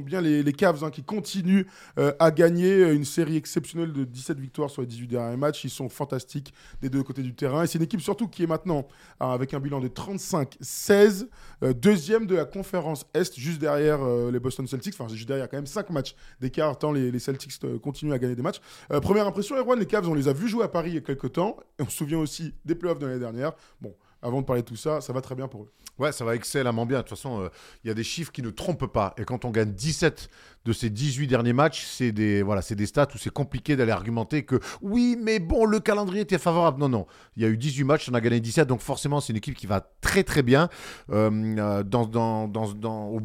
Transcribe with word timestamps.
Bien 0.00 0.20
les, 0.20 0.52
Cavs 0.52 0.84
hein, 0.84 0.90
qui 0.90 1.02
continuent 1.02 1.64
euh, 1.98 2.12
à 2.18 2.30
gagner 2.30 2.72
euh, 2.72 2.94
une 2.94 3.04
série 3.04 3.36
exceptionnelle 3.36 3.92
de 3.92 4.04
17 4.04 4.38
victoires 4.38 4.70
sur 4.70 4.82
les 4.82 4.88
18 4.88 5.06
derniers 5.06 5.36
matchs. 5.36 5.64
Ils 5.64 5.70
sont 5.70 5.88
fantastiques 5.88 6.52
des 6.80 6.88
deux 6.88 7.02
côtés 7.02 7.22
du 7.22 7.34
terrain. 7.34 7.62
Et 7.62 7.66
c'est 7.66 7.78
une 7.78 7.84
équipe 7.84 8.00
surtout 8.00 8.28
qui 8.28 8.42
est 8.42 8.46
maintenant 8.46 8.86
hein, 9.20 9.30
avec 9.30 9.54
un 9.54 9.60
bilan 9.60 9.80
de 9.80 9.88
35-16, 9.88 11.28
euh, 11.62 11.72
deuxième 11.72 12.26
de 12.26 12.34
la 12.34 12.44
conférence 12.44 13.06
Est, 13.14 13.38
juste 13.38 13.60
derrière 13.60 14.02
euh, 14.02 14.30
les 14.30 14.40
Boston 14.40 14.66
Celtics. 14.66 14.94
Enfin, 14.98 15.12
juste 15.12 15.28
derrière 15.28 15.48
quand 15.48 15.58
même 15.58 15.66
5 15.66 15.90
matchs 15.90 16.14
d'écart, 16.40 16.78
tant 16.78 16.92
les, 16.92 17.18
Celtics 17.18 17.58
continuent 17.82 18.12
à 18.12 18.18
gagner 18.18 18.36
des 18.36 18.42
matchs. 18.42 18.60
Première 18.88 19.26
impression, 19.26 19.56
Erwan, 19.56 19.78
les 19.78 19.86
Cavs, 19.86 20.08
on 20.08 20.14
les 20.14 20.28
a 20.28 20.32
vus 20.32 20.48
jouer 20.48 20.64
à 20.64 20.68
Paris 20.68 20.90
il 20.90 20.94
y 20.94 20.98
a 20.98 21.00
quelques 21.00 21.32
temps. 21.32 21.56
On 21.78 21.86
se 21.86 21.96
souvient 21.96 22.18
aussi 22.18 22.54
des 22.64 22.74
playoffs 22.74 22.98
de 22.98 23.06
l'année 23.06 23.18
dernière. 23.18 23.52
Bon, 23.80 23.94
avant 24.26 24.40
de 24.40 24.46
parler 24.46 24.62
de 24.62 24.66
tout 24.66 24.76
ça, 24.76 25.00
ça 25.00 25.12
va 25.12 25.20
très 25.20 25.34
bien 25.34 25.48
pour 25.48 25.62
eux. 25.62 25.72
Ouais, 25.98 26.12
ça 26.12 26.24
va 26.26 26.34
excellemment 26.34 26.84
bien. 26.84 26.98
De 26.98 27.02
toute 27.02 27.10
façon, 27.10 27.40
euh, 27.40 27.48
il 27.82 27.88
y 27.88 27.90
a 27.90 27.94
des 27.94 28.04
chiffres 28.04 28.30
qui 28.30 28.42
ne 28.42 28.50
trompent 28.50 28.92
pas. 28.92 29.14
Et 29.16 29.24
quand 29.24 29.46
on 29.46 29.50
gagne 29.50 29.72
17 29.72 30.28
de 30.66 30.72
ces 30.74 30.90
18 30.90 31.26
derniers 31.26 31.54
matchs, 31.54 31.86
c'est 31.86 32.12
des, 32.12 32.42
voilà, 32.42 32.60
des 32.68 32.86
stats 32.86 33.08
où 33.14 33.18
c'est 33.18 33.30
compliqué 33.32 33.76
d'aller 33.76 33.92
argumenter 33.92 34.44
que 34.44 34.60
oui, 34.82 35.16
mais 35.22 35.38
bon, 35.38 35.64
le 35.64 35.80
calendrier 35.80 36.22
était 36.22 36.38
favorable. 36.38 36.80
Non, 36.80 36.88
non. 36.90 37.06
Il 37.36 37.42
y 37.42 37.46
a 37.46 37.48
eu 37.48 37.56
18 37.56 37.84
matchs, 37.84 38.08
on 38.10 38.14
a 38.14 38.20
gagné 38.20 38.40
17. 38.40 38.68
Donc 38.68 38.80
forcément, 38.80 39.20
c'est 39.20 39.32
une 39.32 39.38
équipe 39.38 39.54
qui 39.54 39.66
va 39.66 39.80
très, 40.02 40.22
très 40.22 40.42
bien. 40.42 40.68
Euh, 41.10 41.30
euh, 41.58 41.82
dans, 41.82 42.04
dans, 42.06 42.46
dans, 42.48 42.72
dans- 42.72 43.18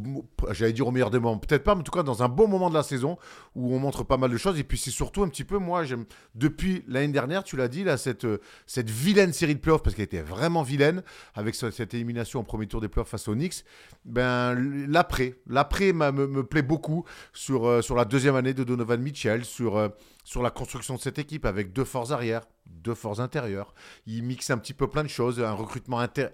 j'allais 0.52 0.72
dire 0.73 0.88
au 0.88 0.92
meilleur 0.92 1.09
des 1.09 1.20
moments, 1.20 1.38
peut-être 1.40 1.64
pas, 1.64 1.75
mais 1.75 1.81
en 1.81 1.84
tout 1.84 1.92
cas 1.92 2.03
dans 2.03 2.23
un 2.23 2.30
bon 2.30 2.47
moment 2.47 2.70
de 2.70 2.75
la 2.75 2.84
saison 2.84 3.18
où 3.56 3.75
on 3.75 3.80
montre 3.80 4.03
pas 4.03 4.18
mal 4.18 4.30
de 4.31 4.38
choses. 4.38 4.58
Et 4.59 4.64
puis 4.64 4.78
c'est 4.78 4.92
surtout 4.92 5.23
un 5.23 5.28
petit 5.28 5.44
peu, 5.44 5.58
moi, 5.58 5.84
j'aime, 5.84 6.06
depuis 6.36 6.84
l'année 6.88 7.12
dernière, 7.12 7.44
tu 7.44 7.58
l'as 7.58 7.68
dit, 7.68 7.84
là, 7.84 7.97
cette, 7.97 8.25
cette 8.66 8.90
vilaine 8.90 9.34
série 9.34 9.56
de 9.56 9.59
playoffs, 9.59 9.84
parce 9.84 9.95
qu'elle 9.95 10.06
était 10.06 10.22
vraiment 10.22 10.64
vilaine, 10.64 10.91
avec 11.36 11.56
ce- 11.56 11.72
cette 11.72 11.94
élimination 11.94 12.39
au 12.39 12.44
premier 12.44 12.67
tour 12.67 12.81
des 12.81 12.88
playoffs 12.88 13.09
face 13.09 13.28
aux 13.28 13.34
Knicks, 13.36 13.64
ben, 14.06 14.56
l'après, 14.88 15.36
l'après 15.47 15.94
me, 15.94 16.11
me 16.11 16.44
plaît 16.44 16.61
beaucoup 16.61 17.06
sur, 17.34 17.66
euh, 17.67 17.81
sur 17.81 17.95
la 17.95 18.06
deuxième 18.06 18.36
année 18.36 18.53
de 18.53 18.64
Donovan 18.64 19.02
Mitchell, 19.02 19.45
sur, 19.45 19.78
euh, 19.78 19.89
sur 20.23 20.42
la 20.42 20.50
construction 20.52 20.95
de 20.95 21.00
cette 21.00 21.19
équipe 21.19 21.45
avec 21.45 21.73
deux 21.73 21.86
forces 21.86 22.12
arrière, 22.12 22.42
deux 22.66 22.95
forces 22.95 23.19
intérieures. 23.19 23.73
Il 24.06 24.23
mixe 24.23 24.50
un 24.50 24.58
petit 24.58 24.73
peu 24.73 24.88
plein 24.88 25.03
de 25.03 25.09
choses, 25.09 25.39
un 25.39 25.53
recrutement 25.53 26.00
inter- 26.00 26.30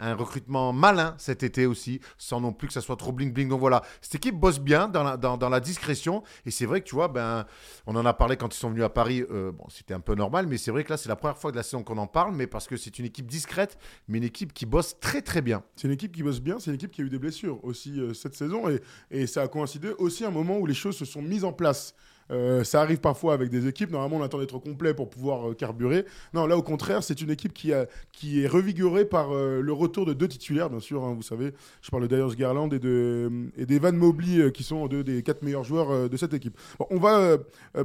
un 0.00 0.14
recrutement 0.14 0.72
malin 0.72 1.14
cet 1.18 1.42
été 1.42 1.66
aussi, 1.66 2.00
sans 2.18 2.40
non 2.40 2.52
plus 2.52 2.68
que 2.68 2.74
ça 2.74 2.80
soit 2.80 2.96
trop 2.96 3.12
bling 3.12 3.32
bling. 3.32 3.48
Donc 3.48 3.60
voilà, 3.60 3.82
cette 4.00 4.14
équipe 4.16 4.34
bosse 4.34 4.58
bien 4.58 4.88
dans 4.88 5.48
la, 5.48 5.60
discrétion. 5.60 6.22
Et 6.46 6.50
c'est 6.50 6.66
vrai 6.66 6.80
que 6.80 6.86
tu 6.86 6.94
vois, 6.94 7.08
ben, 7.08 7.44
on 7.86 7.94
en 7.96 8.06
a 8.06 8.14
parlé 8.14 8.36
quand 8.36 8.54
ils 8.54 8.58
sont 8.58 8.70
venus 8.70 8.84
à 8.84 8.88
Paris. 8.88 9.22
euh, 9.30 9.52
bon, 9.52 9.64
c'était 9.68 9.94
un 9.94 10.00
peu 10.00 10.14
normal, 10.14 10.46
mais 10.46 10.56
c'est 10.56 10.70
vrai 10.70 10.84
que 10.84 10.90
là, 10.90 10.96
c'est 10.96 11.08
la 11.08 11.16
première 11.16 11.36
fois 11.36 11.50
de 11.50 11.56
la 11.56 11.62
saison 11.62 11.82
qu'on 11.82 11.98
en 11.98 12.06
parle, 12.06 12.34
mais 12.34 12.46
parce 12.46 12.66
que 12.66 12.76
c'est 12.76 12.98
une 12.98 13.04
équipe 13.04 13.26
discrète, 13.26 13.78
mais 14.08 14.18
une 14.18 14.24
équipe 14.24 14.52
qui 14.52 14.66
bosse 14.66 14.98
très 15.00 15.22
très 15.22 15.42
bien. 15.42 15.62
C'est 15.76 15.88
une 15.88 15.94
équipe 15.94 16.12
qui 16.12 16.22
bosse 16.22 16.40
bien, 16.40 16.58
c'est 16.58 16.70
une 16.70 16.76
équipe 16.76 16.90
qui 16.90 17.02
a 17.02 17.04
eu 17.04 17.10
des 17.10 17.18
blessures 17.18 17.62
aussi 17.64 18.00
euh, 18.00 18.14
cette 18.14 18.34
saison 18.34 18.68
et, 18.68 18.80
et 19.10 19.26
ça 19.26 19.42
a 19.42 19.48
coïncidé 19.48 19.90
aussi 19.98 20.24
un 20.24 20.30
moment 20.30 20.58
où 20.58 20.66
les 20.66 20.74
choses 20.74 20.96
se 20.96 21.04
sont 21.04 21.22
mises 21.22 21.44
en 21.44 21.52
place. 21.52 21.94
Euh, 22.30 22.64
ça 22.64 22.80
arrive 22.80 23.00
parfois 23.00 23.34
avec 23.34 23.50
des 23.50 23.66
équipes, 23.66 23.90
normalement 23.90 24.16
on 24.18 24.22
attend 24.22 24.38
d'être 24.38 24.58
complet 24.58 24.94
pour 24.94 25.10
pouvoir 25.10 25.50
euh, 25.50 25.54
carburer. 25.54 26.04
Non, 26.32 26.46
là 26.46 26.56
au 26.56 26.62
contraire, 26.62 27.02
c'est 27.02 27.20
une 27.20 27.30
équipe 27.30 27.52
qui, 27.52 27.72
qui 28.12 28.42
est 28.42 28.46
revigorée 28.46 29.04
par 29.04 29.32
euh, 29.32 29.60
le 29.60 29.72
retour 29.72 30.06
de 30.06 30.12
deux 30.12 30.28
titulaires, 30.28 30.70
bien 30.70 30.80
sûr, 30.80 31.04
hein, 31.04 31.14
vous 31.14 31.22
savez. 31.22 31.52
Je 31.82 31.90
parle 31.90 32.06
de 32.06 32.34
Garland 32.34 32.70
et 32.70 32.78
de 32.78 33.30
et 33.56 33.66
d'Evan 33.66 33.96
Mobley 33.96 34.52
qui 34.52 34.62
sont 34.62 34.86
deux 34.86 35.02
des 35.02 35.22
quatre 35.22 35.42
meilleurs 35.42 35.64
joueurs 35.64 36.08
de 36.08 36.16
cette 36.16 36.34
équipe. 36.34 36.58
On 36.90 36.98
va 36.98 37.38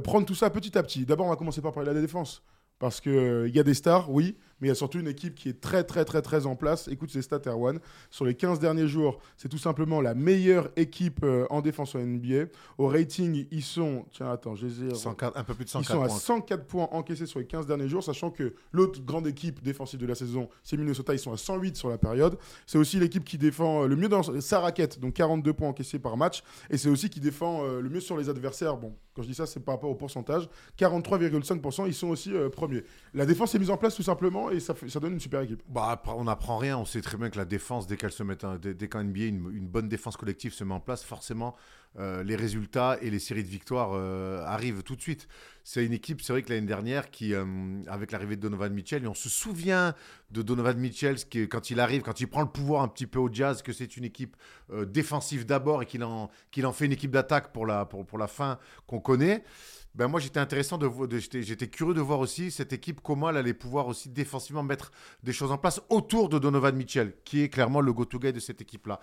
prendre 0.04 0.26
tout 0.26 0.34
ça 0.34 0.50
petit 0.50 0.76
à 0.76 0.82
petit. 0.82 1.06
D'abord, 1.06 1.26
on 1.26 1.30
va 1.30 1.36
commencer 1.36 1.60
par 1.60 1.72
parler 1.72 1.90
de 1.90 1.94
la 1.94 2.00
défense. 2.00 2.42
Parce 2.78 3.00
qu'il 3.00 3.50
y 3.54 3.58
a 3.58 3.62
des 3.62 3.74
stars, 3.74 4.10
oui, 4.10 4.36
mais 4.60 4.68
il 4.68 4.70
y 4.70 4.72
a 4.72 4.74
surtout 4.74 4.98
une 4.98 5.08
équipe 5.08 5.34
qui 5.34 5.48
est 5.48 5.60
très, 5.60 5.84
très, 5.84 6.04
très, 6.04 6.22
très 6.22 6.46
en 6.46 6.56
place. 6.56 6.88
Écoute 6.88 7.10
ces 7.10 7.22
stats, 7.22 7.40
Erwan. 7.46 7.78
Sur 8.10 8.24
les 8.24 8.34
15 8.34 8.58
derniers 8.58 8.88
jours, 8.88 9.18
c'est 9.36 9.48
tout 9.48 9.58
simplement 9.58 10.00
la 10.00 10.14
meilleure 10.14 10.70
équipe 10.76 11.20
euh, 11.22 11.46
en 11.50 11.60
défense 11.60 11.94
en 11.94 11.98
NBA. 11.98 12.46
Au 12.78 12.88
rating, 12.88 13.46
ils 13.50 13.62
sont. 13.62 14.06
Tiens, 14.12 14.30
attends, 14.30 14.54
je 14.54 14.66
les 14.66 14.84
ai. 14.84 14.94
104 14.94 15.36
un 15.36 15.44
peu 15.44 15.54
plus 15.54 15.64
de 15.64 15.70
Ils 15.70 15.72
104 15.72 15.92
sont 15.92 16.02
à 16.02 16.06
points. 16.06 16.16
104 16.16 16.64
points 16.66 16.88
encaissés 16.92 17.26
sur 17.26 17.38
les 17.38 17.46
15 17.46 17.66
derniers 17.66 17.88
jours, 17.88 18.02
sachant 18.02 18.30
que 18.30 18.54
l'autre 18.72 19.00
grande 19.02 19.26
équipe 19.26 19.62
défensive 19.62 20.00
de 20.00 20.06
la 20.06 20.14
saison, 20.14 20.48
c'est 20.62 20.76
Minnesota, 20.76 21.12
ils 21.12 21.18
sont 21.18 21.32
à 21.32 21.36
108 21.36 21.76
sur 21.76 21.88
la 21.88 21.98
période. 21.98 22.38
C'est 22.66 22.78
aussi 22.78 22.98
l'équipe 22.98 23.24
qui 23.24 23.38
défend 23.38 23.82
euh, 23.82 23.86
le 23.86 23.96
mieux 23.96 24.08
dans 24.08 24.22
sa 24.40 24.60
raquette, 24.60 24.98
donc 25.00 25.14
42 25.14 25.52
points 25.52 25.68
encaissés 25.68 25.98
par 25.98 26.16
match. 26.16 26.42
Et 26.70 26.78
c'est 26.78 26.88
aussi 26.88 27.10
qui 27.10 27.20
défend 27.20 27.64
euh, 27.64 27.80
le 27.80 27.88
mieux 27.88 28.00
sur 28.00 28.16
les 28.16 28.28
adversaires. 28.28 28.76
Bon, 28.76 28.94
quand 29.14 29.22
je 29.22 29.28
dis 29.28 29.34
ça, 29.34 29.46
c'est 29.46 29.60
par 29.60 29.76
rapport 29.76 29.90
au 29.90 29.94
pourcentage. 29.94 30.48
43,5%, 30.78 31.86
ils 31.86 31.94
sont 31.94 32.08
aussi 32.08 32.32
euh, 32.34 32.48
premiers. 32.50 32.84
La 33.14 33.26
défense 33.26 33.54
est 33.54 33.58
mise 33.58 33.70
en 33.70 33.76
place 33.76 33.94
tout 33.94 34.02
simplement 34.02 34.45
et 34.50 34.60
ça, 34.60 34.74
donne 35.00 35.14
une 35.14 35.20
super 35.20 35.40
équipe. 35.40 35.62
Bah, 35.68 36.02
on 36.06 36.24
n'apprend 36.24 36.58
rien. 36.58 36.78
On 36.78 36.84
sait 36.84 37.00
très 37.00 37.16
bien 37.16 37.30
que 37.30 37.38
la 37.38 37.44
défense, 37.44 37.86
dès 37.86 37.96
qu'elle 37.96 38.12
se 38.12 38.22
met, 38.22 38.36
dès, 38.60 38.88
qu'en 38.88 39.04
NBA, 39.04 39.24
une 39.24 39.68
bonne 39.68 39.88
défense 39.88 40.16
collective 40.16 40.52
se 40.52 40.64
met 40.64 40.74
en 40.74 40.80
place, 40.80 41.04
forcément, 41.04 41.54
euh, 41.98 42.22
les 42.22 42.36
résultats 42.36 42.98
et 43.00 43.08
les 43.08 43.18
séries 43.18 43.42
de 43.42 43.48
victoires 43.48 43.92
euh, 43.94 44.44
arrivent 44.44 44.82
tout 44.82 44.96
de 44.96 45.00
suite. 45.00 45.28
C'est 45.64 45.84
une 45.84 45.94
équipe, 45.94 46.20
c'est 46.20 46.32
vrai 46.32 46.42
que 46.42 46.52
l'année 46.52 46.66
dernière, 46.66 47.10
qui, 47.10 47.32
euh, 47.32 47.44
avec 47.86 48.12
l'arrivée 48.12 48.36
de 48.36 48.42
Donovan 48.42 48.72
Mitchell, 48.72 49.02
et 49.04 49.06
on 49.06 49.14
se 49.14 49.28
souvient 49.28 49.94
de 50.30 50.42
Donovan 50.42 50.76
Mitchell, 50.76 51.16
qui 51.16 51.48
quand 51.48 51.70
il 51.70 51.80
arrive, 51.80 52.02
quand 52.02 52.20
il 52.20 52.26
prend 52.28 52.42
le 52.42 52.48
pouvoir 52.48 52.82
un 52.82 52.88
petit 52.88 53.06
peu 53.06 53.18
au 53.18 53.32
jazz, 53.32 53.62
que 53.62 53.72
c'est 53.72 53.96
une 53.96 54.04
équipe 54.04 54.36
défensive 54.86 55.46
d'abord 55.46 55.82
et 55.82 55.86
qu'il 55.86 56.04
en, 56.04 56.28
fait 56.72 56.84
une 56.84 56.92
équipe 56.92 57.10
d'attaque 57.10 57.52
pour 57.52 57.66
la, 57.66 57.86
fin 58.28 58.58
qu'on 58.86 59.00
connaît. 59.00 59.42
Ben 59.94 60.08
moi, 60.08 60.20
j'étais 60.20 60.40
intéressant 60.40 60.76
de, 60.76 61.06
de 61.06 61.18
j'étais, 61.18 61.68
curieux 61.68 61.94
de 61.94 62.02
voir 62.02 62.20
aussi 62.20 62.50
cette 62.50 62.74
équipe 62.74 63.00
comment 63.00 63.30
elle 63.30 63.38
allait 63.38 63.54
pouvoir 63.54 63.86
aussi 63.86 64.10
défensivement 64.10 64.62
mettre 64.62 64.92
des 65.22 65.32
choses 65.32 65.50
en 65.50 65.56
place 65.56 65.80
autour 65.88 66.28
de 66.28 66.38
Donovan 66.38 66.76
Mitchell, 66.76 67.14
qui 67.24 67.40
est 67.40 67.48
clairement 67.48 67.80
le 67.80 67.94
go-to-guy 67.94 68.34
de 68.34 68.40
cette 68.40 68.60
équipe-là. 68.60 69.00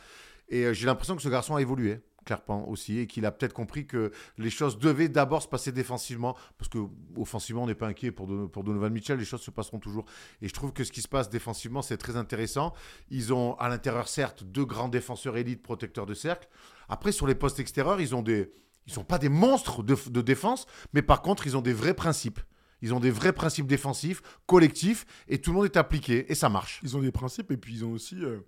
Et 0.49 0.65
euh, 0.65 0.73
j'ai 0.73 0.85
l'impression 0.85 1.15
que 1.15 1.21
ce 1.21 1.29
garçon 1.29 1.55
a 1.55 1.61
évolué, 1.61 1.99
clairement 2.23 2.69
aussi, 2.69 2.99
et 2.99 3.07
qu'il 3.07 3.25
a 3.25 3.31
peut-être 3.31 3.53
compris 3.53 3.85
que 3.85 4.11
les 4.37 4.49
choses 4.49 4.77
devaient 4.77 5.09
d'abord 5.09 5.41
se 5.41 5.47
passer 5.47 5.71
défensivement, 5.71 6.35
parce 6.57 6.69
que 6.69 6.79
offensivement, 7.17 7.63
on 7.63 7.67
n'est 7.67 7.75
pas 7.75 7.87
inquiet 7.87 8.11
pour, 8.11 8.27
Don- 8.27 8.47
pour 8.47 8.63
Donovan 8.63 8.91
Mitchell, 8.91 9.17
les 9.17 9.25
choses 9.25 9.41
se 9.41 9.51
passeront 9.51 9.79
toujours. 9.79 10.05
Et 10.41 10.47
je 10.47 10.53
trouve 10.53 10.73
que 10.73 10.83
ce 10.83 10.91
qui 10.91 11.01
se 11.01 11.07
passe 11.07 11.29
défensivement, 11.29 11.81
c'est 11.81 11.97
très 11.97 12.15
intéressant. 12.15 12.73
Ils 13.09 13.33
ont 13.33 13.55
à 13.55 13.69
l'intérieur, 13.69 14.07
certes, 14.07 14.43
deux 14.43 14.65
grands 14.65 14.89
défenseurs 14.89 15.37
élites, 15.37 15.61
protecteurs 15.61 16.05
de 16.05 16.13
cercle. 16.13 16.47
Après, 16.89 17.11
sur 17.11 17.27
les 17.27 17.35
postes 17.35 17.59
extérieurs, 17.59 18.01
ils 18.01 18.15
ont 18.15 18.21
des... 18.21 18.51
Ils 18.85 18.91
sont 18.91 19.05
pas 19.05 19.17
des 19.17 19.29
monstres 19.29 19.81
de, 19.81 19.95
de 20.09 20.21
défense, 20.21 20.65
mais 20.91 21.01
par 21.01 21.21
contre, 21.21 21.47
ils 21.47 21.55
ont 21.55 21.61
des 21.61 21.71
vrais 21.71 21.93
principes. 21.93 22.41
Ils 22.81 22.93
ont 22.93 22.99
des 22.99 23.11
vrais 23.11 23.31
principes 23.31 23.65
défensifs, 23.65 24.21
collectifs, 24.45 25.05
et 25.29 25.39
tout 25.39 25.51
le 25.51 25.55
monde 25.55 25.65
est 25.65 25.77
appliqué, 25.77 26.29
et 26.29 26.35
ça 26.35 26.49
marche. 26.49 26.81
Ils 26.83 26.97
ont 26.97 26.99
des 26.99 27.13
principes 27.13 27.49
et 27.51 27.55
puis 27.55 27.75
ils 27.75 27.85
ont 27.85 27.93
aussi 27.93 28.17
euh, 28.21 28.41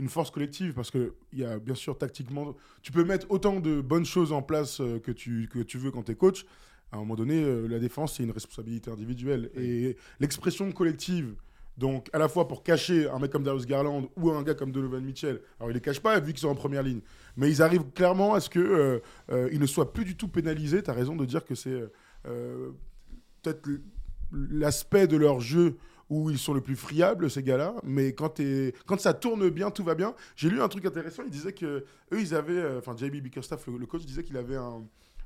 une 0.00 0.08
force 0.08 0.30
collective 0.30 0.72
parce 0.72 0.90
que 0.90 1.14
il 1.32 1.38
y 1.38 1.44
a 1.44 1.58
bien 1.58 1.74
sûr 1.74 1.96
tactiquement, 1.96 2.56
tu 2.82 2.90
peux 2.90 3.04
mettre 3.04 3.26
autant 3.30 3.60
de 3.60 3.80
bonnes 3.80 4.06
choses 4.06 4.32
en 4.32 4.42
place 4.42 4.80
euh, 4.80 4.98
que, 4.98 5.12
tu, 5.12 5.48
que 5.52 5.60
tu 5.60 5.78
veux 5.78 5.90
quand 5.90 6.02
tu 6.02 6.12
es 6.12 6.14
coach. 6.14 6.44
À 6.92 6.96
un 6.96 7.00
moment 7.00 7.14
donné, 7.14 7.44
euh, 7.44 7.68
la 7.68 7.78
défense, 7.78 8.16
c'est 8.16 8.24
une 8.24 8.32
responsabilité 8.32 8.90
individuelle. 8.90 9.50
Et 9.54 9.96
l'expression 10.18 10.72
collective, 10.72 11.34
donc 11.76 12.08
à 12.12 12.18
la 12.18 12.28
fois 12.28 12.48
pour 12.48 12.62
cacher 12.62 13.08
un 13.08 13.18
mec 13.18 13.30
comme 13.30 13.44
Darius 13.44 13.66
Garland 13.66 14.10
ou 14.16 14.30
un 14.30 14.42
gars 14.42 14.54
comme 14.54 14.72
Donovan 14.72 15.04
Mitchell, 15.04 15.40
alors 15.58 15.70
ils 15.70 15.74
les 15.74 15.80
cachent 15.80 16.00
pas 16.00 16.18
vu 16.18 16.32
qu'ils 16.32 16.40
sont 16.40 16.48
en 16.48 16.54
première 16.54 16.82
ligne, 16.82 17.00
mais 17.36 17.48
ils 17.48 17.62
arrivent 17.62 17.90
clairement 17.94 18.34
à 18.34 18.40
ce 18.40 18.50
qu'ils 18.50 18.62
euh, 18.62 18.98
euh, 19.30 19.48
ils 19.52 19.60
ne 19.60 19.66
soient 19.66 19.92
plus 19.92 20.04
du 20.04 20.16
tout 20.16 20.28
pénalisés. 20.28 20.82
Tu 20.82 20.90
as 20.90 20.94
raison 20.94 21.14
de 21.14 21.24
dire 21.24 21.44
que 21.44 21.54
c'est 21.54 21.80
peut-être 22.24 23.68
l'aspect 24.32 25.06
de 25.06 25.16
leur 25.16 25.40
jeu 25.40 25.76
où 26.10 26.28
ils 26.28 26.38
sont 26.38 26.52
le 26.52 26.60
plus 26.60 26.76
friables, 26.76 27.30
ces 27.30 27.42
gars-là. 27.42 27.76
Mais 27.84 28.12
quand, 28.14 28.34
ça 28.98 29.14
tourne 29.14 29.48
bien, 29.48 29.70
tout 29.70 29.84
va 29.84 29.94
bien. 29.94 30.14
J'ai 30.36 30.50
lu 30.50 30.60
un 30.60 30.68
truc 30.68 30.84
intéressant. 30.84 31.22
Il 31.24 31.30
disait 31.30 31.52
que 31.52 31.84
eux, 32.12 32.20
ils 32.20 32.34
avaient. 32.34 32.52
euh, 32.58 32.78
Enfin, 32.80 32.94
JB 32.96 33.16
Bickerstaff, 33.22 33.66
le, 33.68 33.78
le 33.78 33.86
coach, 33.86 34.04
disait 34.04 34.24
qu'il 34.24 34.36
avait 34.36 34.56
un. 34.56 34.60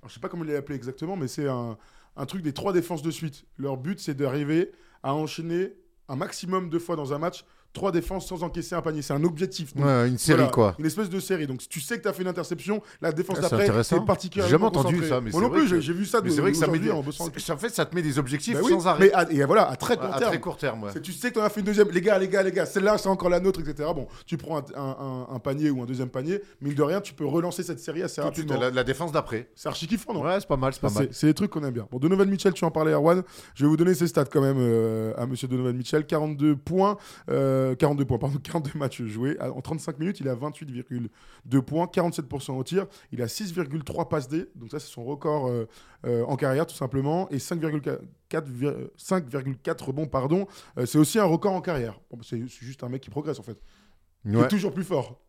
Alors, 0.02 0.08
je 0.08 0.14
sais 0.14 0.20
pas 0.20 0.28
comment 0.28 0.44
il 0.44 0.50
l'a 0.50 0.58
appelé 0.58 0.76
exactement, 0.76 1.16
mais 1.16 1.26
c'est 1.26 1.48
un, 1.48 1.78
un 2.16 2.26
truc 2.26 2.42
des 2.42 2.52
trois 2.52 2.72
défenses 2.72 3.02
de 3.02 3.10
suite. 3.10 3.46
Leur 3.56 3.78
but, 3.78 3.98
c'est 3.98 4.14
d'arriver 4.14 4.70
à 5.02 5.14
enchaîner 5.14 5.72
un 6.08 6.16
maximum 6.16 6.68
de 6.68 6.78
fois 6.78 6.96
dans 6.96 7.14
un 7.14 7.18
match 7.18 7.44
trois 7.74 7.92
défenses 7.92 8.26
sans 8.26 8.42
encaisser 8.42 8.74
un 8.74 8.80
panier. 8.80 9.02
C'est 9.02 9.12
un 9.12 9.22
objectif. 9.24 9.74
Donc, 9.74 9.84
Ouais, 9.84 10.08
une 10.08 10.16
série, 10.16 10.38
voilà, 10.38 10.52
quoi. 10.52 10.74
Une 10.78 10.86
espèce 10.86 11.10
de 11.10 11.20
série. 11.20 11.46
Donc, 11.46 11.60
si 11.60 11.68
tu 11.68 11.80
sais 11.80 11.98
que 11.98 12.02
tu 12.04 12.08
as 12.08 12.12
fait 12.14 12.22
une 12.22 12.28
interception, 12.28 12.80
la 13.02 13.12
défense 13.12 13.36
Ah, 13.40 13.42
d'après, 13.42 13.82
c'est 13.84 14.00
particulièrement. 14.06 14.48
J'ai 14.48 14.52
jamais 14.52 14.64
entendu 14.64 14.94
concentré. 14.94 15.08
ça, 15.08 15.20
mais 15.20 15.30
Moi 15.32 15.40
non 15.42 15.50
plus, 15.50 15.68
que- 15.68 15.80
j'ai- 15.80 15.92
vu 15.92 16.06
ça 16.06 16.20
de 16.20 16.26
Mais 16.26 16.30
c'est 16.30 16.40
vrai 16.40 16.52
que 16.52 16.56
ça 16.56 16.66
met, 16.66 16.72
aujourd'hui 16.72 16.90
en 16.92 17.02
bossant. 17.02 17.26
en 17.26 17.56
fait, 17.58 17.68
ça 17.74 17.84
te 17.84 17.94
met 17.94 18.00
des 18.02 18.18
objectifs 18.18 18.54
Bah 18.54 18.60
oui, 18.64 18.72
sans 18.72 18.86
arrêt. 18.86 19.06
Mais 19.06 19.12
à, 19.12 19.30
et 19.30 19.44
voilà, 19.44 19.68
à 19.68 19.76
très 19.76 19.96
court 19.96 20.06
à 20.14 20.18
terme. 20.18 20.30
très 20.30 20.40
court 20.40 20.56
terme, 20.56 20.82
ouais. 20.84 21.00
Tu 21.02 21.12
sais 21.12 21.28
que 21.28 21.34
tu 21.34 21.40
en 21.40 21.42
as 21.44 21.50
fait 21.50 21.60
une 21.60 21.66
deuxième. 21.66 21.90
Les 21.90 22.00
gars, 22.00 22.18
les 22.18 22.28
gars, 22.28 22.42
les 22.42 22.52
gars, 22.52 22.64
celle-là, 22.64 22.96
c'est 22.96 23.08
encore 23.08 23.28
la 23.28 23.40
nôtre, 23.40 23.60
etc. 23.60 23.90
Bon, 23.94 24.06
tu 24.26 24.36
prends 24.36 24.58
un, 24.58 24.64
un- 24.76 24.96
un- 25.30 25.34
un 25.34 25.38
panier 25.40 25.70
ou 25.70 25.82
un 25.82 25.86
deuxième 25.86 26.08
panier, 26.08 26.40
mille 26.62 26.74
de 26.76 26.82
rien, 26.82 27.00
tu 27.00 27.12
peux 27.12 27.26
relancer 27.26 27.62
cette 27.64 27.80
série 27.80 28.02
assez 28.02 28.20
Tout 28.20 28.28
rapidement. 28.28 28.58
la, 28.58 28.70
la 28.70 28.84
défense 28.84 29.10
d'après. 29.12 29.50
C'est 29.56 29.68
archi 29.68 29.86
kiffant, 29.88 30.14
non 30.14 30.22
Ouais, 30.22 30.36
c'est 30.38 30.46
pas 30.48 30.56
mal, 30.56 30.72
c'est 30.72 30.80
pas 30.80 30.90
mal. 30.90 31.08
C'est 31.10 31.26
les 31.26 31.34
trucs 31.34 31.50
qu'on 31.50 31.64
aime 31.64 31.74
bien. 31.74 31.88
Bon, 31.90 31.98
Donovan 31.98 32.28
Mitchell, 32.28 32.52
tu 32.52 32.64
en 32.64 32.70
parlais, 32.70 32.92
Erwan. 32.92 33.22
Je 33.56 33.64
vais 33.64 33.68
vous 33.68 33.76
donner 33.76 33.94
ses 33.94 34.06
stats 34.06 34.24
quand 34.26 34.40
même 34.40 34.56
euh, 34.58 35.12
à 35.16 35.26
monsieur 35.26 35.48
Donovan 35.48 35.76
Mitchell. 35.76 36.06
42 36.06 36.56
points, 36.56 36.96
euh, 37.30 37.63
42 37.78 38.04
points, 38.04 38.18
pardon, 38.18 38.38
42 38.42 38.78
matchs 38.78 39.02
joués. 39.02 39.40
En 39.40 39.60
35 39.60 39.98
minutes, 39.98 40.20
il 40.20 40.28
a 40.28 40.34
28,2 40.34 41.62
points, 41.62 41.86
47% 41.86 42.52
au 42.52 42.62
tir. 42.64 42.86
Il 43.12 43.22
a 43.22 43.26
6,3 43.26 44.08
passes 44.08 44.28
D. 44.28 44.48
Donc 44.56 44.70
ça, 44.70 44.78
c'est 44.78 44.90
son 44.90 45.04
record 45.04 45.48
euh, 45.48 45.66
euh, 46.06 46.24
en 46.26 46.36
carrière, 46.36 46.66
tout 46.66 46.74
simplement. 46.76 47.28
Et 47.30 47.38
5,4 47.38 47.98
euh, 48.64 48.88
5,4 48.98 49.84
rebonds, 49.84 50.06
pardon. 50.06 50.46
Euh, 50.78 50.86
c'est 50.86 50.98
aussi 50.98 51.18
un 51.18 51.24
record 51.24 51.54
en 51.54 51.60
carrière. 51.60 52.00
Bon, 52.10 52.18
c'est 52.22 52.46
juste 52.46 52.84
un 52.84 52.88
mec 52.88 53.02
qui 53.02 53.10
progresse, 53.10 53.38
en 53.38 53.42
fait. 53.42 53.58
Il 54.24 54.36
Ouais. 54.36 54.44
est 54.44 54.48
toujours 54.48 54.72
plus 54.72 54.84
fort. 54.84 55.20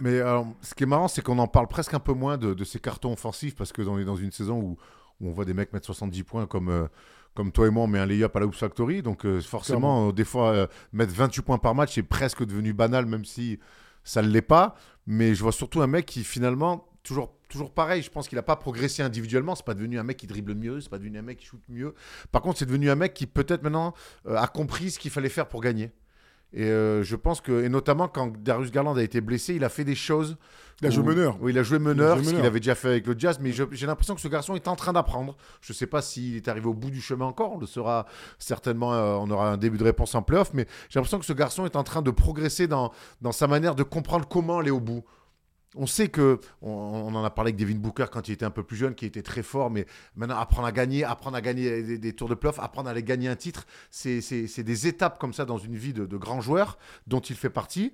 Mais 0.00 0.20
alors, 0.20 0.46
ce 0.60 0.74
qui 0.74 0.82
est 0.82 0.86
marrant, 0.86 1.06
c'est 1.08 1.22
qu'on 1.22 1.38
en 1.38 1.46
parle 1.46 1.68
presque 1.68 1.94
un 1.94 2.00
peu 2.00 2.12
moins 2.14 2.36
de, 2.36 2.52
de 2.54 2.64
ces 2.64 2.80
cartons 2.80 3.12
offensifs 3.12 3.54
parce 3.54 3.72
qu'on 3.72 3.98
est 3.98 4.04
dans 4.04 4.16
une 4.16 4.32
saison 4.32 4.58
où, 4.60 4.76
où 5.20 5.28
on 5.28 5.30
voit 5.32 5.44
des 5.44 5.54
mecs 5.54 5.72
mettre 5.72 5.86
70 5.86 6.22
points 6.24 6.46
comme, 6.46 6.68
euh, 6.68 6.86
comme 7.34 7.50
toi 7.50 7.66
et 7.66 7.70
moi, 7.70 7.84
on 7.84 7.86
met 7.86 7.98
un 7.98 8.06
lay-up 8.06 8.34
à 8.36 8.40
la 8.40 8.46
Hoops 8.46 8.58
Factory. 8.58 9.02
Donc, 9.02 9.26
euh, 9.26 9.40
forcément, 9.40 10.08
euh, 10.08 10.12
des 10.12 10.24
fois, 10.24 10.50
euh, 10.50 10.66
mettre 10.92 11.12
28 11.12 11.42
points 11.42 11.58
par 11.58 11.74
match 11.74 11.98
est 11.98 12.02
presque 12.02 12.44
devenu 12.44 12.72
banal, 12.72 13.06
même 13.06 13.24
si 13.24 13.58
ça 14.04 14.22
ne 14.22 14.28
l'est 14.28 14.42
pas. 14.42 14.76
Mais 15.06 15.34
je 15.34 15.42
vois 15.42 15.52
surtout 15.52 15.82
un 15.82 15.86
mec 15.86 16.06
qui, 16.06 16.22
finalement, 16.22 16.88
toujours, 17.02 17.34
toujours 17.48 17.72
pareil, 17.72 18.02
je 18.02 18.10
pense 18.10 18.28
qu'il 18.28 18.36
n'a 18.36 18.42
pas 18.42 18.56
progressé 18.56 19.02
individuellement. 19.02 19.54
C'est 19.54 19.66
pas 19.66 19.74
devenu 19.74 19.98
un 19.98 20.04
mec 20.04 20.16
qui 20.16 20.26
dribble 20.26 20.54
mieux, 20.54 20.80
c'est 20.80 20.88
pas 20.88 20.98
devenu 20.98 21.18
un 21.18 21.22
mec 21.22 21.38
qui 21.38 21.46
shoot 21.46 21.60
mieux. 21.68 21.94
Par 22.30 22.40
contre, 22.40 22.58
c'est 22.58 22.66
devenu 22.66 22.88
un 22.88 22.94
mec 22.94 23.14
qui, 23.14 23.26
peut-être 23.26 23.62
maintenant, 23.62 23.94
a 24.28 24.46
compris 24.46 24.92
ce 24.92 24.98
qu'il 24.98 25.10
fallait 25.10 25.28
faire 25.28 25.48
pour 25.48 25.60
gagner. 25.60 25.90
Et 26.52 26.64
euh, 26.64 27.02
je 27.02 27.16
pense 27.16 27.40
que, 27.40 27.64
et 27.64 27.68
notamment 27.68 28.06
quand 28.06 28.32
Darius 28.42 28.70
Garland 28.70 28.96
a 28.96 29.02
été 29.02 29.20
blessé, 29.20 29.54
il 29.54 29.64
a 29.64 29.68
fait 29.68 29.84
des 29.84 29.96
choses. 29.96 30.36
Il 30.82 30.88
a 30.88 30.90
joué 30.90 31.04
meneur. 31.04 31.36
Oui, 31.40 31.52
il 31.52 31.58
a 31.58 31.62
joué 31.62 31.78
meneur, 31.78 32.18
ce 32.18 32.30
qu'il 32.30 32.44
avait 32.44 32.58
déjà 32.60 32.74
fait 32.74 32.88
avec 32.88 33.06
le 33.06 33.14
Jazz. 33.16 33.38
Mais 33.40 33.52
j'ai 33.52 33.86
l'impression 33.86 34.14
que 34.14 34.20
ce 34.20 34.28
garçon 34.28 34.54
est 34.54 34.66
en 34.68 34.76
train 34.76 34.92
d'apprendre. 34.92 35.36
Je 35.60 35.72
ne 35.72 35.76
sais 35.76 35.86
pas 35.86 36.02
s'il 36.02 36.36
est 36.36 36.48
arrivé 36.48 36.66
au 36.66 36.74
bout 36.74 36.90
du 36.90 37.00
chemin 37.00 37.26
encore. 37.26 37.52
On 37.54 37.58
le 37.58 37.66
saura 37.66 38.06
certainement. 38.38 38.92
euh, 38.92 39.14
on 39.14 39.30
aura 39.30 39.50
un 39.50 39.56
début 39.56 39.78
de 39.78 39.84
réponse 39.84 40.14
en 40.14 40.22
playoff. 40.22 40.52
Mais 40.52 40.66
j'ai 40.88 40.98
l'impression 40.98 41.18
que 41.18 41.24
ce 41.24 41.32
garçon 41.32 41.64
est 41.64 41.76
en 41.76 41.84
train 41.84 42.02
de 42.02 42.10
progresser 42.10 42.66
dans, 42.66 42.92
dans 43.20 43.32
sa 43.32 43.46
manière 43.46 43.74
de 43.76 43.82
comprendre 43.84 44.26
comment 44.28 44.58
aller 44.58 44.70
au 44.72 44.80
bout. 44.80 45.04
On 45.74 45.86
sait 45.86 46.08
que, 46.08 46.40
on, 46.62 47.14
en 47.14 47.24
a 47.24 47.30
parlé 47.30 47.50
avec 47.50 47.56
Devin 47.56 47.78
Booker 47.78 48.06
quand 48.12 48.28
il 48.28 48.32
était 48.32 48.44
un 48.44 48.50
peu 48.50 48.62
plus 48.62 48.76
jeune, 48.76 48.94
qui 48.94 49.06
était 49.06 49.22
très 49.22 49.42
fort, 49.42 49.70
mais 49.70 49.86
maintenant 50.14 50.38
apprendre 50.38 50.68
à 50.68 50.72
gagner, 50.72 51.04
apprendre 51.04 51.36
à 51.36 51.40
gagner 51.40 51.98
des, 51.98 52.12
tours 52.12 52.28
de 52.28 52.34
playoff, 52.34 52.58
apprendre 52.60 52.88
à 52.88 52.92
aller 52.92 53.02
gagner 53.02 53.28
un 53.28 53.36
titre, 53.36 53.66
c'est 53.90 54.62
des 54.62 54.86
étapes 54.86 55.18
comme 55.18 55.32
ça 55.32 55.44
dans 55.44 55.58
une 55.58 55.76
vie 55.76 55.92
de, 55.92 56.06
de 56.06 56.16
grand 56.16 56.40
joueur 56.40 56.78
dont 57.06 57.20
il 57.20 57.36
fait 57.36 57.50
partie. 57.50 57.92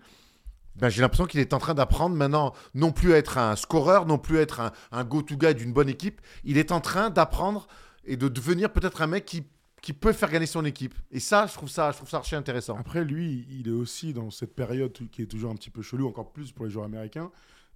Ben, 0.76 0.88
J'ai 0.88 1.02
l'impression 1.02 1.26
qu'il 1.26 1.40
est 1.40 1.52
en 1.52 1.58
train 1.58 1.74
d'apprendre 1.74 2.16
maintenant 2.16 2.52
non 2.74 2.92
plus 2.92 3.12
à 3.12 3.18
être 3.18 3.38
un 3.38 3.56
scoreur, 3.56 4.06
non 4.06 4.18
plus 4.18 4.38
à 4.38 4.42
être 4.42 4.60
un, 4.60 4.72
un 4.92 5.04
go-to-guy 5.04 5.54
d'une 5.54 5.72
bonne 5.72 5.88
équipe. 5.88 6.20
Il 6.44 6.58
est 6.58 6.72
en 6.72 6.80
train 6.80 7.10
d'apprendre 7.10 7.66
et 8.04 8.16
de 8.16 8.28
devenir 8.28 8.72
peut-être 8.72 9.02
un 9.02 9.06
mec 9.06 9.24
qui, 9.24 9.44
qui 9.82 9.92
peut 9.92 10.12
faire 10.12 10.30
gagner 10.30 10.46
son 10.46 10.64
équipe. 10.64 10.94
Et 11.10 11.20
ça, 11.20 11.46
je 11.46 11.54
trouve 11.54 11.68
ça, 11.68 11.90
je 11.92 11.96
trouve 11.96 12.08
ça 12.08 12.18
archi 12.18 12.34
intéressant. 12.34 12.76
Après, 12.78 13.04
lui, 13.04 13.46
il 13.50 13.68
est 13.68 13.72
aussi 13.72 14.12
dans 14.12 14.30
cette 14.30 14.54
période 14.54 14.92
qui 15.10 15.22
est 15.22 15.26
toujours 15.26 15.50
un 15.50 15.54
petit 15.54 15.70
peu 15.70 15.82
chelou, 15.82 16.06
encore 16.06 16.32
plus 16.32 16.52
pour 16.52 16.64
les 16.64 16.70
joueurs 16.70 16.86
américains. 16.86 17.30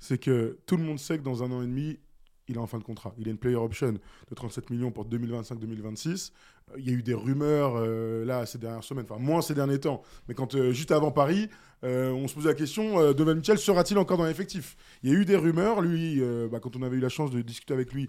C'est 0.05 0.19
que 0.19 0.59
tout 0.67 0.77
le 0.77 0.83
monde 0.83 0.99
sait 0.99 1.17
que 1.17 1.23
dans 1.23 1.43
un 1.43 1.51
an 1.51 1.63
et 1.63 1.67
demi, 1.67 1.99
il 2.47 2.57
est 2.57 2.59
en 2.59 2.67
fin 2.67 2.77
de 2.77 2.85
contrat. 2.85 3.15
Il 3.17 3.27
a 3.27 3.31
une 3.31 3.39
player 3.39 3.57
option 3.57 3.93
de 3.93 4.35
37 4.35 4.69
millions 4.69 4.91
pour 4.91 5.09
2025-2026. 5.09 6.31
Il 6.77 6.89
y 6.89 6.91
a 6.91 6.93
eu 6.93 7.03
des 7.03 7.15
rumeurs 7.15 7.75
euh, 7.77 8.25
là 8.25 8.47
ces 8.47 8.59
dernières 8.59 8.83
semaines, 8.83 9.07
enfin 9.09 9.21
moins 9.21 9.43
ces 9.43 9.55
derniers 9.55 9.79
temps, 9.79 10.03
mais 10.29 10.35
quand 10.35 10.55
euh, 10.55 10.73
juste 10.73 10.91
avant 10.91 11.13
Paris, 11.13 11.49
euh, 11.85 12.11
on 12.11 12.27
se 12.27 12.35
posait 12.35 12.49
la 12.49 12.55
question 12.55 13.13
Donovan 13.13 13.37
Mitchell 13.37 13.59
sera-t-il 13.59 13.99
encore 13.99 14.17
dans 14.17 14.25
l'effectif? 14.25 14.77
Il 15.03 15.13
y 15.13 15.15
a 15.15 15.19
eu 15.19 15.27
des 15.27 15.37
rumeurs. 15.37 15.83
Lui, 15.83 16.23
bah, 16.51 16.59
quand 16.59 16.77
on 16.77 16.83
avait 16.83 16.97
eu 16.97 17.01
la 17.01 17.11
chance 17.11 17.31
de 17.31 17.43
discuter 17.43 17.75
avec 17.75 17.93
lui, 17.93 18.09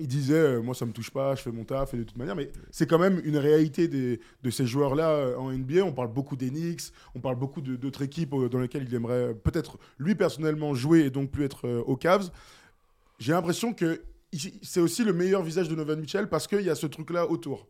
il 0.00 0.08
disait 0.08 0.60
moi 0.60 0.74
ça 0.74 0.86
me 0.86 0.92
touche 0.92 1.10
pas, 1.10 1.36
je 1.36 1.42
fais 1.42 1.52
mon 1.52 1.64
taf 1.64 1.94
et 1.94 1.98
de 1.98 2.02
toute 2.02 2.16
manière. 2.16 2.34
Mais 2.34 2.50
c'est 2.72 2.88
quand 2.88 2.98
même 2.98 3.20
une 3.24 3.36
réalité 3.36 3.86
des, 3.86 4.20
de 4.42 4.50
ces 4.50 4.66
joueurs-là 4.66 5.10
euh, 5.10 5.36
en 5.36 5.52
NBA. 5.52 5.84
On 5.84 5.92
parle 5.92 6.12
beaucoup 6.12 6.34
des 6.34 6.50
Knicks, 6.50 6.92
on 7.14 7.20
parle 7.20 7.36
beaucoup 7.36 7.60
d'autres 7.60 8.02
équipes 8.02 8.34
dans 8.50 8.58
lesquelles 8.58 8.86
il 8.88 8.94
aimerait 8.94 9.34
peut-être 9.34 9.78
lui 9.98 10.16
personnellement 10.16 10.74
jouer 10.74 11.02
et 11.02 11.10
donc 11.10 11.30
plus 11.30 11.44
être 11.44 11.68
aux 11.86 11.96
Cavs. 11.96 12.30
J'ai 13.20 13.32
l'impression 13.32 13.72
que 13.72 14.02
c'est 14.62 14.80
aussi 14.80 15.04
le 15.04 15.12
meilleur 15.12 15.42
visage 15.42 15.68
de 15.68 15.76
Donovan 15.76 16.00
Mitchell 16.00 16.28
parce 16.28 16.48
qu'il 16.48 16.62
y 16.62 16.70
a 16.70 16.74
ce 16.74 16.88
truc-là 16.88 17.30
autour. 17.30 17.68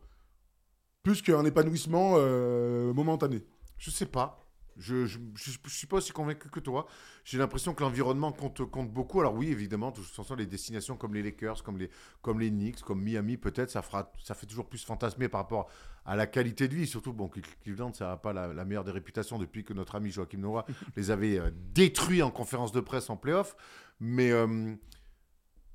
Plus 1.03 1.21
qu'un 1.21 1.43
épanouissement 1.45 2.13
euh, 2.17 2.93
momentané. 2.93 3.43
Je 3.77 3.91
sais 3.91 4.05
pas. 4.05 4.39
Je, 4.75 5.05
je 5.05 5.19
suis 5.67 5.85
pas 5.85 5.97
aussi 5.97 6.11
convaincu 6.13 6.49
que 6.49 6.59
toi. 6.59 6.87
J'ai 7.25 7.37
l'impression 7.37 7.75
que 7.75 7.83
l'environnement 7.83 8.31
compte, 8.31 8.63
compte 8.71 8.91
beaucoup. 8.91 9.19
Alors 9.19 9.35
oui, 9.35 9.49
évidemment, 9.51 9.91
de 9.91 9.97
toute 9.97 10.05
façon, 10.07 10.33
les 10.33 10.47
destinations 10.47 10.95
comme 10.97 11.13
les 11.13 11.21
Lakers, 11.21 11.61
comme 11.61 11.77
les, 11.77 11.91
comme 12.23 12.39
les 12.39 12.49
Knicks, 12.49 12.81
comme 12.81 13.01
Miami, 13.01 13.37
peut-être, 13.37 13.69
ça, 13.69 13.83
fera, 13.83 14.11
ça 14.23 14.33
fait 14.33 14.47
toujours 14.47 14.67
plus 14.67 14.83
fantasmer 14.83 15.27
par 15.29 15.41
rapport 15.41 15.69
à 16.05 16.15
la 16.15 16.25
qualité 16.25 16.67
de 16.67 16.73
vie. 16.75 16.87
Surtout, 16.87 17.13
bon, 17.13 17.29
Cleveland, 17.63 17.93
ça 17.93 18.07
n'a 18.07 18.17
pas 18.17 18.33
la, 18.33 18.47
la 18.51 18.65
meilleure 18.65 18.83
des 18.83 18.91
réputations 18.91 19.37
depuis 19.37 19.63
que 19.63 19.73
notre 19.73 19.93
ami 19.95 20.09
Joachim 20.09 20.39
Noah 20.39 20.65
les 20.95 21.11
avait 21.11 21.37
euh, 21.37 21.51
détruits 21.75 22.23
en 22.23 22.31
conférence 22.31 22.71
de 22.71 22.79
presse 22.79 23.11
en 23.11 23.17
playoff. 23.17 23.55
Mais, 23.99 24.31
euh, 24.31 24.73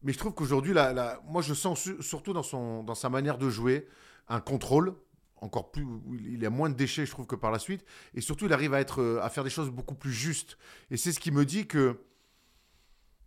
mais 0.02 0.12
je 0.12 0.18
trouve 0.18 0.34
qu'aujourd'hui, 0.34 0.72
la- 0.72 0.92
la- 0.92 1.20
moi, 1.24 1.42
je 1.42 1.54
sens 1.54 1.78
su- 1.78 2.02
surtout 2.02 2.32
dans, 2.32 2.42
son, 2.42 2.82
dans 2.82 2.96
sa 2.96 3.10
manière 3.10 3.38
de 3.38 3.48
jouer 3.48 3.86
un 4.26 4.40
contrôle 4.40 4.94
encore 5.40 5.70
plus, 5.70 5.86
il 6.26 6.44
a 6.44 6.50
moins 6.50 6.68
de 6.70 6.74
déchets, 6.74 7.06
je 7.06 7.10
trouve, 7.10 7.26
que 7.26 7.36
par 7.36 7.50
la 7.50 7.58
suite. 7.58 7.84
Et 8.14 8.20
surtout, 8.20 8.46
il 8.46 8.52
arrive 8.52 8.74
à, 8.74 8.80
être, 8.80 9.00
euh, 9.02 9.20
à 9.22 9.28
faire 9.30 9.44
des 9.44 9.50
choses 9.50 9.70
beaucoup 9.70 9.94
plus 9.94 10.12
justes. 10.12 10.58
Et 10.90 10.96
c'est 10.96 11.12
ce 11.12 11.20
qui 11.20 11.30
me 11.30 11.44
dit 11.44 11.66
que 11.66 11.98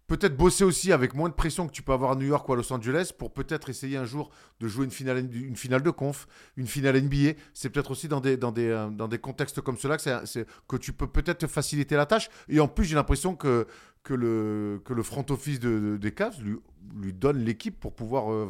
peut-être 0.08 0.36
bosser 0.36 0.66
aussi 0.66 0.92
avec 0.92 1.14
moins 1.14 1.30
de 1.30 1.34
pression 1.34 1.68
que 1.68 1.72
tu 1.72 1.84
peux 1.84 1.94
avoir 1.94 2.12
à 2.12 2.16
New 2.16 2.26
York 2.28 2.48
ou 2.50 2.52
à 2.52 2.56
Los 2.58 2.74
Angeles 2.74 3.12
pour 3.18 3.32
peut-être 3.32 3.70
essayer 3.70 3.96
un 3.96 4.04
jour 4.04 4.30
de 4.60 4.68
jouer 4.68 4.84
une 4.84 4.92
finale, 4.92 5.20
une 5.34 5.56
finale 5.56 5.84
de 5.84 5.90
conf, 5.90 6.28
une 6.58 6.68
finale 6.68 7.02
NBA. 7.02 7.40
C'est 7.54 7.70
peut-être 7.70 7.92
aussi 7.92 8.10
dans 8.10 8.20
des, 8.20 8.36
dans, 8.36 8.52
des, 8.52 8.68
euh, 8.68 8.90
dans 8.90 9.08
des 9.08 9.20
contextes 9.20 9.62
comme 9.62 9.78
cela 9.78 9.96
que, 9.96 10.46
que 10.68 10.76
tu 10.76 10.92
peux 10.92 11.08
peut-être 11.08 11.38
te 11.40 11.48
faciliter 11.48 11.96
la 11.96 12.06
tâche. 12.06 12.30
Et 12.50 12.60
en 12.60 12.68
plus, 12.68 12.84
j'ai 12.84 12.96
l'impression 12.96 13.36
que, 13.36 13.68
que, 14.04 14.14
le, 14.14 14.82
que 14.84 14.94
le 14.94 15.02
front 15.02 15.26
office 15.30 15.62
de- 15.62 15.98
des 16.02 16.12
Cavs 16.12 16.42
lui, 16.44 16.58
lui 16.94 17.14
donne 17.14 17.38
l'équipe 17.38 17.80
pour 17.80 17.96
pouvoir 17.96 18.34
euh, 18.34 18.50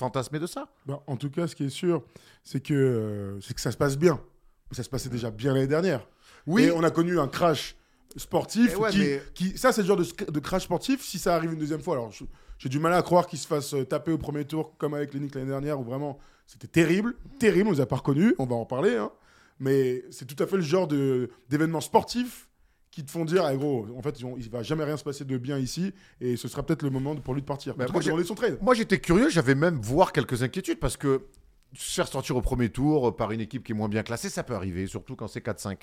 fantasmer 0.00 0.38
de 0.40 0.46
ça. 0.46 0.66
Bah, 0.86 1.02
en 1.06 1.16
tout 1.16 1.30
cas, 1.30 1.46
ce 1.46 1.54
qui 1.54 1.64
est 1.64 1.68
sûr, 1.70 2.02
c'est 2.42 2.60
que, 2.60 2.74
euh, 2.74 3.40
c'est 3.40 3.54
que 3.54 3.60
ça 3.60 3.70
se 3.70 3.76
passe 3.76 3.96
bien. 3.96 4.20
Ça 4.72 4.82
se 4.82 4.88
passait 4.88 5.08
déjà 5.08 5.30
bien 5.30 5.52
l'année 5.54 5.66
dernière. 5.68 6.06
Oui, 6.46 6.64
Et 6.64 6.72
on 6.72 6.82
a 6.82 6.90
connu 6.90 7.18
un 7.20 7.28
crash 7.28 7.76
sportif 8.16 8.72
Eh 8.74 8.76
ouais, 8.76 8.90
qui, 8.90 8.98
mais- 8.98 9.22
qui- 9.34 9.58
ça 9.58 9.70
c'est 9.72 9.82
le 9.82 9.86
genre 9.86 9.96
de, 9.96 10.40
crash 10.40 10.64
sportif 10.64 11.00
si 11.04 11.18
ça 11.20 11.36
arrive 11.36 11.52
une 11.52 11.58
deuxième 11.60 11.80
fois 11.80 11.94
alors 11.94 12.10
j'ai 12.58 12.68
du 12.68 12.80
mal 12.80 12.92
à 12.92 13.02
croire 13.02 13.28
qu'il 13.28 13.38
se 13.38 13.46
fasse 13.46 13.72
euh, 13.72 13.84
taper 13.84 14.10
au 14.10 14.18
premier 14.18 14.44
tour 14.44 14.76
comme 14.78 14.94
avec 14.94 15.14
les 15.14 15.20
Knicks 15.20 15.34
l'année 15.36 15.46
dernière 15.46 15.78
où 15.78 15.84
vraiment 15.84 16.18
c'était 16.44 16.66
terrible 16.66 17.14
terrible 17.38 17.68
on 17.68 17.72
les 17.72 17.80
a 17.80 17.86
pas 17.86 17.94
reconnus 17.96 18.34
on 18.40 18.46
va 18.46 18.56
en 18.56 18.64
parler 18.66 18.96
hein. 18.96 19.12
mais 19.60 20.02
c'est 20.10 20.24
tout 20.24 20.42
à 20.42 20.46
fait 20.48 20.56
le 20.56 20.62
genre 20.62 20.88
de 20.88 21.30
d'événements 21.48 21.80
sportifs 21.80 22.48
qui 22.90 23.04
te 23.04 23.10
font 23.10 23.24
dire 23.24 23.48
eh 23.48 23.56
gros 23.56 23.86
en 23.96 24.02
fait 24.02 24.18
il 24.20 24.50
va 24.50 24.62
jamais 24.62 24.84
rien 24.84 24.96
se 24.96 25.04
passer 25.04 25.24
de 25.24 25.38
bien 25.38 25.58
ici 25.58 25.92
et 26.20 26.36
ce 26.36 26.48
sera 26.48 26.64
peut-être 26.64 26.82
le 26.82 26.90
moment 26.90 27.14
pour 27.16 27.34
lui 27.34 27.40
de 27.40 27.46
partir 27.46 27.76
Bah, 27.76 27.84
moi, 27.86 27.94
cas, 27.94 28.00
j'ai- 28.00 28.06
demander 28.10 28.24
son 28.26 28.34
trade 28.34 28.58
Moi, 28.60 28.74
j'étais 28.74 28.98
curieux, 28.98 29.28
j'avais 29.30 29.54
même 29.54 29.76
voir 29.80 30.12
quelques 30.12 30.42
inquiétudes 30.42 30.78
parce 30.80 30.96
que 30.96 31.26
se 31.72 31.94
faire 31.94 32.08
sortir 32.08 32.36
au 32.36 32.42
premier 32.42 32.68
tour 32.68 33.14
par 33.14 33.30
une 33.30 33.40
équipe 33.40 33.62
qui 33.64 33.70
est 33.72 33.74
moins 33.76 33.88
bien 33.88 34.02
classée, 34.02 34.28
ça 34.28 34.42
peut 34.42 34.54
arriver, 34.54 34.88
surtout 34.88 35.14
quand 35.14 35.28
c'est 35.28 35.40
4-5. 35.44 35.76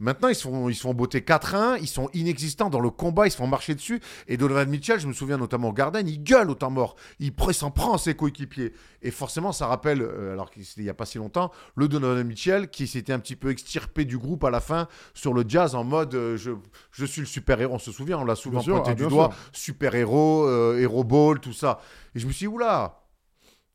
Maintenant, 0.00 0.28
ils 0.28 0.34
se 0.34 0.42
font, 0.42 0.68
ils 0.70 0.74
se 0.74 0.80
font 0.80 0.94
botter 0.94 1.20
4-1, 1.20 1.78
ils 1.80 1.86
sont 1.86 2.08
inexistants 2.14 2.70
dans 2.70 2.80
le 2.80 2.88
combat, 2.88 3.26
ils 3.26 3.30
se 3.30 3.36
font 3.36 3.46
marcher 3.46 3.74
dessus. 3.74 4.00
Et 4.28 4.38
Donovan 4.38 4.68
Mitchell, 4.68 4.98
je 4.98 5.06
me 5.06 5.12
souviens 5.12 5.36
notamment 5.36 5.68
au 5.68 5.72
Garden, 5.74 6.08
il 6.08 6.22
gueule 6.22 6.50
au 6.50 6.54
temps 6.54 6.70
mort. 6.70 6.96
Il 7.18 7.32
s'en 7.52 7.70
prend 7.70 7.94
à 7.94 7.98
ses 7.98 8.14
coéquipiers. 8.14 8.72
Et 9.02 9.10
forcément, 9.10 9.52
ça 9.52 9.66
rappelle, 9.66 10.00
euh, 10.00 10.32
alors 10.32 10.50
qu'il 10.50 10.64
n'y 10.78 10.88
a 10.88 10.94
pas 10.94 11.04
si 11.04 11.18
longtemps, 11.18 11.50
le 11.74 11.86
Donovan 11.86 12.26
Mitchell 12.26 12.70
qui 12.70 12.86
s'était 12.86 13.12
un 13.12 13.18
petit 13.18 13.36
peu 13.36 13.50
extirpé 13.50 14.04
du 14.06 14.16
groupe 14.16 14.44
à 14.44 14.50
la 14.50 14.60
fin 14.60 14.88
sur 15.12 15.34
le 15.34 15.44
jazz 15.46 15.74
en 15.74 15.84
mode 15.84 16.14
euh, 16.14 16.36
je, 16.36 16.52
je 16.92 17.04
suis 17.04 17.20
le 17.20 17.26
super-héros. 17.26 17.74
On 17.74 17.78
se 17.78 17.92
souvient, 17.92 18.18
on 18.18 18.24
l'a 18.24 18.36
souvent 18.36 18.60
Bien 18.60 18.64
sûr, 18.64 18.74
pointé 18.76 18.90
ah, 18.92 18.94
du 18.94 19.06
doigt. 19.06 19.30
Super-héros, 19.52 20.46
euh, 20.46 20.78
Hero 20.80 21.04
Ball, 21.04 21.40
tout 21.40 21.52
ça. 21.52 21.80
Et 22.14 22.20
je 22.20 22.26
me 22.26 22.32
suis 22.32 22.46
dit, 22.46 22.48
oula 22.48 22.99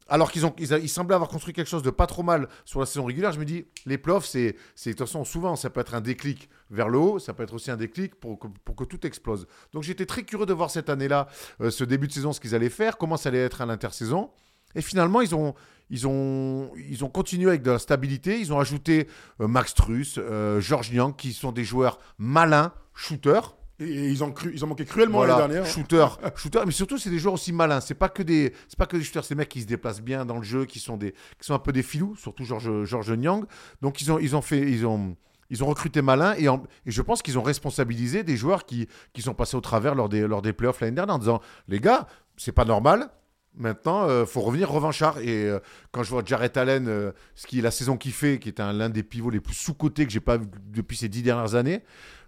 alors 0.08 0.32
qu'ils 0.32 0.46
ont, 0.46 0.54
ils, 0.60 0.90
semblaient 0.90 1.16
avoir 1.16 1.30
construit 1.30 1.54
quelque 1.54 1.68
chose 1.68 1.82
de 1.82 1.90
pas 1.90 2.08
trop 2.08 2.24
mal 2.24 2.48
sur 2.64 2.80
la 2.80 2.86
saison 2.86 3.06
régulière, 3.06 3.32
je 3.32 3.40
me 3.40 3.46
dis, 3.46 3.66
les 3.86 3.98
playoffs, 3.98 4.26
c'est 4.26 4.52
de 4.54 4.92
toute 4.92 5.00
façon, 5.00 5.24
souvent, 5.24 5.56
ça 5.56 5.70
peut 5.70 5.80
être 5.80 5.96
un 5.96 6.02
déclic 6.02 6.50
vers 6.70 6.90
le 6.90 6.98
haut, 6.98 7.20
ça 7.20 7.34
peut 7.34 7.44
être 7.44 7.54
aussi 7.54 7.72
un 7.72 7.78
déclic 7.78 8.16
pour 8.16 8.38
que, 8.38 8.48
pour 8.64 8.76
que 8.76 8.84
tout 8.84 9.06
explose. 9.06 9.48
Donc 9.74 9.84
j'étais 9.84 10.06
très 10.06 10.24
curieux 10.24 10.46
de 10.46 10.54
voir 10.54 10.70
cette 10.70 10.90
année-là, 10.90 11.28
euh, 11.62 11.72
ce 11.72 11.84
début 11.84 12.08
de 12.08 12.14
saison, 12.14 12.34
ce 12.34 12.40
qu'ils 12.40 12.54
allaient 12.54 12.70
faire, 12.70 12.98
comment 12.98 13.18
ça 13.18 13.30
allait 13.30 13.40
être 13.40 13.62
à 13.62 13.66
l'intersaison. 13.66 14.30
Et 14.76 14.82
finalement, 14.82 15.22
ils 15.22 15.34
ont, 15.34 15.56
ils 15.90 16.08
ont, 16.08 16.72
ils 16.76 17.04
ont 17.04 17.10
continué 17.10 17.50
avec 17.50 17.62
de 17.62 17.72
la 17.72 17.80
stabilité. 17.80 18.40
Ils 18.40 18.54
ont 18.54 18.60
ajouté 18.60 19.08
euh, 19.42 19.48
Max 19.48 19.74
Truss, 19.74 20.16
euh, 20.18 20.60
George 20.60 20.92
Niang, 20.92 21.16
qui 21.16 21.34
sont 21.34 21.52
des 21.52 21.64
joueurs 21.64 22.00
malins, 22.18 22.74
shooters. 22.94 23.56
Et 23.80 24.08
ils 24.10 24.24
ont, 24.24 24.32
cru, 24.32 24.52
ils 24.54 24.64
ont 24.64 24.68
manqué 24.68 24.86
cruellement 24.86 25.18
Voilà, 25.18 25.38
l'année 25.40 25.56
dernière. 25.56 25.70
shooter, 25.72 26.06
shooter, 26.38 26.62
mais 26.66 26.72
surtout 26.72 26.98
c'est 26.98 27.10
des 27.10 27.20
joueurs 27.20 27.34
aussi 27.34 27.52
malins. 27.52 27.82
C'est 27.82 27.94
pas 27.94 28.08
que 28.08 28.24
des, 28.24 28.54
c'est 28.70 28.78
pas 28.80 28.86
que 28.86 28.96
des 28.96 29.04
shooters, 29.04 29.24
c'est 29.26 29.34
des 29.36 29.40
mecs 29.40 29.50
qui 29.50 29.62
se 29.62 29.68
déplacent 29.68 30.02
bien 30.02 30.26
dans 30.26 30.38
le 30.38 30.44
jeu, 30.44 30.64
qui 30.66 30.80
sont 30.80 30.96
des, 30.96 31.12
qui 31.12 31.46
sont 31.46 31.54
un 31.54 31.60
peu 31.60 31.74
des 31.74 31.84
filous, 31.84 32.16
surtout 32.16 32.46
George, 32.46 32.86
George 32.86 33.12
Niang. 33.12 33.44
Donc 33.82 34.02
ils 34.02 34.12
ont, 34.14 34.20
ils 34.20 34.34
ont 34.36 34.42
fait, 34.42 34.60
ils 34.72 34.86
ont, 34.86 35.18
ils 35.50 35.62
ont 35.64 35.68
recruté 35.68 36.02
malin 36.02 36.36
et, 36.38 36.48
en- 36.48 36.64
et 36.86 36.92
je 36.92 37.02
pense 37.02 37.22
qu'ils 37.22 37.38
ont 37.38 37.44
responsabilisé 37.44 38.24
des 38.24 38.38
joueurs 38.38 38.66
qui, 38.66 38.88
qui 39.14 39.22
sont 39.22 39.34
passés 39.34 39.58
au 39.58 39.62
travers 39.62 39.94
lors 39.94 40.08
des, 40.08 40.22
lors 40.26 40.42
des 40.42 40.54
playoffs 40.54 40.80
l'année 40.80 40.96
dernière 40.96 41.16
en 41.16 41.20
disant 41.20 41.42
les 41.68 41.80
gars, 41.82 42.08
c'est 42.38 42.54
pas 42.54 42.66
normal. 42.66 43.10
Maintenant, 43.58 44.10
il 44.22 44.26
faut 44.26 44.42
revenir 44.42 44.70
revanchard. 44.70 45.20
Et 45.20 45.46
euh, 45.46 45.60
quand 45.92 46.04
je 46.04 46.10
vois 46.10 46.24
Jarrett 46.26 46.58
Allen, 46.58 46.88
euh, 46.90 47.12
ce 47.36 47.48
qui 47.48 47.60
est 47.60 47.62
la 47.62 47.72
saison 47.72 47.96
qu'il 47.96 48.12
fait, 48.12 48.38
qui 48.38 48.50
est 48.50 48.60
un- 48.60 48.74
l'un 48.74 48.90
des 48.90 49.02
pivots 49.04 49.30
les 49.30 49.40
plus 49.40 49.54
sous-cotés 49.54 50.06
que 50.06 50.12
j'ai 50.12 50.20
pas 50.20 50.36
vu 50.38 50.46
depuis 50.68 50.98
ces 50.98 51.08
dix 51.08 51.22
dernières 51.24 51.56
années, 51.56 51.82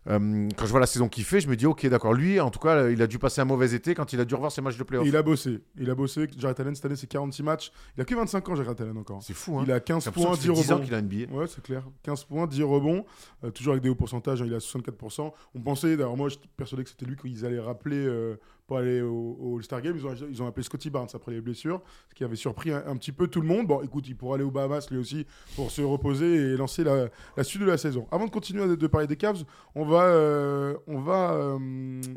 euh, 0.10 0.48
quand 0.58 0.66
je 0.66 0.72
vois 0.72 0.80
la 0.80 0.86
saison 0.86 1.10
qu'il 1.10 1.24
fait, 1.24 1.42
je 1.42 1.48
me 1.50 1.56
dis, 1.56 1.66
ok, 1.66 1.86
d'accord, 1.88 2.14
lui, 2.14 2.40
en 2.40 2.50
tout 2.50 2.60
cas, 2.60 2.90
il 2.90 3.02
a 3.02 3.08
dû 3.08 3.20
passer 3.20 3.42
un 3.42 3.46
mauvais 3.46 3.74
été 3.74 3.94
quand 3.96 4.14
il 4.14 4.20
a 4.20 4.26
dû 4.26 4.34
revoir 4.36 4.52
ses 4.52 4.62
matchs 4.62 4.78
de 4.78 4.84
Et 4.84 4.86
playoff. 4.86 5.08
il 5.08 5.16
a 5.16 5.22
bossé. 5.24 5.60
Il 5.78 5.90
a 5.90 5.96
bossé. 5.96 6.28
Jarrett 6.38 6.60
Allen, 6.60 6.76
cette 6.76 6.86
année, 6.86 6.96
c'est 6.96 7.08
46 7.08 7.44
matchs. 7.44 7.72
Il 7.98 8.02
a 8.02 8.06
que 8.06 8.16
25 8.16 8.48
ans, 8.50 8.56
Jarrett 8.56 8.80
Allen, 8.82 8.98
encore. 8.98 9.22
C'est 9.22 9.34
fou, 9.34 9.58
hein. 9.60 9.64
Il 9.66 9.72
a 9.72 9.80
15 9.80 10.04
J'ai 10.04 10.08
l'impression 10.10 10.30
points, 10.30 10.38
que 10.38 10.42
10 10.42 10.48
ça 10.48 10.54
fait 10.56 10.62
10 10.62 10.72
ans 10.72 10.76
rebonds. 10.76 10.86
qu'il 10.86 10.94
a 10.96 11.02
NBA. 11.02 11.34
Ouais, 11.34 11.48
c'est 11.48 11.62
clair. 11.64 11.84
15 12.04 12.24
points, 12.26 12.48
10 12.48 12.64
rebonds, 12.64 13.06
euh, 13.44 13.52
toujours 13.52 13.74
avec 13.74 13.84
des 13.84 13.90
hauts 13.90 13.96
pourcentages. 13.96 14.42
hein, 14.42 14.46
il 14.48 14.54
a 14.54 14.60
64%. 14.60 15.34
On 15.56 15.60
pensait, 15.62 15.98
d'ailleurs, 15.98 16.16
moi, 16.18 16.30
j'étais 16.30 16.48
persuadé 16.56 16.84
que 16.84 16.90
c'était 16.90 17.06
lui 17.06 17.16
qu'ils 17.16 17.46
allaient 17.46 17.60
rappeler 17.60 17.98
euh, 18.06 18.36
pour 18.68 18.78
aller 18.78 19.02
au, 19.02 19.38
au 19.40 19.58
All-Star 19.58 19.82
Game. 19.82 19.96
Ils 19.98 20.06
ont, 20.06 20.14
ils 20.30 20.44
ont 20.44 20.48
appelé 20.48 20.64
Scotty 20.64 20.90
Barnes 20.90 21.08
après 21.14 21.32
les 21.32 21.40
blessures, 21.42 21.82
ce 22.10 22.14
qui 22.16 22.24
avait 22.26 22.36
surpris 22.36 22.72
un, 22.72 22.84
un 22.86 22.98
petit 22.98 23.12
peu 23.14 23.28
tout 23.28 23.40
le 23.42 23.48
monde. 23.48 23.66
Bon, 23.66 23.82
écoute, 23.82 24.08
il 24.08 24.16
pourra 24.16 24.36
aller 24.36 24.44
aux 24.44 24.52
Bahamas 24.52 24.88
lui 24.92 24.98
aussi 24.98 25.26
pour 25.56 25.72
se 25.72 25.82
reposer 25.82 26.36
et 26.36 26.58
lancer 26.58 26.84
la, 26.84 27.08
la 27.38 27.44
suite 27.44 27.62
de 27.62 27.68
la 27.68 27.78
saison. 27.78 28.06
Avant 28.12 28.26
de 28.26 28.30
continuer 28.30 28.68
de, 28.68 28.76
de 28.76 28.88
parler 28.88 29.08
des 29.08 29.16
Cavs, 29.16 29.44
on 29.74 29.86
va, 29.86 30.04
euh, 30.04 30.76
on 30.86 31.00
va 31.00 31.32
euh, 31.34 31.58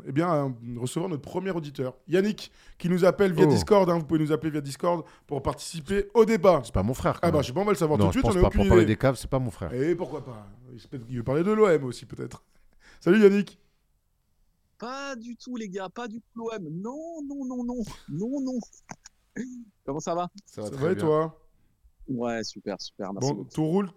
eh 0.05 0.11
bien, 0.11 0.29
euh, 0.33 0.49
recevoir 0.77 1.09
notre 1.09 1.21
premier 1.23 1.51
auditeur, 1.51 1.95
Yannick, 2.07 2.51
qui 2.77 2.89
nous 2.89 3.05
appelle 3.05 3.31
via 3.33 3.45
Oh. 3.45 3.49
Discord. 3.49 3.89
hein. 3.89 3.97
vous 3.97 4.05
pouvez 4.05 4.19
nous 4.19 4.31
appeler 4.33 4.51
via 4.51 4.61
Discord 4.61 5.05
pour 5.25 5.41
participer 5.41 6.07
au 6.13 6.25
débat. 6.25 6.61
C'est 6.65 6.73
pas 6.73 6.83
mon 6.83 6.93
frère. 6.93 7.21
quand 7.21 7.27
Ah 7.27 7.31
bah, 7.31 7.41
je 7.41 7.47
sais 7.47 7.53
pas, 7.53 7.61
on 7.61 7.65
va 7.65 7.71
le 7.71 7.77
savoir 7.77 7.97
non, 7.97 8.05
tout 8.05 8.09
de 8.09 8.13
suite. 8.13 8.25
pense 8.25 8.35
on 8.35 8.41
pas. 8.41 8.49
Pour 8.49 8.67
parler 8.67 8.83
idée. 8.83 8.93
des 8.93 8.97
caves, 8.97 9.15
c'est 9.15 9.29
pas 9.29 9.39
mon 9.39 9.51
frère. 9.51 9.73
Et 9.73 9.95
pourquoi 9.95 10.23
pas 10.25 10.47
Il 11.09 11.17
veut 11.17 11.23
parler 11.23 11.43
de 11.43 11.51
l'OM 11.51 11.83
aussi, 11.85 12.05
peut-être. 12.05 12.43
Salut 12.99 13.19
Yannick. 13.21 13.57
Pas 14.81 15.15
du 15.15 15.37
tout, 15.37 15.55
les 15.57 15.69
gars, 15.69 15.89
pas 15.89 16.07
du 16.07 16.19
tout 16.19 16.39
l'OM. 16.39 16.67
Non, 16.69 17.21
non, 17.23 17.45
non, 17.45 17.63
non, 17.63 17.83
non, 18.09 18.41
non. 18.41 18.59
Comment 19.85 19.99
ça 19.99 20.15
va? 20.15 20.27
Ça 20.47 20.63
Ça 20.63 20.69
très 20.71 20.81
va 20.85 20.91
et 20.91 20.95
bien. 20.95 21.03
toi? 21.05 21.39
Ouais, 22.07 22.43
super, 22.43 22.81
super, 22.81 23.13
merci. 23.13 23.31
Bon, 23.31 23.43
tout 23.43 23.63
roule? 23.63 23.91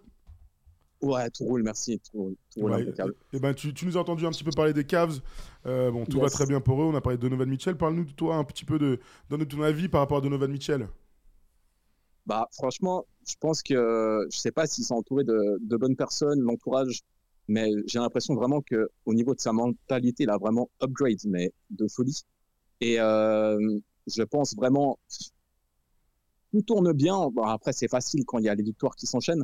Ouais, 1.01 1.27
tout 1.31 1.43
roule, 1.45 1.63
merci. 1.63 1.99
Tout 1.99 2.17
roule, 2.19 2.35
tout 2.53 2.59
roule 2.61 2.71
Ouais, 2.71 2.81
impeccable. 2.83 3.15
eh 3.33 3.39
ben, 3.39 3.53
tu, 3.55 3.73
tu 3.73 3.87
nous 3.87 3.97
as 3.97 4.01
entendu 4.01 4.27
un 4.27 4.29
petit 4.29 4.43
peu 4.43 4.51
parler 4.51 4.73
des 4.73 4.85
Cavs. 4.85 5.19
Euh, 5.65 5.89
bon, 5.89 6.05
tout 6.05 6.19
va 6.19 6.29
très 6.29 6.45
bien 6.45 6.61
pour 6.61 6.79
eux. 6.81 6.85
On 6.85 6.93
a 6.95 7.01
parlé 7.01 7.17
de 7.17 7.21
Donovan 7.23 7.49
Mitchell. 7.49 7.75
Parle-nous 7.77 8.05
de 8.05 8.11
toi 8.13 8.35
un 8.35 8.43
petit 8.43 8.63
peu 8.63 8.77
de 8.77 8.99
donne 9.31 9.43
ton 9.47 9.63
avis 9.63 9.89
par 9.89 10.01
rapport 10.01 10.17
à 10.19 10.21
Donovan 10.21 10.51
Mitchell. 10.51 10.87
Bah, 12.27 12.47
franchement, 12.53 13.05
je 13.27 13.33
pense 13.39 13.63
que 13.63 14.27
je 14.31 14.37
sais 14.37 14.51
pas 14.51 14.67
s'ils 14.67 14.85
sont 14.85 14.95
entourés 14.95 15.23
de, 15.23 15.57
de 15.61 15.77
bonnes 15.77 15.95
personnes, 15.95 16.41
l'entourage, 16.41 17.01
mais 17.47 17.71
j'ai 17.87 17.99
l'impression 17.99 18.35
vraiment 18.35 18.61
que 18.61 18.89
au 19.05 19.13
niveau 19.13 19.35
de 19.35 19.39
sa 19.39 19.53
mentalité, 19.53 20.23
il 20.23 20.29
a 20.29 20.37
vraiment 20.37 20.69
upgrade, 20.81 21.19
mais 21.25 21.51
de 21.69 21.87
folie. 21.87 22.23
Et 22.81 22.99
euh, 22.99 23.79
je 24.07 24.23
pense 24.23 24.55
vraiment 24.55 24.99
tout 26.51 26.61
tourne 26.61 26.93
bien. 26.93 27.29
Bon, 27.29 27.43
après, 27.43 27.73
c'est 27.73 27.87
facile 27.87 28.25
quand 28.25 28.39
il 28.39 28.45
y 28.45 28.49
a 28.49 28.55
les 28.55 28.63
victoires 28.63 28.95
qui 28.95 29.07
s'enchaînent, 29.07 29.43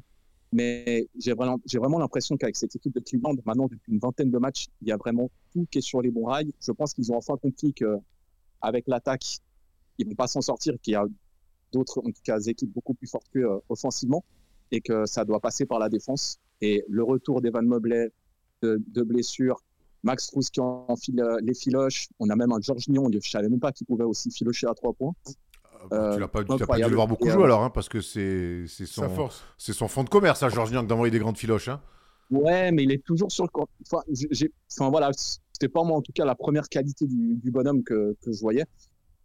mais 0.52 1.08
j'ai 1.18 1.34
vraiment, 1.34 1.60
j'ai 1.66 1.78
vraiment 1.78 2.00
l'impression 2.00 2.38
qu'avec 2.38 2.56
cette 2.56 2.76
équipe 2.76 2.94
de 2.94 3.00
Cleveland, 3.00 3.36
maintenant 3.46 3.68
depuis 3.68 3.92
une 3.92 4.00
vingtaine 4.00 4.32
de 4.32 4.38
matchs, 4.38 4.68
il 4.82 4.88
y 4.90 4.92
a 4.92 4.98
vraiment 4.98 5.30
tout 5.54 5.66
qui 5.72 5.78
est 5.80 5.82
sur 5.82 6.02
les 6.02 6.12
bons 6.12 6.26
rails. 6.26 6.52
Je 6.62 6.72
pense 6.72 6.94
qu'ils 6.94 7.12
ont 7.12 7.18
enfin 7.18 7.38
compris 7.38 7.74
que 7.74 7.98
avec 8.62 8.88
l'attaque, 8.88 9.40
ils 9.98 10.08
vont 10.08 10.16
pas 10.16 10.28
s'en 10.28 10.42
sortir, 10.42 10.76
qu'il 10.82 10.94
y 10.94 10.96
a 10.96 11.06
d'autres, 11.72 12.00
en 12.00 12.12
tout 12.12 12.22
cas, 12.24 12.40
équipes 12.40 12.72
beaucoup 12.72 12.94
plus 12.94 13.08
fortes 13.08 13.28
qu'eux 13.34 13.50
euh, 13.50 13.60
offensivement, 13.70 14.24
et 14.72 14.82
que 14.82 15.06
ça 15.06 15.26
doit 15.26 15.40
passer 15.40 15.66
par 15.66 15.80
la 15.80 15.90
défense. 15.90 16.40
Et 16.62 16.84
le 16.88 17.04
retour 17.04 17.42
d'Evan 17.42 17.66
Mobley 17.66 18.12
de, 18.62 18.82
de 18.88 19.02
blessure, 19.02 19.60
Max 20.04 20.28
Truss 20.28 20.50
qui 20.50 20.60
enfile 20.60 21.20
euh, 21.20 21.40
les 21.42 21.54
filoches, 21.54 22.08
on 22.20 22.30
a 22.30 22.36
même 22.36 22.52
un 22.52 22.60
George 22.62 22.88
Nion, 22.88 23.10
je 23.12 23.30
savais 23.30 23.50
même 23.50 23.60
pas 23.60 23.72
qu'il 23.72 23.88
pouvait 23.88 24.04
aussi 24.04 24.32
filocher 24.32 24.68
à 24.68 24.74
trois 24.74 24.94
points. 24.94 25.14
Ah 25.84 25.88
bah, 25.90 26.12
tu 26.14 26.20
l'as 26.20 26.28
pas, 26.28 26.44
pas 26.44 26.78
dû 26.78 26.84
le 26.84 26.96
voir 26.96 27.08
beaucoup 27.08 27.28
jouer 27.28 27.42
euh, 27.42 27.46
alors, 27.46 27.64
hein, 27.64 27.72
parce 27.72 27.90
que 27.90 28.02
c'est 28.02 28.66
son, 28.68 29.30
son 29.58 29.88
fond 29.88 30.04
de 30.04 30.10
commerce, 30.10 30.44
à 30.44 30.50
Georges 30.50 30.72
Niang, 30.72 30.86
d'envoyer 30.86 31.12
des 31.12 31.20
grandes 31.20 31.38
filoches. 31.38 31.70
Hein. 31.70 31.82
Ouais, 32.30 32.72
mais 32.72 32.84
il 32.84 32.92
est 32.92 33.04
toujours 33.04 33.32
sur 33.32 33.44
le 33.44 33.50
court. 33.50 33.68
Enfin, 33.88 34.04
enfin 34.72 34.90
voilà, 34.90 35.12
c'était 35.14 35.68
pas 35.68 35.84
moi 35.84 35.98
en 35.98 36.02
tout 36.02 36.14
cas 36.14 36.24
la 36.26 36.36
première 36.36 36.70
qualité 36.70 37.06
du, 37.06 37.36
du 37.36 37.52
bonhomme 37.52 37.84
que, 37.84 38.16
que 38.22 38.32
je 38.32 38.40
voyais. 38.40 38.66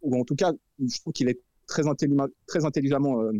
Ou 0.01 0.19
en 0.19 0.23
tout 0.25 0.35
cas, 0.35 0.51
je 0.79 0.99
trouve 0.99 1.13
qu'il 1.13 1.29
est 1.29 1.39
très, 1.67 1.87
intelligent, 1.87 2.27
très 2.47 2.65
intelligemment 2.65 3.21
euh, 3.21 3.31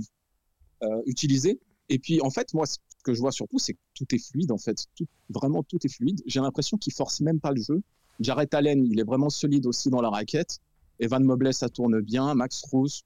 euh, 0.83 1.01
utilisé. 1.05 1.59
Et 1.89 1.99
puis 1.99 2.21
en 2.21 2.29
fait, 2.29 2.53
moi, 2.53 2.65
ce 2.65 2.77
que 3.07 3.13
je 3.13 3.21
vois 3.21 3.31
surtout, 3.31 3.57
c'est 3.57 3.73
que 3.73 3.79
tout 3.93 4.05
est 4.13 4.19
fluide 4.19 4.51
en 4.51 4.57
fait. 4.57 4.85
Tout, 4.95 5.07
vraiment, 5.29 5.63
tout 5.63 5.79
est 5.83 5.89
fluide. 5.89 6.21
J'ai 6.25 6.41
l'impression 6.41 6.77
qu'il 6.77 6.93
force 6.93 7.21
même 7.21 7.39
pas 7.39 7.51
le 7.51 7.61
jeu. 7.61 7.81
Jarrett 8.19 8.53
Allen, 8.53 8.85
il 8.85 8.99
est 8.99 9.03
vraiment 9.03 9.29
solide 9.29 9.65
aussi 9.65 9.89
dans 9.89 10.01
la 10.01 10.09
raquette. 10.09 10.59
Evan 10.99 11.23
Mobley, 11.23 11.53
ça 11.53 11.69
tourne 11.69 12.01
bien. 12.01 12.33
Max 12.33 12.57
Struz, 12.57 13.03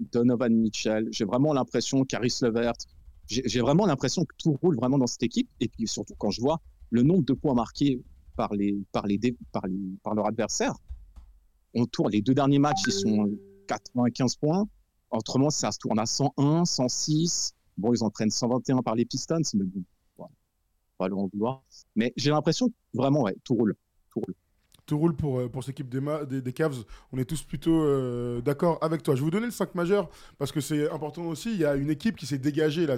Donovan 0.00 0.54
Mitchell. 0.54 1.08
J'ai 1.12 1.24
vraiment 1.24 1.52
l'impression 1.52 2.04
qu'Aris 2.04 2.38
Levert, 2.42 2.74
j'ai 3.28 3.60
vraiment 3.60 3.86
l'impression 3.86 4.24
que 4.24 4.34
tout 4.38 4.58
roule 4.62 4.76
vraiment 4.76 4.98
dans 4.98 5.06
cette 5.06 5.22
équipe. 5.22 5.48
Et 5.60 5.68
puis 5.68 5.86
surtout 5.86 6.14
quand 6.18 6.30
je 6.30 6.40
vois 6.40 6.60
le 6.90 7.02
nombre 7.02 7.24
de 7.24 7.32
points 7.32 7.54
marqués 7.54 8.02
par, 8.36 8.52
les, 8.54 8.76
par, 8.92 9.06
les, 9.06 9.18
par, 9.52 9.66
les, 9.66 9.78
par 10.02 10.14
leur 10.14 10.26
adversaire, 10.26 10.74
on 11.74 11.86
tourne 11.86 12.10
les 12.10 12.22
deux 12.22 12.34
derniers 12.34 12.58
matchs, 12.58 12.82
ils 12.86 12.92
sont 12.92 13.30
95 13.68 14.36
points. 14.36 14.66
Autrement, 15.10 15.50
ça 15.50 15.70
se 15.70 15.78
tourne 15.78 15.98
à 15.98 16.06
101, 16.06 16.64
106. 16.64 17.54
Bon, 17.76 17.92
ils 17.92 18.02
en 18.02 18.10
prennent 18.10 18.30
121 18.30 18.82
par 18.82 18.94
les 18.94 19.04
Pistons, 19.04 19.42
mais 19.54 19.64
bon, 19.64 19.82
voilà. 20.16 20.32
pas 20.98 21.10
en 21.10 21.26
vouloir. 21.26 21.62
Mais 21.94 22.12
j'ai 22.16 22.30
l'impression 22.30 22.68
que 22.68 22.74
vraiment, 22.94 23.22
ouais, 23.22 23.36
tout 23.44 23.54
roule. 23.54 23.76
Tout 24.86 24.98
roule 24.98 25.16
pour, 25.16 25.40
euh, 25.40 25.48
pour 25.48 25.64
cette 25.64 25.72
équipe 25.72 25.88
des, 25.88 26.52
Cavs. 26.52 26.84
On 27.12 27.18
est 27.18 27.24
tous 27.24 27.42
plutôt 27.42 27.82
euh, 27.82 28.40
d'accord 28.40 28.78
avec 28.80 29.02
toi. 29.02 29.16
Je 29.16 29.20
vais 29.20 29.24
vous 29.24 29.30
donner 29.32 29.46
le 29.46 29.52
5 29.52 29.74
majeur 29.74 30.08
parce 30.38 30.52
que 30.52 30.60
c'est 30.60 30.88
important 30.90 31.22
aussi. 31.24 31.52
Il 31.52 31.58
y 31.58 31.64
a 31.64 31.74
une 31.74 31.90
équipe 31.90 32.16
qui 32.16 32.24
s'est 32.24 32.38
dégagée 32.38 32.86
là, 32.86 32.94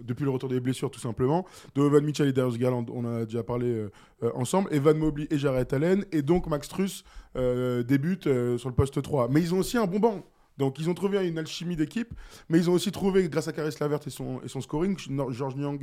depuis 0.00 0.24
le 0.24 0.30
retour 0.30 0.48
des 0.48 0.58
blessures, 0.58 0.90
tout 0.90 0.98
simplement. 0.98 1.46
Donovan 1.74 2.02
Mitchell 2.02 2.28
et 2.28 2.32
Darius 2.32 2.56
Garland, 2.56 2.86
on 2.92 3.04
a 3.04 3.26
déjà 3.26 3.42
parlé 3.42 3.66
euh, 3.66 3.90
euh, 4.22 4.30
ensemble. 4.34 4.72
Evan 4.72 4.96
Mobley 4.96 5.28
et 5.30 5.36
Jarrett 5.36 5.70
Allen. 5.74 6.06
Et 6.12 6.22
donc 6.22 6.46
Max 6.46 6.66
Truss 6.68 7.04
débute 7.34 8.24
sur 8.24 8.68
le 8.68 8.74
poste 8.74 9.00
3. 9.02 9.28
Mais 9.28 9.42
ils 9.42 9.54
ont 9.54 9.58
aussi 9.58 9.76
un 9.76 9.86
bon 9.86 10.00
banc. 10.00 10.24
Donc 10.60 10.78
ils 10.78 10.88
ont 10.90 10.94
trouvé 10.94 11.26
une 11.26 11.38
alchimie 11.38 11.74
d'équipe, 11.74 12.12
mais 12.50 12.58
ils 12.58 12.68
ont 12.70 12.74
aussi 12.74 12.92
trouvé, 12.92 13.28
grâce 13.28 13.48
à 13.48 13.52
Caris 13.52 13.74
Lavert 13.80 14.00
et 14.06 14.10
son, 14.10 14.40
et 14.44 14.48
son 14.48 14.60
scoring, 14.60 14.96
Georges 15.30 15.56
Niang, 15.56 15.82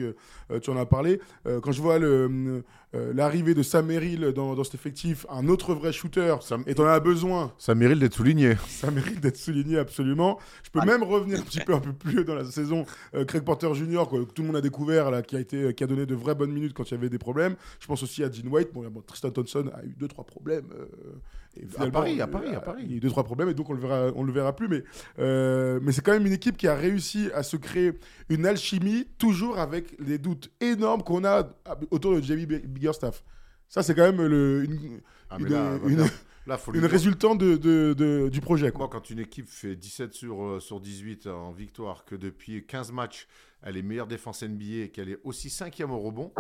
euh, 0.51 0.60
tu 0.60 0.69
en 0.69 0.77
as 0.77 0.86
parlé, 0.86 1.19
euh, 1.48 1.60
quand 1.60 1.72
je 1.72 1.81
vois 1.81 2.00
euh, 2.00 2.62
l'arrivée 2.93 3.55
de 3.55 3.63
Sam 3.63 3.88
Merrill 3.88 4.31
dans, 4.36 4.53
dans 4.55 4.63
cet 4.63 4.75
effectif, 4.75 5.25
un 5.29 5.48
autre 5.50 5.74
vrai 5.74 5.91
shooter, 5.91 6.36
Ça, 6.41 6.57
et 6.67 6.75
t'en 6.75 6.86
as 6.86 7.00
besoin, 7.00 7.51
ça 7.57 7.74
mérite 7.75 8.00
d'être 8.00 8.13
souligné. 8.13 8.55
ça 8.67 8.91
mérite 8.91 9.19
d'être 9.19 9.38
souligné 9.38 9.79
absolument. 9.79 10.38
Je 10.63 10.69
peux 10.69 10.86
même 10.86 11.01
revenir 11.03 11.39
un 11.39 11.43
petit 11.43 11.60
peu 11.60 11.74
un 11.74 11.79
peu 11.79 11.93
plus 11.93 12.24
dans 12.24 12.36
la 12.36 12.46
saison. 12.46 12.86
euh, 13.15 13.25
Craig 13.25 13.43
Porter 13.43 13.74
Jr. 13.74 14.03
quoi, 14.07 14.24
que 14.25 14.31
tout 14.31 14.43
le 14.43 14.48
monde 14.48 14.57
a 14.57 14.62
découvert 14.62 15.10
là, 15.10 15.24
qui 15.24 15.36
a 15.36 15.39
été 15.39 15.74
qui 15.74 15.84
a 15.84 15.88
donné 15.88 16.05
de 16.05 16.13
vraies 16.15 16.36
bonnes 16.36 16.53
minutes 16.53 16.74
quand 16.74 16.89
il 16.89 16.93
y 16.93 16.98
avait 16.98 17.10
des 17.10 17.17
problèmes. 17.17 17.55
Je 17.79 17.88
pense 17.88 18.03
aussi 18.03 18.24
à 18.24 18.29
Dean 18.29 18.48
White. 18.48 18.69
Bon, 18.74 18.88
bon, 18.89 19.01
Tristan 19.01 19.31
Thompson 19.31 19.72
a 19.74 19.84
eu 19.84 19.96
deux 19.98 20.07
trois 20.07 20.24
problèmes. 20.24 20.65
Finalement, 21.56 21.92
Paris, 21.92 22.22
à 22.22 22.25
euh, 22.25 22.27
Paris, 22.27 22.56
à 22.56 22.60
Paris. 22.62 22.84
Il 22.86 22.92
y 22.92 22.94
a 22.94 22.98
eu 22.98 23.00
deux 23.00 23.10
trois 23.10 23.24
problèmes 23.24 23.50
et 23.50 23.54
donc 23.54 23.70
on 23.70 23.74
le 23.74 23.80
verra 23.80 24.12
on 24.16 24.24
le 24.24 24.32
verra 24.32 24.56
plus. 24.56 24.68
Mais 24.68 24.84
euh, 25.20 25.80
mais 25.82 25.92
c'est 25.92 26.01
quand 26.01 26.12
même 26.13 26.25
une 26.25 26.34
équipe 26.34 26.58
qui 26.58 26.68
a 26.68 26.75
réussi 26.75 27.30
à 27.34 27.44
se 27.44 27.58
créer 27.58 27.94
une 28.30 28.46
alchimie 28.46 29.08
toujours 29.18 29.58
avec 29.60 29.96
les 30.00 30.18
doutes 30.18 30.51
énormes 30.62 31.04
qu'on 31.04 31.24
a 31.25 31.50
autour 31.92 32.16
de 32.16 32.22
Jamie 32.22 32.46
Biggerstaff. 32.46 33.24
Ça 33.70 33.84
c'est 33.84 33.96
quand 33.96 34.12
même 34.12 34.22
le, 34.25 34.63
une, 34.66 35.01
Ah, 35.30 35.38
une- 35.39 35.48
là, 35.50 35.77
une- 35.88 36.06
là, 36.48 36.58
une 36.74 36.86
résultante 36.86 37.38
de, 37.39 37.58
de- 37.58 37.94
de- 37.94 38.30
du 38.30 38.39
projet. 38.39 38.72
Quoi. 38.72 38.86
Moi, 38.86 38.89
quand 38.89 39.10
une 39.10 39.20
équipe 39.20 39.50
fait 39.50 39.75
17 39.75 40.13
sur, 40.13 40.42
euh, 40.44 40.60
sur 40.62 40.80
18 40.80 41.27
en 41.27 41.51
victoire, 41.51 42.06
que 42.06 42.16
depuis 42.16 42.66
15 42.66 42.94
matchs, 42.94 43.27
elle 43.62 43.75
est 43.75 43.82
meilleure 43.82 44.08
défense 44.08 44.44
NBA 44.44 44.84
et 44.86 44.89
qu'elle 44.89 45.10
est 45.10 45.20
aussi 45.25 45.50
cinquième 45.50 45.92
au 45.92 46.00
rebond, 46.00 46.32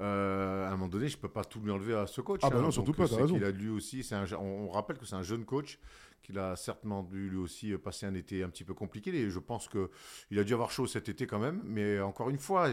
euh, 0.00 0.66
à 0.66 0.68
un 0.68 0.72
moment 0.72 0.88
donné, 0.88 1.08
je 1.08 1.18
peux 1.18 1.28
pas 1.28 1.44
tout 1.44 1.60
lui 1.60 1.70
enlever 1.70 1.94
à 1.94 2.06
ce 2.06 2.20
coach. 2.20 2.40
Ah 2.42 2.50
bah 2.50 2.56
hein. 2.58 2.62
non, 2.62 2.70
surtout 2.70 2.92
Donc, 2.92 2.96
pas, 2.96 3.08
t'as 3.08 3.22
raison. 3.22 3.34
qu'il 3.34 3.44
a 3.44 3.50
lui 3.50 3.68
aussi, 3.68 4.02
c'est 4.02 4.14
un 4.14 4.24
on 4.38 4.70
rappelle 4.70 4.96
que 4.98 5.04
c'est 5.04 5.16
un 5.16 5.22
jeune 5.22 5.44
coach 5.44 5.78
qu'il 6.22 6.38
a 6.38 6.56
certainement 6.56 7.02
dû 7.02 7.28
lui 7.28 7.38
aussi 7.38 7.76
passer 7.76 8.06
un 8.06 8.14
été 8.14 8.42
un 8.42 8.48
petit 8.48 8.64
peu 8.64 8.74
compliqué. 8.74 9.14
Et 9.14 9.30
je 9.30 9.38
pense 9.38 9.68
qu'il 9.68 10.38
a 10.38 10.44
dû 10.44 10.54
avoir 10.54 10.70
chaud 10.70 10.86
cet 10.86 11.08
été 11.08 11.26
quand 11.26 11.38
même. 11.38 11.60
Mais 11.64 12.00
encore 12.00 12.30
une 12.30 12.38
fois, 12.38 12.70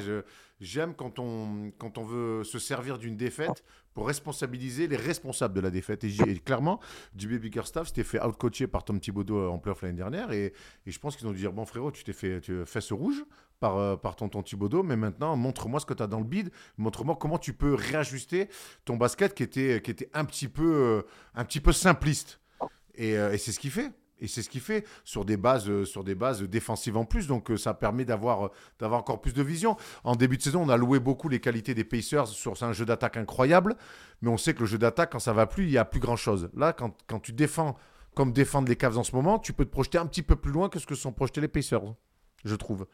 j'aime 0.60 0.94
quand 0.96 1.20
on, 1.20 1.72
quand 1.78 1.98
on 1.98 2.04
veut 2.04 2.44
se 2.44 2.60
servir 2.60 2.98
d'une 2.98 3.18
défaite 3.18 3.64
pour 3.94 4.08
responsabiliser 4.08 4.88
les 4.88 4.96
responsables 4.96 5.54
de 5.54 5.62
la 5.62 5.72
défaite. 5.72 6.04
Et, 6.04 6.16
et 6.28 6.40
clairement, 6.40 6.80
JB 7.18 7.34
Bickerstaff 7.34 7.88
s'était 7.88 8.04
fait 8.04 8.24
outcoacher 8.24 8.68
par 8.68 8.84
Tom 8.84 9.00
Thibodeau 9.00 9.50
en 9.50 9.58
playoff 9.60 9.82
l'année 9.82 9.98
dernière. 9.98 10.32
Et, 10.32 10.54
et, 10.86 10.92
je 10.92 11.00
pense 11.00 11.18
qu'ils 11.18 11.28
ont 11.28 11.32
dû 11.32 11.40
dire 11.40 11.52
Bon, 11.52 11.66
frérot, 11.66 11.92
tu 11.92 12.04
t'es 12.04 12.14
fait 12.14 12.40
tu 12.42 12.64
ce 12.66 12.94
rouge 12.94 13.26
par, 13.60 13.78
euh, 13.78 13.96
par 13.96 14.16
tonton 14.16 14.42
Thibodeau, 14.42 14.84
mais 14.84 14.96
maintenant, 14.96 15.36
montre-moi 15.36 15.80
ce 15.80 15.86
que 15.86 15.94
tu 15.94 16.04
as 16.04 16.08
dans 16.08 16.20
le 16.20 16.26
bide, 16.26 16.52
montre-moi 16.78 17.18
comment 17.20 17.38
tu 17.38 17.54
peux 17.54 17.74
réajuster 17.74 18.50
ton 18.86 18.98
basket 18.98 19.34
qui 19.34 19.44
était, 19.44 19.82
qui 19.82 19.92
était 19.92 20.10
un, 20.14 20.26
petit 20.26 20.48
peu, 20.48 20.74
euh, 20.74 21.02
un 21.36 21.46
petit 21.46 21.60
peu 21.60 21.72
simpliste. 21.72 22.39
Et, 23.00 23.18
euh, 23.18 23.34
et 23.34 23.40
c'est 23.40 23.52
ce 23.52 23.60
qu'il 23.60 23.72
fait. 23.72 23.92
Et 24.22 24.28
c'est 24.28 24.42
ce 24.42 24.50
qu'il 24.50 24.62
fait 24.62 24.86
sur 25.06 25.24
des 25.24 25.38
bases, 25.38 25.86
sur 25.86 26.04
des 26.04 26.14
bases 26.14 26.44
défensives 26.44 26.98
en 26.98 27.06
plus. 27.06 27.26
Donc 27.26 27.52
ça 27.58 27.74
permet 27.74 28.06
d'avoir, 28.06 28.52
d'avoir 28.78 29.00
encore 29.00 29.22
plus 29.22 29.34
de 29.34 29.42
vision. 29.42 29.78
En 30.04 30.16
début 30.16 30.38
de 30.38 30.42
saison, 30.42 30.62
on 30.62 30.70
a 30.70 30.78
loué 30.78 31.00
beaucoup 31.00 31.30
les 31.30 31.40
qualités 31.40 31.74
des 31.74 31.86
Pacers 31.86 32.28
sur 32.28 32.62
un 32.62 32.74
jeu 32.74 32.86
d'attaque 32.86 33.16
incroyable. 33.16 33.78
Mais 34.22 34.30
on 34.30 34.38
sait 34.38 34.54
que 34.54 34.60
le 34.60 34.66
jeu 34.66 34.78
d'attaque, 34.78 35.14
quand 35.14 35.20
ça 35.20 35.32
va 35.32 35.48
plus, 35.48 35.64
il 35.66 35.72
n'y 35.72 35.78
a 35.78 35.86
plus 35.86 36.02
grand-chose. 36.02 36.50
Là, 36.54 36.74
quand, 36.74 36.94
quand 37.08 37.20
tu 37.20 37.32
défends 37.32 37.78
comme 38.14 38.34
défendent 38.34 38.68
les 38.68 38.76
Cavs 38.76 38.98
en 38.98 39.04
ce 39.04 39.16
moment, 39.16 39.40
tu 39.40 39.54
peux 39.54 39.64
te 39.64 39.72
projeter 39.72 39.98
un 39.98 40.06
petit 40.06 40.24
peu 40.24 40.36
plus 40.36 40.52
loin 40.52 40.68
que 40.68 40.80
ce 40.80 40.86
que 40.86 40.96
sont 40.96 41.14
projetés 41.14 41.42
les 41.42 41.48
Pacers 41.48 41.96
je 42.46 42.56
trouve. 42.56 42.88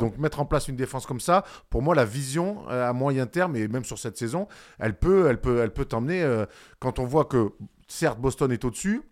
Donc 0.00 0.18
mettre 0.18 0.40
en 0.40 0.44
place 0.44 0.66
une 0.66 0.76
défense 0.76 1.06
comme 1.06 1.20
ça, 1.20 1.44
pour 1.70 1.82
moi 1.82 1.94
la 1.94 2.04
vision 2.04 2.64
euh, 2.68 2.88
à 2.88 2.92
moyen 2.92 3.26
terme 3.26 3.54
et 3.54 3.68
même 3.68 3.84
sur 3.84 3.96
cette 3.96 4.16
saison, 4.16 4.48
elle 4.78 4.98
peut, 4.98 5.28
elle 5.28 5.40
peut, 5.40 5.60
elle 5.60 5.72
peut 5.72 5.84
t'emmener. 5.84 6.22
Euh, 6.22 6.46
quand 6.80 6.98
on 6.98 7.04
voit 7.04 7.24
que 7.24 7.52
certes 7.86 8.18
Boston 8.18 8.50
est 8.50 8.64
au-dessus, 8.64 9.02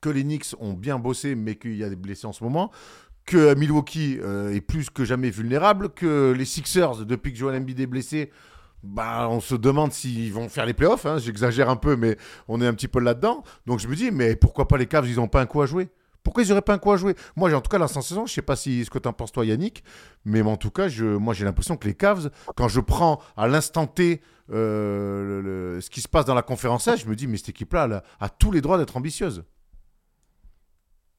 que 0.00 0.08
les 0.08 0.22
Knicks 0.22 0.54
ont 0.60 0.72
bien 0.72 0.98
bossé, 0.98 1.34
mais 1.34 1.56
qu'il 1.56 1.76
y 1.76 1.84
a 1.84 1.88
des 1.88 1.96
blessés 1.96 2.26
en 2.26 2.32
ce 2.32 2.44
moment, 2.44 2.70
que 3.24 3.54
Milwaukee 3.54 4.18
euh, 4.22 4.54
est 4.54 4.60
plus 4.60 4.90
que 4.90 5.04
jamais 5.04 5.30
vulnérable, 5.30 5.90
que 5.90 6.32
les 6.36 6.44
Sixers 6.44 7.04
depuis 7.04 7.32
que 7.32 7.38
Joel 7.38 7.60
Embiid 7.60 7.78
est 7.80 7.86
blessé. 7.86 8.30
Bah, 8.82 9.26
on 9.28 9.40
se 9.40 9.56
demande 9.56 9.92
s'ils 9.92 10.32
vont 10.32 10.48
faire 10.48 10.64
les 10.64 10.72
playoffs. 10.72 11.04
Hein. 11.04 11.18
J'exagère 11.18 11.68
un 11.68 11.76
peu, 11.76 11.96
mais 11.96 12.16
on 12.46 12.60
est 12.60 12.66
un 12.66 12.74
petit 12.74 12.88
peu 12.88 13.00
là-dedans. 13.00 13.42
Donc 13.66 13.80
je 13.80 13.88
me 13.88 13.96
dis, 13.96 14.10
mais 14.10 14.36
pourquoi 14.36 14.68
pas 14.68 14.78
les 14.78 14.86
Cavs 14.86 15.08
Ils 15.08 15.16
n'ont 15.16 15.28
pas 15.28 15.40
un 15.40 15.46
coup 15.46 15.60
à 15.60 15.66
jouer? 15.66 15.88
Pourquoi 16.22 16.42
ils 16.42 16.48
n'auraient 16.48 16.62
pas 16.62 16.74
un 16.74 16.78
coup 16.78 16.92
à 16.92 16.96
jouer? 16.96 17.14
Moi, 17.36 17.52
en 17.54 17.60
tout 17.60 17.70
cas, 17.70 17.78
la 17.78 17.88
sensation, 17.88 18.26
je 18.26 18.32
ne 18.32 18.34
sais 18.34 18.42
pas 18.42 18.56
si, 18.56 18.84
ce 18.84 18.90
que 18.90 18.98
tu 18.98 19.08
en 19.08 19.12
penses 19.12 19.32
toi, 19.32 19.44
Yannick, 19.44 19.82
mais 20.24 20.42
en 20.42 20.56
tout 20.56 20.70
cas, 20.70 20.88
moi, 21.18 21.32
j'ai 21.32 21.44
l'impression 21.44 21.76
que 21.76 21.86
les 21.86 21.94
Cavs, 21.94 22.30
quand 22.54 22.68
je 22.68 22.80
prends 22.80 23.20
à 23.36 23.48
l'instant 23.48 23.86
T 23.86 24.20
euh, 24.50 25.80
ce 25.80 25.90
qui 25.90 26.00
se 26.00 26.08
passe 26.08 26.24
dans 26.24 26.34
la 26.34 26.42
conférence 26.42 26.88
je 26.96 27.06
me 27.06 27.14
dis, 27.14 27.26
mais 27.26 27.36
cette 27.36 27.50
équipe-là 27.50 28.02
a 28.20 28.28
tous 28.28 28.50
les 28.50 28.60
droits 28.60 28.78
d'être 28.78 28.96
ambitieuse. 28.96 29.44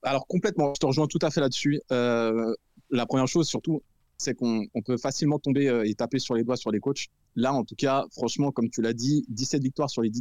Alors, 0.04 0.28
complètement, 0.28 0.74
je 0.76 0.80
te 0.80 0.86
rejoins 0.86 1.08
tout 1.08 1.20
à 1.22 1.30
fait 1.30 1.42
là-dessus. 1.42 1.82
Euh, 1.92 2.54
la 2.90 3.06
première 3.06 3.28
chose, 3.28 3.48
surtout, 3.48 3.82
c'est 4.18 4.34
qu'on 4.34 4.68
peut 4.86 4.98
facilement 4.98 5.40
tomber 5.40 5.70
euh, 5.70 5.88
et 5.88 5.94
taper 5.94 6.20
sur 6.20 6.36
les 6.36 6.44
doigts 6.44 6.58
sur 6.58 6.72
les 6.72 6.80
coachs. 6.80 7.08
Là, 7.36 7.54
en 7.54 7.64
tout 7.64 7.76
cas, 7.76 8.06
franchement, 8.12 8.52
comme 8.52 8.70
tu 8.70 8.82
l'as 8.82 8.94
dit, 8.94 9.26
17 9.30 9.62
victoires 9.64 9.90
sur 9.90 10.02
les 10.02 10.12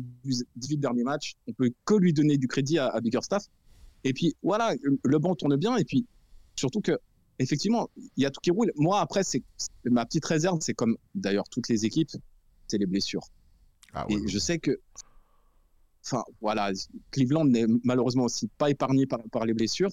18 0.57 0.79
derniers 0.79 1.05
matchs, 1.05 1.35
on 1.49 1.53
peut 1.53 1.71
que 1.85 1.95
lui 1.95 2.13
donner 2.13 2.39
du 2.39 2.49
crédit 2.49 2.79
à, 2.79 2.87
à 2.89 3.01
Biggerstaff. 3.01 3.45
Et 4.05 4.13
puis 4.13 4.37
voilà, 4.43 4.75
le 5.03 5.19
banc 5.19 5.35
tourne 5.35 5.57
bien. 5.57 5.77
Et 5.77 5.85
puis 5.85 6.07
surtout 6.55 6.81
que 6.81 6.99
effectivement, 7.39 7.89
il 7.97 8.23
y 8.23 8.27
a 8.27 8.31
tout 8.31 8.41
qui 8.41 8.51
roule. 8.51 8.73
Moi, 8.77 9.01
après, 9.01 9.23
c'est 9.23 9.43
ma 9.85 10.05
petite 10.05 10.25
réserve, 10.25 10.59
c'est 10.61 10.75
comme 10.75 10.97
d'ailleurs 11.15 11.49
toutes 11.49 11.69
les 11.69 11.85
équipes, 11.85 12.11
c'est 12.67 12.79
les 12.79 12.87
blessures. 12.87 13.27
Ah 13.95 14.07
et 14.09 14.17
je 14.27 14.39
sais 14.39 14.59
que, 14.59 14.81
enfin 16.11 16.25
voilà, 16.41 16.73
Cleveland 17.11 17.45
n'est 17.45 17.67
malheureusement 17.85 18.25
aussi 18.25 18.49
pas 18.59 18.71
épargné 18.71 19.07
par, 19.07 19.21
par 19.31 19.45
les 19.45 19.55
blessures. 19.55 19.91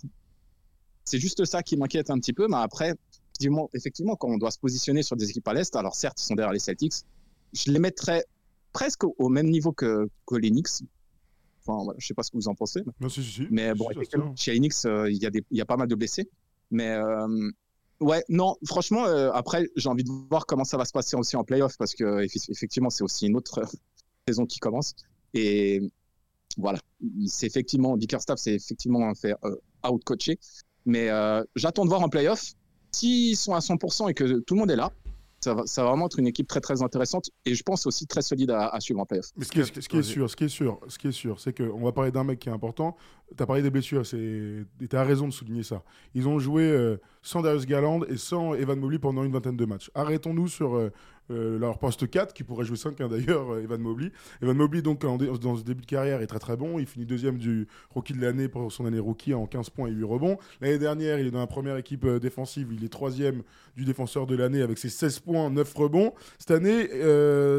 C'est 1.03 1.19
juste 1.19 1.45
ça 1.45 1.61
qui 1.61 1.77
m'inquiète 1.77 2.09
un 2.09 2.19
petit 2.19 2.33
peu. 2.33 2.47
Mais 2.47 2.57
après, 2.57 2.95
effectivement, 3.73 4.15
quand 4.15 4.29
on 4.29 4.37
doit 4.37 4.51
se 4.51 4.59
positionner 4.59 5.03
sur 5.03 5.15
des 5.15 5.29
équipes 5.29 5.47
à 5.47 5.53
l'est, 5.53 5.75
alors 5.75 5.95
certes, 5.95 6.19
ils 6.21 6.25
sont 6.25 6.35
derrière 6.35 6.53
les 6.53 6.59
Celtics, 6.59 6.93
je 7.53 7.71
les 7.71 7.79
mettrais 7.79 8.25
presque 8.73 9.03
au, 9.03 9.29
même 9.29 9.47
niveau 9.47 9.71
que, 9.71 10.09
que 10.25 10.35
les 10.35 10.49
Knicks. 10.49 10.83
Enfin, 11.65 11.83
voilà, 11.83 11.97
je 11.99 12.05
sais 12.05 12.13
pas 12.13 12.23
ce 12.23 12.31
que 12.31 12.37
vous 12.37 12.47
en 12.47 12.55
pensez. 12.55 12.81
Mais 13.49 13.73
bon, 13.73 13.87
chez 14.35 14.55
Enix, 14.55 14.85
euh, 14.85 15.09
il 15.09 15.41
y, 15.51 15.61
a 15.61 15.65
pas 15.65 15.77
mal 15.77 15.87
de 15.87 15.95
blessés. 15.95 16.29
Mais 16.69 16.91
euh, 16.91 17.51
ouais, 17.99 18.23
non, 18.29 18.55
franchement, 18.65 19.05
euh, 19.05 19.31
après, 19.31 19.67
j'ai 19.75 19.89
envie 19.89 20.03
de 20.03 20.11
voir 20.29 20.45
comment 20.45 20.63
ça 20.63 20.77
va 20.77 20.85
se 20.85 20.91
passer 20.91 21.15
aussi 21.15 21.35
en 21.35 21.43
playoff 21.43 21.77
parce 21.77 21.95
que 21.95 22.23
effectivement, 22.51 22.89
c'est 22.89 23.03
aussi 23.03 23.27
une 23.27 23.35
autre 23.35 23.61
saison 24.27 24.45
qui 24.45 24.59
commence. 24.59 24.95
Et 25.33 25.81
voilà, 26.57 26.79
c'est 27.27 27.47
effectivement, 27.47 27.97
Bickerstaff, 27.97 28.39
c'est 28.39 28.55
effectivement 28.55 29.13
fait 29.15 29.35
out-coacher. 29.87 30.39
Mais 30.85 31.09
j'attends 31.55 31.83
de 31.83 31.89
voir 31.89 32.01
en 32.01 32.09
playoff 32.09 32.53
s'ils 32.91 33.35
sont 33.35 33.53
à 33.53 33.59
100% 33.59 34.09
et 34.09 34.13
que 34.13 34.39
tout 34.39 34.53
le 34.53 34.59
monde 34.59 34.71
est 34.71 34.75
là 34.75 34.91
ça 35.45 35.53
va, 35.53 35.67
ça 35.67 35.83
va, 35.83 35.89
vraiment 35.89 36.07
être 36.07 36.17
une 36.19 36.27
équipe 36.27 36.47
très 36.47 36.59
très 36.59 36.81
intéressante 36.81 37.29
et 37.45 37.53
je 37.53 37.63
pense 37.63 37.85
aussi 37.85 38.07
très 38.07 38.23
solide 38.23 38.51
à, 38.51 38.79
suivre 38.79 38.99
en 38.99 39.05
playoff. 39.05 39.27
Mais 39.37 39.45
ce 39.45 39.51
qui, 39.51 39.59
est, 39.59 39.81
ce 39.81 39.87
qui 39.87 39.97
est 39.97 40.03
sûr, 40.03 40.29
ce 40.29 40.35
qui 40.35 40.45
est 40.45 40.49
sûr, 40.49 40.79
ce 40.87 40.97
qui 40.97 41.07
est 41.07 41.11
sûr, 41.11 41.39
c'est 41.39 41.55
qu'on 41.55 41.83
va 41.83 41.91
parler 41.91 42.11
d'un 42.11 42.23
mec 42.23 42.39
qui 42.39 42.49
est 42.49 42.51
important. 42.51 42.97
Tu 43.35 43.41
as 43.41 43.45
parlé 43.45 43.61
des 43.61 43.69
blessures, 43.69 44.01
et 44.13 44.63
tu 44.89 44.95
as 44.95 45.03
raison 45.03 45.27
de 45.27 45.33
souligner 45.33 45.63
ça. 45.63 45.83
Ils 46.13 46.27
ont 46.27 46.39
joué 46.39 46.63
euh, 46.63 46.97
sans 47.21 47.41
Darius 47.41 47.65
Garland 47.65 48.03
et 48.07 48.17
sans 48.17 48.53
Evan 48.55 48.79
Mobley 48.79 48.99
pendant 48.99 49.23
une 49.23 49.31
vingtaine 49.31 49.57
de 49.57 49.65
matchs. 49.65 49.91
Arrêtons-nous 49.93 50.47
sur 50.47 50.75
euh, 50.75 50.91
euh, 51.31 51.57
leur 51.57 51.79
poste 51.79 52.07
4, 52.07 52.33
qui 52.33 52.43
pourrait 52.43 52.65
jouer 52.65 52.77
5 52.77 53.01
hein, 53.01 53.07
d'ailleurs, 53.07 53.53
euh, 53.53 53.63
Evan 53.63 53.81
Mobley. 53.81 54.11
Evan 54.43 54.55
Mobley, 54.55 54.83
donc, 54.83 55.01
dans 55.01 55.57
ce 55.57 55.63
début 55.63 55.81
de 55.81 55.87
carrière, 55.87 56.21
est 56.21 56.27
très 56.27 56.39
très 56.39 56.55
bon. 56.55 56.77
Il 56.77 56.85
finit 56.85 57.05
deuxième 57.05 57.39
du 57.39 57.67
rookie 57.89 58.13
de 58.13 58.21
l'année 58.21 58.47
pour 58.47 58.71
son 58.71 58.85
année 58.85 58.99
rookie 58.99 59.33
en 59.33 59.47
15 59.47 59.71
points 59.71 59.87
et 59.87 59.91
8 59.91 60.03
rebonds. 60.03 60.37
L'année 60.61 60.77
dernière, 60.77 61.19
il 61.19 61.25
est 61.25 61.31
dans 61.31 61.39
la 61.39 61.47
première 61.47 61.77
équipe 61.77 62.05
euh, 62.05 62.19
défensive. 62.19 62.67
Il 62.71 62.83
est 62.83 62.89
troisième 62.89 63.41
du 63.75 63.85
défenseur 63.85 64.27
de 64.27 64.35
l'année 64.35 64.61
avec 64.61 64.77
ses 64.77 64.89
16 64.89 65.19
points, 65.19 65.49
9 65.49 65.73
rebonds. 65.73 66.13
Cette 66.37 66.51
année, 66.51 66.87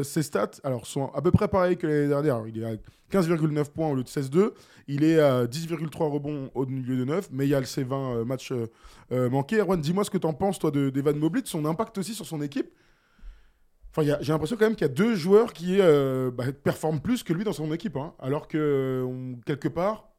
ses 0.03 0.23
stats 0.23 0.51
alors, 0.63 0.87
sont 0.87 1.11
à 1.13 1.21
peu 1.21 1.31
près 1.31 1.47
pareils 1.47 1.77
que 1.77 1.85
l'année 1.85 2.07
dernière. 2.07 2.43
il 2.47 2.57
est 2.59 2.65
à 2.65 2.75
15,9 3.11 3.65
points 3.71 3.89
au 3.89 3.95
lieu 3.95 4.03
de 4.03 4.09
16,2. 4.09 4.51
Il 4.87 5.03
est 5.03 5.19
à 5.19 5.45
10,3 5.45 6.09
rebonds 6.09 6.49
au 6.55 6.65
milieu 6.65 6.97
de 6.97 7.03
9, 7.03 7.29
mais 7.31 7.45
il 7.45 7.49
y 7.49 7.55
a 7.55 7.63
ses 7.65 7.83
20 7.83 8.25
matchs 8.25 8.53
manqués. 9.11 9.59
Erwan, 9.59 9.79
dis-moi 9.79 10.03
ce 10.05 10.09
que 10.09 10.17
tu 10.17 10.25
en 10.25 10.33
penses, 10.33 10.57
toi, 10.57 10.71
d'Evan 10.71 11.17
Mobley, 11.17 11.41
de 11.41 11.47
son 11.47 11.65
impact 11.65 11.97
aussi 11.99 12.15
sur 12.15 12.25
son 12.25 12.41
équipe 12.41 12.71
j'ai 14.03 14.31
l'impression 14.31 14.57
quand 14.57 14.65
même 14.65 14.75
qu'il 14.75 14.87
y 14.87 14.89
a 14.89 14.93
deux 14.93 15.15
joueurs 15.15 15.53
qui 15.53 15.79
euh, 15.79 16.31
bah, 16.31 16.51
performent 16.51 16.99
plus 16.99 17.23
que 17.23 17.33
lui 17.33 17.43
dans 17.43 17.53
son 17.53 17.71
équipe. 17.73 17.97
Hein. 17.97 18.13
alors 18.19 18.47
que, 18.47 19.05
quelque 19.45 19.67
part, 19.67 20.09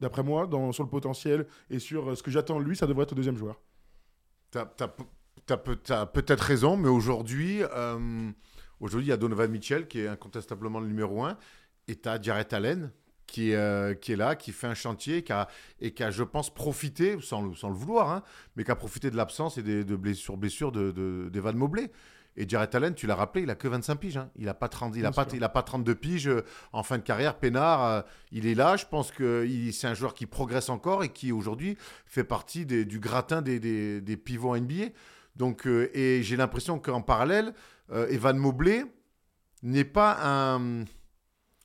d'après 0.00 0.22
moi, 0.22 0.48
sur 0.72 0.84
le 0.84 0.90
potentiel 0.90 1.46
et 1.70 1.78
sur 1.78 2.10
euh, 2.10 2.14
ce 2.14 2.22
que 2.22 2.30
j'attends 2.30 2.58
de 2.60 2.64
lui, 2.64 2.76
ça 2.76 2.86
devrait 2.86 3.04
être 3.04 3.12
le 3.12 3.16
deuxième 3.16 3.36
joueur. 3.36 3.60
Tu 4.52 4.58
as, 4.58 6.06
peut-être 6.06 6.40
raison, 6.40 6.76
mais 6.76 6.88
aujourd'hui, 6.88 7.62
euh, 7.62 8.30
aujourd'hui, 8.80 9.08
il 9.08 9.10
y 9.10 9.12
a 9.12 9.16
Donovan 9.16 9.50
Mitchell 9.50 9.88
qui 9.88 10.00
est 10.00 10.08
incontestablement 10.08 10.80
le 10.80 10.86
numéro 10.86 11.24
un, 11.24 11.36
et 11.88 11.96
tu 11.96 12.08
as 12.08 12.20
Jarrett 12.20 12.52
Allen 12.52 12.92
qui, 13.26 13.52
qui 14.00 14.12
est 14.12 14.16
là, 14.16 14.36
qui 14.36 14.52
fait 14.52 14.68
un 14.68 14.74
chantier 14.74 15.24
qui 15.24 15.32
a, 15.32 15.48
et 15.80 15.92
qui 15.92 16.04
a, 16.04 16.10
je 16.10 16.22
pense, 16.22 16.54
profité, 16.54 17.16
sans 17.20 17.42
le, 17.42 17.74
vouloir, 17.74 18.12
hein, 18.12 18.22
mais 18.54 18.62
qui 18.62 18.70
a 18.70 18.76
profité 18.76 19.10
de 19.10 19.16
l'absence 19.16 19.58
et 19.58 19.62
des, 19.62 19.82
de 19.82 19.96
blessures, 19.96 20.36
blessures 20.36 20.70
de, 20.70 21.52
Mobley. 21.54 21.90
Et 22.36 22.48
Jared 22.48 22.74
Allen, 22.74 22.94
tu 22.94 23.06
l'as 23.06 23.14
rappelé, 23.14 23.44
il 23.44 23.50
a 23.50 23.54
que 23.54 23.68
25 23.68 23.94
piges. 23.96 24.16
Hein. 24.16 24.30
Il 24.36 24.46
n'a 24.46 24.54
pas, 24.54 24.68
30, 24.68 24.96
il 24.96 25.06
a 25.06 25.12
pas, 25.12 25.26
il 25.32 25.44
a 25.44 25.48
pas 25.48 25.62
32 25.62 25.94
piges 25.94 26.28
euh, 26.28 26.44
en 26.72 26.82
fin 26.82 26.98
de 26.98 27.02
carrière. 27.02 27.38
Pénard, 27.38 27.84
euh, 27.84 28.02
il 28.32 28.46
est 28.46 28.54
là. 28.54 28.76
Je 28.76 28.86
pense 28.86 29.12
que 29.12 29.48
c'est 29.72 29.86
un 29.86 29.94
joueur 29.94 30.14
qui 30.14 30.26
progresse 30.26 30.68
encore 30.68 31.04
et 31.04 31.10
qui 31.10 31.30
aujourd'hui 31.30 31.76
fait 32.06 32.24
partie 32.24 32.66
du 32.66 32.98
gratin 32.98 33.40
des, 33.40 33.60
des, 33.60 34.16
pivots 34.16 34.56
NBA. 34.56 34.86
Donc, 35.36 35.66
euh, 35.66 35.90
et 35.94 36.22
j'ai 36.22 36.36
l'impression 36.36 36.78
qu'en 36.78 37.02
parallèle, 37.02 37.54
Evan 37.92 38.36
Mobley 38.36 38.84
n'est 39.62 39.84
pas 39.84 40.18
un. 40.22 40.84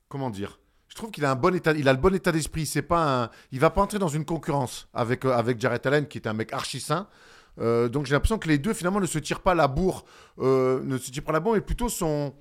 Comment 0.07 0.29
dire 0.29 0.59
je 0.87 0.95
trouve 0.95 1.11
qu'il 1.11 1.23
a 1.23 1.29
un 1.31 1.35
bon 1.35 1.53
état, 1.53 1.71
il 1.73 1.87
a 1.87 1.93
le 1.93 1.99
bon 1.99 2.15
état 2.15 2.31
d'esprit. 2.31 2.65
C'est 2.65 2.81
pas 2.81 3.23
un, 3.23 3.29
il 3.51 3.59
va 3.59 3.69
pas 3.69 3.81
entrer 3.81 3.99
dans 3.99 4.07
une 4.07 4.25
concurrence 4.25 4.89
avec 4.91 5.23
avec 5.23 5.61
Jared 5.61 5.85
Allen 5.85 6.07
qui 6.07 6.17
est 6.17 6.27
un 6.27 6.33
mec 6.33 6.51
archi 6.51 6.79
sain. 6.79 7.07
Euh, 7.59 7.89
donc 7.89 8.05
j'ai 8.05 8.13
l'impression 8.13 8.37
que 8.37 8.47
les 8.47 8.57
deux 8.57 8.73
finalement 8.73 8.99
ne 8.99 9.05
se 9.05 9.19
tirent 9.19 9.41
pas 9.41 9.55
la 9.55 9.67
bourre, 9.67 10.05
euh, 10.39 10.81
ne 10.83 10.97
se 10.97 11.11
tirent 11.11 11.23
pas 11.23 11.33
la 11.33 11.39
bourre, 11.39 11.53
mais 11.53 11.61
plutôt 11.61 11.89
sont. 11.89 12.33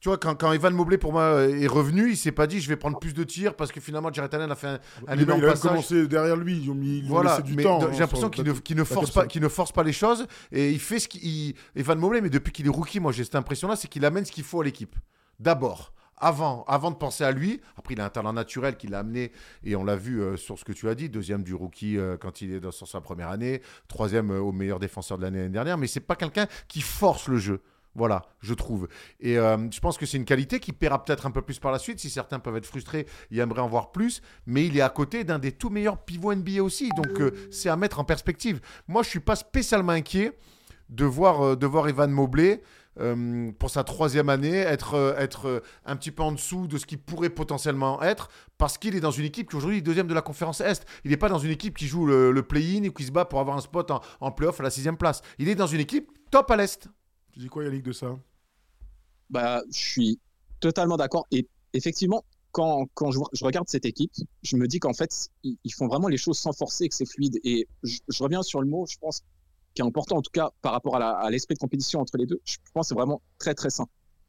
Tu 0.00 0.08
vois, 0.08 0.16
quand, 0.16 0.34
quand 0.34 0.52
Evan 0.52 0.72
Mobley 0.72 0.96
pour 0.96 1.12
moi 1.12 1.42
est 1.42 1.66
revenu, 1.66 2.10
il 2.12 2.16
s'est 2.16 2.32
pas 2.32 2.46
dit 2.46 2.58
je 2.58 2.68
vais 2.70 2.76
prendre 2.76 2.98
plus 2.98 3.12
de 3.12 3.22
tirs 3.22 3.54
parce 3.54 3.70
que 3.70 3.80
finalement 3.80 4.10
Jared 4.10 4.34
Allen 4.34 4.50
a 4.50 4.54
fait 4.54 4.68
un, 4.68 4.80
un 5.08 5.14
il 5.14 5.22
énorme 5.22 5.42
il 5.42 5.48
a 5.48 5.52
commencé 5.52 6.06
derrière 6.06 6.36
lui, 6.36 6.58
ils 6.62 6.70
ont 6.70 6.74
mis, 6.74 7.02
voilà, 7.02 7.42
du 7.42 7.54
temps. 7.56 7.80
J'ai 7.80 7.86
hein, 7.86 8.00
l'impression 8.00 8.30
qu'il 8.30 8.44
ne, 8.76 8.84
force 8.84 9.10
pas, 9.10 9.26
qu'il 9.26 9.42
ne 9.42 9.48
force 9.48 9.72
pas 9.72 9.82
les 9.82 9.92
choses 9.92 10.26
et 10.52 10.70
il 10.70 10.80
fait 10.80 11.00
ce 11.00 11.08
qu'il. 11.08 11.54
Evan 11.76 11.98
Mobley, 11.98 12.22
mais 12.22 12.30
depuis 12.30 12.50
qu'il 12.50 12.64
est 12.66 12.70
rookie, 12.70 12.98
moi 12.98 13.12
j'ai 13.12 13.24
cette 13.24 13.34
impression-là, 13.34 13.76
c'est 13.76 13.88
qu'il 13.88 14.04
amène 14.06 14.24
ce 14.24 14.32
qu'il 14.32 14.44
faut 14.44 14.62
à 14.62 14.64
l'équipe. 14.64 14.96
D'abord 15.38 15.92
avant, 16.20 16.64
avant 16.68 16.90
de 16.90 16.96
penser 16.96 17.24
à 17.24 17.32
lui. 17.32 17.60
Après, 17.76 17.94
il 17.94 18.00
a 18.00 18.04
un 18.04 18.10
talent 18.10 18.32
naturel 18.32 18.76
qui 18.76 18.86
l'a 18.86 19.00
amené, 19.00 19.32
et 19.64 19.76
on 19.76 19.84
l'a 19.84 19.96
vu 19.96 20.20
euh, 20.20 20.36
sur 20.36 20.58
ce 20.58 20.64
que 20.64 20.72
tu 20.72 20.88
as 20.88 20.94
dit, 20.94 21.08
deuxième 21.08 21.42
du 21.42 21.54
rookie 21.54 21.96
euh, 21.96 22.16
quand 22.16 22.42
il 22.42 22.52
est 22.52 22.60
dans, 22.60 22.70
sa 22.70 23.00
première 23.00 23.30
année, 23.30 23.62
troisième 23.88 24.30
euh, 24.30 24.40
au 24.40 24.52
meilleur 24.52 24.78
défenseur 24.78 25.18
de 25.18 25.22
l'année 25.22 25.48
dernière, 25.48 25.78
mais 25.78 25.86
c'est 25.86 26.00
pas 26.00 26.16
quelqu'un 26.16 26.46
qui 26.68 26.80
force 26.80 27.28
le 27.28 27.38
jeu. 27.38 27.60
Voilà, 27.96 28.22
je 28.40 28.54
trouve. 28.54 28.86
Et 29.18 29.34
je 29.34 29.80
pense 29.80 29.98
que 29.98 30.06
c'est 30.06 30.16
une 30.16 30.24
qualité 30.24 30.60
qui 30.60 30.72
paiera 30.72 31.02
peut-être 31.02 31.26
un 31.26 31.32
peu 31.32 31.42
plus 31.42 31.58
par 31.58 31.72
la 31.72 31.80
suite. 31.80 31.98
Si 31.98 32.08
certains 32.08 32.38
peuvent 32.38 32.56
être 32.56 32.64
frustrés, 32.66 33.04
ils 33.32 33.40
aimeraient 33.40 33.62
en 33.62 33.68
voir 33.68 33.90
plus. 33.90 34.22
Mais 34.46 34.64
il 34.64 34.78
est 34.78 34.80
à 34.80 34.90
côté 34.90 35.24
d'un 35.24 35.40
des 35.40 35.50
tout 35.50 35.70
meilleurs 35.70 35.98
pivots 35.98 36.32
NBA 36.32 36.62
aussi. 36.62 36.88
Donc 36.90 37.20
c'est 37.50 37.68
à 37.68 37.74
mettre 37.74 37.98
en 37.98 38.04
perspective. 38.04 38.60
Moi, 38.86 39.02
je 39.02 39.08
suis 39.08 39.18
pas 39.18 39.34
spécialement 39.34 39.90
inquiet 39.90 40.38
de 40.88 41.04
voir, 41.04 41.56
de 41.56 41.66
voir 41.66 41.88
Evan 41.88 42.12
Mobley. 42.12 42.62
Euh, 42.98 43.52
pour 43.58 43.70
sa 43.70 43.84
troisième 43.84 44.28
année, 44.28 44.56
être, 44.56 44.94
euh, 44.94 45.16
être 45.16 45.46
euh, 45.46 45.60
un 45.84 45.96
petit 45.96 46.10
peu 46.10 46.22
en 46.22 46.32
dessous 46.32 46.66
de 46.66 46.76
ce 46.76 46.86
qu'il 46.86 46.98
pourrait 46.98 47.30
potentiellement 47.30 48.02
être, 48.02 48.28
parce 48.58 48.78
qu'il 48.78 48.96
est 48.96 49.00
dans 49.00 49.10
une 49.10 49.24
équipe 49.24 49.48
qui 49.48 49.56
aujourd'hui 49.56 49.78
est 49.78 49.82
deuxième 49.82 50.08
de 50.08 50.14
la 50.14 50.22
conférence 50.22 50.60
Est. 50.60 50.84
Il 51.04 51.10
n'est 51.10 51.16
pas 51.16 51.28
dans 51.28 51.38
une 51.38 51.50
équipe 51.50 51.76
qui 51.76 51.86
joue 51.86 52.06
le, 52.06 52.32
le 52.32 52.42
play-in 52.42 52.84
ou 52.88 52.92
qui 52.92 53.04
se 53.04 53.12
bat 53.12 53.24
pour 53.24 53.40
avoir 53.40 53.56
un 53.56 53.60
spot 53.60 53.90
en, 53.90 54.00
en 54.20 54.32
playoff 54.32 54.58
à 54.60 54.62
la 54.64 54.70
sixième 54.70 54.96
place. 54.96 55.22
Il 55.38 55.48
est 55.48 55.54
dans 55.54 55.68
une 55.68 55.80
équipe 55.80 56.10
top 56.30 56.50
à 56.50 56.56
l'Est. 56.56 56.88
Tu 57.32 57.38
dis 57.38 57.48
quoi, 57.48 57.64
Yannick, 57.64 57.84
de 57.84 57.92
ça? 57.92 58.18
Bah, 59.30 59.62
je 59.72 59.78
suis 59.78 60.20
totalement 60.58 60.96
d'accord. 60.96 61.26
Et 61.30 61.46
effectivement, 61.72 62.24
quand, 62.50 62.86
quand 62.94 63.12
je, 63.12 63.20
je 63.32 63.44
regarde 63.44 63.68
cette 63.68 63.84
équipe, 63.84 64.10
je 64.42 64.56
me 64.56 64.66
dis 64.66 64.80
qu'en 64.80 64.92
fait, 64.92 65.28
ils, 65.44 65.56
ils 65.62 65.72
font 65.72 65.86
vraiment 65.86 66.08
les 66.08 66.16
choses 66.16 66.38
sans 66.38 66.52
forcer 66.52 66.84
et 66.84 66.88
que 66.88 66.94
c'est 66.96 67.08
fluide. 67.08 67.38
Et 67.44 67.68
je, 67.84 67.98
je 68.08 68.22
reviens 68.22 68.42
sur 68.42 68.60
le 68.60 68.66
mot, 68.66 68.84
je 68.90 68.98
pense, 68.98 69.22
qui 69.74 69.82
est 69.82 69.84
important, 69.84 70.16
en 70.16 70.22
tout 70.22 70.30
cas, 70.32 70.50
par 70.62 70.72
rapport 70.72 70.96
à 70.96 71.30
l'esprit 71.30 71.54
de 71.54 71.60
compétition 71.60 72.00
entre 72.00 72.16
les 72.16 72.26
deux. 72.26 72.40
Je 72.44 72.56
pense 72.72 72.86
que 72.86 72.88
c'est 72.88 72.94
vraiment 72.94 73.22
très, 73.38 73.54
très 73.54 73.70
sain. 73.70 73.86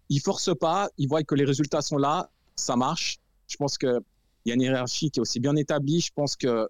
Ils 0.09 0.19
forcent 0.19 0.55
pas, 0.59 0.89
ils 0.97 1.07
voient 1.07 1.23
que 1.23 1.35
les 1.35 1.45
résultats 1.45 1.81
sont 1.81 1.97
là, 1.97 2.29
ça 2.55 2.75
marche. 2.75 3.19
Je 3.47 3.57
pense 3.57 3.77
qu'il 3.77 4.01
y 4.45 4.51
a 4.51 4.53
une 4.53 4.61
hiérarchie 4.61 5.09
qui 5.09 5.19
est 5.19 5.21
aussi 5.21 5.39
bien 5.39 5.55
établie. 5.55 6.01
Je 6.01 6.11
pense 6.13 6.35
que 6.35 6.69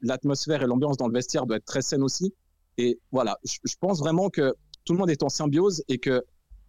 l'atmosphère 0.00 0.62
et 0.62 0.66
l'ambiance 0.66 0.96
dans 0.96 1.08
le 1.08 1.14
vestiaire 1.14 1.46
doit 1.46 1.56
être 1.56 1.64
très 1.64 1.82
saine 1.82 2.02
aussi. 2.02 2.32
Et 2.78 2.98
voilà, 3.10 3.38
je, 3.44 3.74
pense 3.80 4.00
vraiment 4.00 4.30
que 4.30 4.54
tout 4.84 4.92
le 4.92 4.98
monde 4.98 5.10
est 5.10 5.22
en 5.22 5.28
symbiose 5.28 5.82
et 5.88 5.98
que 5.98 6.20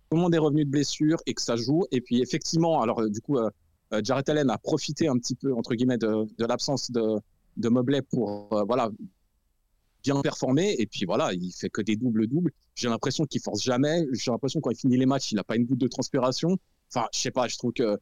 tout 0.10 0.18
le 0.18 0.22
monde 0.22 0.34
est 0.34 0.40
revenu 0.40 0.66
de 0.66 0.70
blessure 0.70 1.18
et 1.26 1.34
que 1.34 1.42
ça 1.42 1.56
joue. 1.56 1.86
Et 1.92 2.02
puis 2.02 2.22
effectivement, 2.22 2.82
alors 2.82 3.02
euh, 3.02 3.10
du 3.10 3.22
coup, 3.22 3.38
euh, 3.38 3.50
euh, 3.94 4.02
Jarrett 4.04 4.28
Allen 4.30 4.50
a 4.50 4.58
profité 4.58 5.08
un 5.08 5.18
petit 5.18 5.36
peu 5.36 5.54
entre 5.54 5.76
guillemets 5.76 5.98
de, 5.98 6.28
l'absence 6.40 6.92
de, 6.92 7.20
de 7.58 8.02
pour 8.02 8.54
euh, 8.54 8.64
voilà 8.64 8.90
bien 10.06 10.22
performer. 10.22 10.76
Et 10.80 10.86
puis 10.86 11.06
voilà, 11.06 11.34
il 11.34 11.52
fait 11.52 11.70
que 11.70 11.82
des 11.82 11.96
doubles 11.96 12.28
doubles. 12.28 12.52
J'ai 12.76 12.90
l'impression 12.90 13.26
qu'il 13.26 13.42
force 13.42 13.62
jamais. 13.64 14.06
J'ai 14.14 14.32
l'impression 14.32 14.62
quand 14.62 14.72
il 14.72 14.78
finit 14.78 14.98
les 14.98 15.06
matchs, 15.06 15.32
il 15.32 15.36
n'a 15.36 15.44
pas 15.44 15.56
une 15.56 15.66
goutte 15.66 15.80
de 15.80 15.88
transpiration. 15.88 16.58
Enfin, 16.94 17.08
je 17.14 17.20
sais 17.20 17.32
pas, 17.32 17.48
je 17.48 17.58
trouve 17.58 17.74
que 17.74 18.00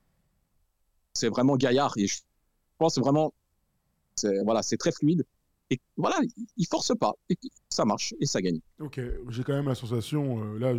c'est 1.13 1.29
vraiment 1.29 1.55
gaillard 1.55 1.93
et 1.97 2.07
je 2.07 2.19
pense 2.77 2.97
vraiment, 2.97 3.33
c'est 4.15 4.43
voilà, 4.43 4.61
c'est 4.61 4.77
très 4.77 4.91
fluide. 4.91 5.25
Et 5.69 5.79
voilà, 5.95 6.17
il 6.57 6.67
force 6.67 6.91
pas 6.99 7.13
et 7.29 7.37
ça 7.69 7.85
marche 7.85 8.13
et 8.19 8.25
ça 8.25 8.41
gagne. 8.41 8.59
Ok, 8.79 8.99
j'ai 9.29 9.43
quand 9.43 9.53
même 9.53 9.69
la 9.69 9.75
sensation, 9.75 10.43
euh, 10.43 10.59
là, 10.59 10.73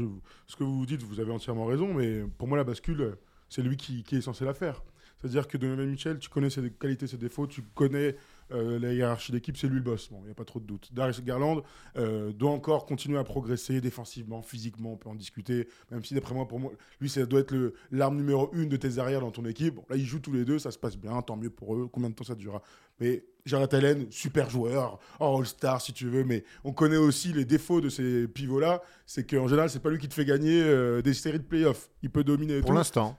ce 0.47 0.57
que 0.57 0.63
vous 0.63 0.87
dites, 0.87 1.03
vous 1.03 1.21
avez 1.21 1.33
entièrement 1.33 1.65
raison, 1.65 1.93
mais 1.95 2.23
pour 2.39 2.47
moi, 2.47 2.59
la 2.59 2.65
bascule, 2.65 3.17
c'est 3.49 3.63
lui 3.63 3.77
qui, 3.77 4.05
qui 4.05 4.17
est 4.17 4.21
censé 4.21 4.45
la 4.45 4.55
faire. 4.55 4.85
C'est-à-dire 5.19 5.49
que 5.49 5.57
Donovan 5.57 5.89
Mitchell, 5.89 6.19
tu 6.19 6.29
connais 6.29 6.51
ses 6.51 6.71
qualités, 6.71 7.07
ses 7.07 7.17
défauts, 7.17 7.47
tu 7.47 7.63
connais 7.75 8.15
euh, 8.53 8.79
la 8.79 8.93
hiérarchie 8.93 9.33
d'équipe, 9.33 9.57
c'est 9.57 9.69
lui 9.69 9.77
le 9.77 9.83
boss. 9.83 10.09
Bon, 10.11 10.19
il 10.23 10.27
n'y 10.27 10.31
a 10.31 10.35
pas 10.35 10.45
trop 10.45 10.61
de 10.61 10.67
doute. 10.67 10.91
Darius 10.93 11.23
Garland 11.23 11.63
euh, 11.97 12.33
doit 12.33 12.51
encore 12.51 12.87
continuer 12.87 13.19
à 13.19 13.25
progresser 13.25 13.81
défensivement, 13.81 14.43
physiquement, 14.43 14.93
on 14.93 14.97
peut 14.97 15.09
en 15.09 15.15
discuter, 15.15 15.69
même 15.91 16.05
si 16.05 16.15
d'après 16.15 16.35
moi, 16.35 16.47
pour 16.47 16.61
moi, 16.61 16.73
lui, 17.01 17.09
ça 17.09 17.25
doit 17.27 17.41
être 17.41 17.75
l'arme 17.91 18.17
numéro 18.17 18.51
une 18.53 18.69
de 18.69 18.77
tes 18.77 18.99
arrières 18.99 19.21
dans 19.21 19.31
ton 19.31 19.45
équipe. 19.45 19.75
Bon, 19.77 19.85
là, 19.89 19.97
ils 19.97 20.05
jouent 20.05 20.21
tous 20.21 20.33
les 20.33 20.45
deux, 20.45 20.59
ça 20.59 20.71
se 20.71 20.79
passe 20.79 20.97
bien, 20.97 21.21
tant 21.23 21.37
mieux 21.37 21.51
pour 21.51 21.75
eux. 21.75 21.89
Combien 21.91 22.11
de 22.11 22.15
temps 22.15 22.25
ça 22.25 22.35
durera? 22.35 22.63
Mais 23.01 23.25
Jarrett 23.45 23.75
Allen, 23.75 24.07
super 24.11 24.49
joueur, 24.49 24.99
All-Star 25.21 25.81
si 25.81 25.93
tu 25.93 26.09
veux, 26.09 26.25
mais 26.25 26.45
on 26.65 26.73
connaît 26.73 26.97
aussi 26.97 27.33
les 27.33 27.45
défauts 27.45 27.81
de 27.81 27.89
ces 27.89 28.27
pivots-là, 28.29 28.83
c'est 29.07 29.29
qu'en 29.29 29.49
général, 29.49 29.69
c'est 29.69 29.81
pas 29.81 29.91
lui 29.91 29.99
qui 29.99 30.09
te 30.09 30.15
fait 30.15 30.25
gagner 30.25 30.63
euh, 30.63 31.03
des 31.03 31.15
séries 31.15 31.39
de 31.39 31.45
playoffs. 31.45 31.91
Il 32.03 32.11
peut 32.11 32.25
dominer 32.25 32.61
Pour 32.61 32.73
l'instant. 32.73 33.19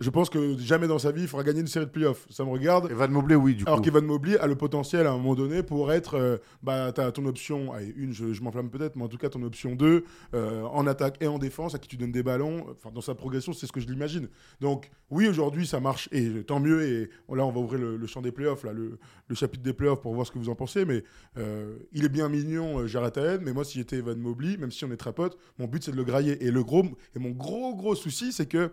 Je 0.00 0.10
pense 0.10 0.30
que 0.30 0.56
jamais 0.58 0.86
dans 0.86 1.00
sa 1.00 1.10
vie, 1.10 1.22
il 1.22 1.28
fera 1.28 1.42
gagner 1.42 1.60
une 1.60 1.66
série 1.66 1.86
de 1.86 1.90
playoffs. 1.90 2.24
Ça 2.30 2.44
me 2.44 2.50
regarde. 2.50 2.88
Evan 2.88 3.10
Mobley, 3.10 3.34
oui, 3.34 3.56
du 3.56 3.64
Alors 3.66 3.78
coup. 3.78 3.82
qu'Evan 3.82 4.04
Mobley 4.04 4.38
a 4.38 4.46
le 4.46 4.54
potentiel 4.54 5.08
à 5.08 5.10
un 5.10 5.16
moment 5.16 5.34
donné 5.34 5.64
pour 5.64 5.90
être, 5.92 6.14
euh, 6.14 6.36
bah, 6.62 6.92
t'as 6.92 7.10
ton 7.10 7.26
option, 7.26 7.72
allez, 7.72 7.92
une, 7.96 8.12
je, 8.12 8.32
je 8.32 8.42
m'enflamme 8.42 8.70
peut-être, 8.70 8.94
mais 8.94 9.02
en 9.02 9.08
tout 9.08 9.18
cas 9.18 9.28
ton 9.28 9.42
option 9.42 9.74
2, 9.74 10.04
euh, 10.34 10.62
en 10.62 10.86
attaque 10.86 11.16
et 11.20 11.26
en 11.26 11.38
défense, 11.38 11.74
à 11.74 11.80
qui 11.80 11.88
tu 11.88 11.96
donnes 11.96 12.12
des 12.12 12.22
ballons, 12.22 12.66
enfin 12.70 12.90
dans 12.94 13.00
sa 13.00 13.16
progression, 13.16 13.52
c'est 13.52 13.66
ce 13.66 13.72
que 13.72 13.80
je 13.80 13.88
l'imagine. 13.88 14.28
Donc 14.60 14.88
oui, 15.10 15.26
aujourd'hui 15.26 15.66
ça 15.66 15.80
marche, 15.80 16.08
et 16.12 16.44
tant 16.44 16.60
mieux, 16.60 16.82
et 16.86 17.10
là 17.34 17.44
on 17.44 17.50
va 17.50 17.58
ouvrir 17.58 17.80
le, 17.80 17.96
le 17.96 18.06
champ 18.06 18.22
des 18.22 18.30
playoffs, 18.30 18.62
là, 18.62 18.72
le, 18.72 19.00
le 19.26 19.34
chapitre 19.34 19.64
des 19.64 19.72
playoffs 19.72 20.00
pour 20.00 20.14
voir 20.14 20.26
ce 20.26 20.30
que 20.30 20.38
vous 20.38 20.48
en 20.48 20.54
pensez, 20.54 20.84
mais 20.84 21.02
euh, 21.38 21.76
il 21.92 22.04
est 22.04 22.08
bien 22.08 22.28
mignon, 22.28 22.78
euh, 22.78 22.86
Jarrett 22.86 23.18
Allen, 23.18 23.40
mais 23.44 23.52
moi 23.52 23.64
si 23.64 23.78
j'étais 23.78 23.96
Evan 23.96 24.16
Mobley, 24.16 24.58
même 24.58 24.70
si 24.70 24.84
on 24.84 24.92
est 24.92 24.96
très 24.96 25.12
potes, 25.12 25.36
mon 25.58 25.66
but 25.66 25.82
c'est 25.82 25.90
de 25.90 25.96
le 25.96 26.04
grailler. 26.04 26.44
Et 26.44 26.52
le 26.52 26.62
gros, 26.62 26.84
et 27.16 27.18
mon 27.18 27.30
gros 27.30 27.74
gros 27.74 27.96
souci, 27.96 28.30
c'est 28.32 28.46
que 28.46 28.70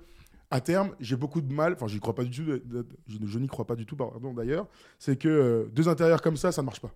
à 0.51 0.61
terme, 0.61 0.95
j'ai 0.99 1.15
beaucoup 1.15 1.41
de 1.41 1.51
mal, 1.51 1.73
enfin 1.73 1.87
j'y 1.87 1.99
crois 1.99 2.15
pas 2.15 2.23
du 2.23 2.31
tout, 2.31 2.59
je, 3.07 3.17
je 3.25 3.39
n'y 3.39 3.47
crois 3.47 3.65
pas 3.65 3.75
du 3.75 3.85
tout, 3.85 3.95
pardon 3.95 4.33
d'ailleurs, 4.33 4.67
c'est 4.99 5.17
que 5.17 5.27
euh, 5.27 5.65
deux 5.71 5.87
intérieurs 5.89 6.21
comme 6.21 6.37
ça, 6.37 6.51
ça 6.51 6.61
ne 6.61 6.65
marche 6.65 6.81
pas. 6.81 6.93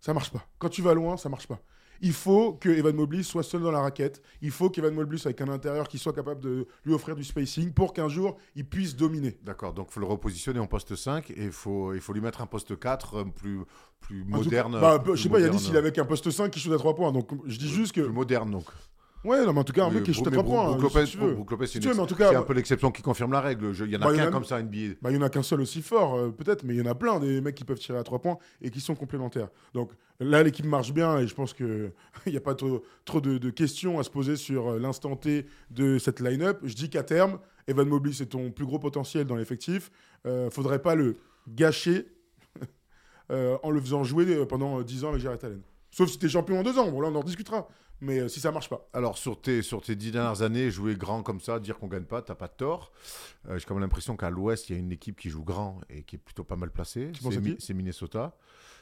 Ça 0.00 0.12
marche 0.12 0.30
pas. 0.32 0.44
Quand 0.58 0.68
tu 0.68 0.82
vas 0.82 0.94
loin, 0.94 1.16
ça 1.16 1.28
marche 1.28 1.46
pas. 1.46 1.60
Il 2.04 2.12
faut 2.12 2.54
que 2.54 2.68
Evan 2.68 2.96
Mobley 2.96 3.22
soit 3.22 3.44
seul 3.44 3.62
dans 3.62 3.70
la 3.70 3.80
raquette. 3.80 4.20
Il 4.40 4.50
faut 4.50 4.68
qu'Evan 4.68 4.92
Mobley 4.92 5.18
soit 5.18 5.28
avec 5.28 5.40
un 5.40 5.48
intérieur 5.48 5.86
qui 5.86 5.98
soit 5.98 6.12
capable 6.12 6.40
de 6.40 6.66
lui 6.84 6.92
offrir 6.92 7.14
du 7.14 7.22
spacing 7.22 7.72
pour 7.72 7.92
qu'un 7.92 8.08
jour 8.08 8.36
il 8.56 8.68
puisse 8.68 8.96
dominer. 8.96 9.38
D'accord, 9.44 9.72
donc 9.72 9.86
il 9.90 9.94
faut 9.94 10.00
le 10.00 10.06
repositionner 10.06 10.58
en 10.58 10.66
poste 10.66 10.96
5 10.96 11.30
et 11.30 11.44
il 11.44 11.52
faut, 11.52 11.94
il 11.94 12.00
faut 12.00 12.12
lui 12.12 12.20
mettre 12.20 12.42
un 12.42 12.46
poste 12.46 12.76
4 12.76 13.14
euh, 13.14 13.24
plus, 13.26 13.60
plus 14.00 14.24
moderne. 14.24 14.80
bah, 14.80 15.00
je 15.14 15.22
sais 15.22 15.28
pas, 15.28 15.38
moderne, 15.38 15.54
Yanis, 15.54 15.68
il 15.68 15.76
est 15.76 15.78
avec 15.78 15.96
un 15.96 16.04
poste 16.04 16.28
5 16.28 16.50
qui 16.50 16.58
shoot 16.58 16.72
à 16.72 16.78
3 16.78 16.96
points. 16.96 17.12
Donc 17.12 17.30
je 17.46 17.56
dis 17.56 17.68
juste 17.68 17.92
que. 17.92 18.00
Plus 18.00 18.12
moderne, 18.12 18.50
donc. 18.50 18.64
Ouais, 19.24 19.44
non, 19.46 19.52
mais 19.52 19.60
en 19.60 19.64
tout 19.64 19.72
cas, 19.72 19.84
un 19.86 19.90
mec 19.90 20.02
qui 20.02 20.12
shoot 20.12 20.26
à 20.26 20.30
mais 20.30 20.36
3 20.36 20.42
Brook- 20.42 20.54
points. 20.56 20.70
Brook 20.76 20.82
Lopez, 20.82 21.06
si 21.06 21.12
tu 21.12 21.18
veux. 21.18 21.34
Brook 21.34 21.50
Lopez, 21.52 21.66
Si 21.66 21.80
c'est 21.80 22.34
un 22.36 22.42
peu 22.42 22.52
l'exception 22.54 22.90
qui 22.90 23.02
confirme 23.02 23.30
la 23.32 23.40
règle. 23.40 23.72
Je- 23.72 23.84
Il 23.84 23.92
y 23.92 23.96
en 23.96 24.00
a 24.02 24.06
Bah, 24.06 24.14
qu'un 24.16 24.30
comme 24.32 24.44
ça, 24.44 24.58
NBA. 24.60 24.94
Bah, 25.00 25.10
il 25.10 25.16
n'y 25.16 25.22
en 25.22 25.26
a 25.26 25.30
qu'un 25.30 25.42
seul 25.44 25.60
aussi 25.60 25.80
fort, 25.80 26.16
euh, 26.16 26.30
peut-être, 26.30 26.64
mais 26.64 26.74
il 26.74 26.78
y 26.78 26.82
en 26.82 26.90
a 26.90 26.94
plein 26.96 27.20
des 27.20 27.40
mecs 27.40 27.54
qui 27.54 27.64
peuvent 27.64 27.78
tirer 27.78 27.98
à 27.98 28.02
3 28.02 28.18
points 28.20 28.36
et 28.60 28.70
qui 28.70 28.80
sont 28.80 28.94
complémentaires. 28.96 29.48
Donc 29.74 29.92
là, 30.18 30.42
l'équipe 30.42 30.66
marche 30.66 30.92
bien 30.92 31.18
et 31.18 31.26
je 31.28 31.34
pense 31.34 31.54
qu'il 31.54 31.92
n'y 32.26 32.36
a 32.36 32.40
pas 32.40 32.54
trop, 32.56 32.82
trop 33.04 33.20
de, 33.20 33.38
de 33.38 33.50
questions 33.50 34.00
à 34.00 34.02
se 34.02 34.10
poser 34.10 34.34
sur 34.36 34.70
euh, 34.72 34.78
l'instant 34.80 35.14
T 35.14 35.46
de 35.70 35.98
cette 35.98 36.18
line-up. 36.20 36.58
Je 36.64 36.74
dis 36.74 36.90
qu'à 36.90 37.04
terme, 37.04 37.38
Evan 37.68 37.88
Mobley, 37.88 38.12
c'est 38.12 38.26
ton 38.26 38.50
plus 38.50 38.66
gros 38.66 38.80
potentiel 38.80 39.24
dans 39.26 39.36
l'effectif. 39.36 39.90
Euh, 40.26 40.50
faudrait 40.50 40.82
pas 40.82 40.96
le 40.96 41.16
gâcher 41.48 42.06
euh, 43.30 43.56
en 43.62 43.70
le 43.70 43.80
faisant 43.80 44.04
jouer 44.04 44.44
pendant 44.46 44.80
euh, 44.80 44.84
10 44.84 45.04
ans 45.04 45.10
avec 45.10 45.20
Jarrett 45.22 45.44
Allen. 45.44 45.60
Sauf 45.90 46.08
si 46.10 46.18
tu 46.18 46.26
es 46.26 46.28
champion 46.28 46.58
en 46.58 46.62
2 46.62 46.78
ans, 46.78 46.90
bon 46.90 47.00
là 47.00 47.08
on 47.08 47.14
en 47.14 47.22
discutera. 47.22 47.68
Mais 48.04 48.18
euh, 48.18 48.28
si 48.28 48.40
ça 48.40 48.50
marche 48.50 48.68
pas. 48.68 48.88
Alors, 48.92 49.16
sur 49.16 49.40
tes, 49.40 49.62
sur 49.62 49.80
tes 49.80 49.94
dix 49.94 50.10
dernières 50.10 50.42
années, 50.42 50.70
jouer 50.70 50.96
grand 50.96 51.22
comme 51.22 51.40
ça, 51.40 51.60
dire 51.60 51.78
qu'on 51.78 51.86
gagne 51.86 52.02
pas, 52.04 52.20
t'as 52.20 52.34
pas 52.34 52.48
de 52.48 52.52
tort. 52.56 52.90
Euh, 53.48 53.58
J'ai 53.58 53.64
quand 53.64 53.74
même 53.74 53.82
l'impression 53.82 54.16
qu'à 54.16 54.28
l'Ouest, 54.28 54.68
il 54.68 54.72
y 54.72 54.76
a 54.76 54.78
une 54.80 54.90
équipe 54.90 55.18
qui 55.20 55.30
joue 55.30 55.44
grand 55.44 55.80
et 55.88 56.02
qui 56.02 56.16
est 56.16 56.18
plutôt 56.18 56.42
pas 56.44 56.56
mal 56.56 56.70
placée. 56.70 57.12
Mi- 57.40 57.56
c'est 57.60 57.74
Minnesota. 57.74 58.34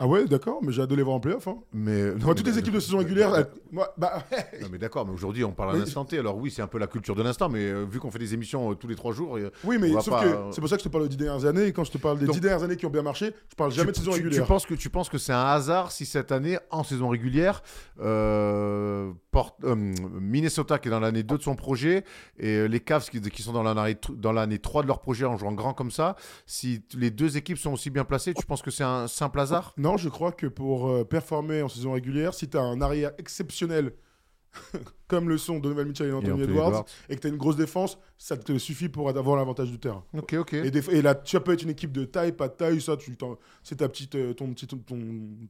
Ah 0.02 0.06
ouais, 0.06 0.24
d'accord, 0.24 0.60
mais 0.62 0.72
j'ai 0.72 0.80
hâte 0.80 0.88
de 0.88 0.94
les 0.94 1.02
voir 1.02 1.16
en 1.16 1.20
playoff. 1.20 1.46
Hein. 1.46 1.58
Mais, 1.74 2.12
Moi, 2.14 2.34
toutes 2.34 2.46
les 2.46 2.58
équipes 2.58 2.72
de 2.72 2.80
saison 2.80 2.96
régulière, 2.98 3.34
elles- 3.36 3.48
moi, 3.70 3.92
bah, 3.98 4.24
Non, 4.62 4.68
mais 4.72 4.78
d'accord, 4.78 5.06
mais 5.06 5.12
aujourd'hui, 5.12 5.44
on 5.44 5.52
parle 5.52 5.76
à 5.76 5.78
l'instant 5.78 6.06
T. 6.06 6.18
Alors, 6.18 6.38
oui, 6.38 6.50
c'est 6.50 6.62
un 6.62 6.66
peu 6.66 6.78
la 6.78 6.86
culture 6.86 7.14
de 7.14 7.22
l'instant, 7.22 7.50
mais 7.50 7.60
euh, 7.66 7.84
vu 7.84 8.00
qu'on 8.00 8.10
fait 8.10 8.18
des 8.18 8.32
émissions 8.32 8.70
euh, 8.70 8.74
tous 8.74 8.88
les 8.88 8.94
trois 8.96 9.12
jours. 9.12 9.36
euh, 9.36 9.50
Oui, 9.62 9.76
mais 9.78 9.90
sauf 9.92 10.08
pas, 10.08 10.22
que 10.22 10.28
euh, 10.28 10.52
c'est 10.52 10.62
pour 10.62 10.70
ça 10.70 10.76
que 10.76 10.82
je 10.82 10.88
te 10.88 10.92
parle 10.92 11.04
des 11.04 11.10
dix 11.10 11.18
dernières 11.22 11.44
années. 11.44 11.66
Et 11.66 11.72
quand 11.74 11.84
je 11.84 11.90
te 11.92 11.98
parle 11.98 12.18
des 12.18 12.24
Donc- 12.24 12.34
dix 12.34 12.40
dernières 12.40 12.62
années 12.64 12.76
qui 12.76 12.86
ont 12.86 12.90
bien 12.90 13.02
marché, 13.02 13.32
je 13.50 13.54
parle 13.56 13.72
jamais 13.72 13.92
de 13.92 13.96
saison 13.96 14.12
tu- 14.12 14.16
régulière. 14.16 14.42
Tu 14.42 14.48
penses 14.48 14.64
que, 14.64 14.72
tu 14.74 14.88
penses 14.88 15.10
que 15.10 15.18
c'est 15.18 15.34
un 15.34 15.44
hasard 15.44 15.92
si 15.92 16.06
cette 16.06 16.32
année, 16.32 16.58
en 16.70 16.82
saison 16.82 17.08
régulière, 17.10 17.62
euh, 18.00 19.12
euh, 19.64 19.74
Minnesota 20.18 20.78
qui 20.78 20.88
est 20.88 20.90
dans 20.90 21.00
l'année 21.00 21.22
2 21.22 21.36
de 21.38 21.42
son 21.42 21.54
projet 21.56 22.04
et 22.38 22.56
euh, 22.56 22.66
les 22.68 22.80
Cavs 22.80 23.08
qui, 23.10 23.20
qui 23.20 23.42
sont 23.42 23.52
dans 23.52 23.62
l'année 23.62 23.96
dans 24.16 24.32
l'année 24.32 24.58
3 24.58 24.82
de 24.82 24.86
leur 24.88 25.00
projet 25.00 25.24
en 25.26 25.36
jouant 25.36 25.52
grand 25.52 25.74
comme 25.74 25.90
ça, 25.90 26.16
si 26.46 26.82
les 26.94 27.10
deux 27.10 27.36
équipes 27.36 27.58
sont 27.58 27.72
aussi 27.72 27.90
bien 27.90 28.04
placées, 28.04 28.32
tu 28.34 28.46
penses 28.46 28.62
que 28.62 28.70
c'est 28.70 28.82
un 28.84 29.06
simple 29.06 29.38
hasard? 29.40 29.74
Non, 29.76 29.89
je 29.96 30.08
crois 30.08 30.32
que 30.32 30.46
pour 30.46 30.88
euh, 30.88 31.04
performer 31.04 31.62
en 31.62 31.68
saison 31.68 31.92
régulière, 31.92 32.34
si 32.34 32.48
tu 32.48 32.56
as 32.56 32.62
un 32.62 32.80
arrière 32.80 33.12
exceptionnel, 33.18 33.92
comme 35.10 35.28
le 35.28 35.36
sont 35.36 35.58
Donovan 35.58 35.86
Mitchell 35.88 36.08
et 36.08 36.12
Anthony 36.12 36.32
Anthony 36.32 36.44
Edwards, 36.48 36.68
Edwards. 36.68 36.84
et 37.08 37.16
que 37.16 37.20
tu 37.20 37.26
as 37.26 37.30
une 37.30 37.36
grosse 37.36 37.56
défense, 37.56 37.98
ça 38.16 38.36
te 38.36 38.56
suffit 38.58 38.88
pour 38.88 39.08
avoir 39.08 39.36
l'avantage 39.36 39.70
du 39.70 39.78
terrain. 39.78 40.04
Ok, 40.16 40.34
ok. 40.38 40.52
Et, 40.54 40.70
des- 40.70 40.88
et 40.90 41.02
là, 41.02 41.14
tu 41.14 41.38
peux 41.40 41.52
être 41.52 41.62
une 41.62 41.70
équipe 41.70 41.92
de 41.92 42.04
taille, 42.04 42.32
pas 42.32 42.48
de 42.48 42.54
taille, 42.54 42.80
ça, 42.80 42.96
tu 42.96 43.16
c'est 43.62 43.76
ta 43.76 43.88
petite, 43.88 44.14
euh, 44.14 44.32
ton 44.32 44.52
petit, 44.54 44.66
ton, 44.66 44.76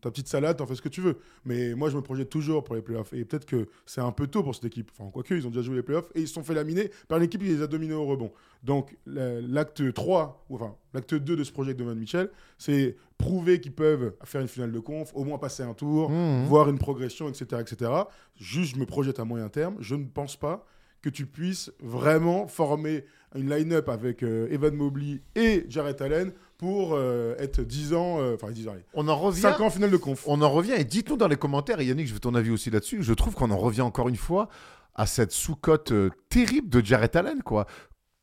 ta 0.00 0.10
petite 0.10 0.28
salade, 0.28 0.56
t'en 0.56 0.66
fais 0.66 0.74
ce 0.74 0.82
que 0.82 0.88
tu 0.88 1.00
veux. 1.00 1.18
Mais 1.44 1.74
moi, 1.74 1.90
je 1.90 1.96
me 1.96 2.00
projette 2.02 2.30
toujours 2.30 2.64
pour 2.64 2.74
les 2.74 2.82
playoffs. 2.82 3.12
Et 3.12 3.24
peut-être 3.24 3.44
que 3.46 3.68
c'est 3.86 4.00
un 4.00 4.12
peu 4.12 4.26
tôt 4.26 4.42
pour 4.42 4.54
cette 4.54 4.64
équipe. 4.64 4.90
Enfin, 4.98 5.10
quoique, 5.12 5.34
ils 5.34 5.46
ont 5.46 5.50
déjà 5.50 5.62
joué 5.62 5.76
les 5.76 5.82
playoffs 5.82 6.08
et 6.14 6.22
ils 6.22 6.28
se 6.28 6.34
sont 6.34 6.42
fait 6.42 6.54
laminer 6.54 6.90
par 7.08 7.18
une 7.18 7.24
équipe 7.24 7.42
qui 7.42 7.48
les 7.48 7.62
a 7.62 7.66
dominés 7.66 7.94
au 7.94 8.06
rebond. 8.06 8.32
Donc, 8.62 8.96
la- 9.06 9.40
l'acte 9.40 9.92
3, 9.92 10.44
ou 10.48 10.56
enfin, 10.56 10.74
l'acte 10.94 11.14
2 11.14 11.36
de 11.36 11.44
ce 11.44 11.52
projet 11.52 11.74
de 11.74 11.78
Donovan 11.78 11.98
Mitchell, 11.98 12.30
c'est 12.58 12.96
prouver 13.18 13.60
qu'ils 13.60 13.72
peuvent 13.74 14.14
faire 14.24 14.40
une 14.40 14.48
finale 14.48 14.72
de 14.72 14.78
conf, 14.80 15.10
au 15.14 15.24
moins 15.24 15.36
passer 15.38 15.62
un 15.62 15.74
tour, 15.74 16.08
Mhm. 16.10 16.46
voir 16.46 16.70
une 16.70 16.78
progression, 16.78 17.28
etc., 17.28 17.60
etc. 17.60 17.90
Juste, 18.36 18.74
je 18.74 18.80
me 18.80 18.86
projette 18.86 19.20
à 19.20 19.24
moyen 19.24 19.49
terme. 19.50 19.76
Je 19.80 19.94
ne 19.94 20.06
pense 20.06 20.36
pas 20.36 20.66
que 21.02 21.08
tu 21.08 21.26
puisses 21.26 21.72
vraiment 21.80 22.46
former 22.46 23.04
une 23.34 23.48
line-up 23.48 23.88
avec 23.88 24.22
euh, 24.22 24.48
Evan 24.50 24.74
Mobley 24.74 25.20
et 25.34 25.64
Jarrett 25.68 26.00
Allen 26.00 26.32
pour 26.58 26.94
euh, 26.94 27.34
être 27.38 27.62
10 27.62 27.94
ans, 27.94 28.20
euh, 28.20 28.34
enfin 28.34 28.50
10 28.50 28.68
ans, 28.68 28.72
allez, 28.72 28.84
On 28.92 29.08
en 29.08 29.16
revient. 29.16 29.40
5 29.40 29.60
ans 29.60 29.66
en 29.66 29.70
finale 29.70 29.90
de 29.90 29.96
conf. 29.96 30.24
On 30.26 30.42
en 30.42 30.50
revient 30.50 30.74
et 30.76 30.84
dites-nous 30.84 31.16
dans 31.16 31.28
les 31.28 31.36
commentaires, 31.36 31.80
et 31.80 31.86
Yannick, 31.86 32.06
je 32.06 32.14
veux 32.14 32.20
ton 32.20 32.34
avis 32.34 32.50
aussi 32.50 32.70
là-dessus. 32.70 33.02
Je 33.02 33.14
trouve 33.14 33.34
qu'on 33.34 33.50
en 33.50 33.56
revient 33.56 33.80
encore 33.80 34.08
une 34.08 34.16
fois 34.16 34.48
à 34.94 35.06
cette 35.06 35.32
sous-cote 35.32 35.92
terrible 36.28 36.68
de 36.68 36.84
Jarrett 36.84 37.16
Allen, 37.16 37.42
quoi. 37.42 37.66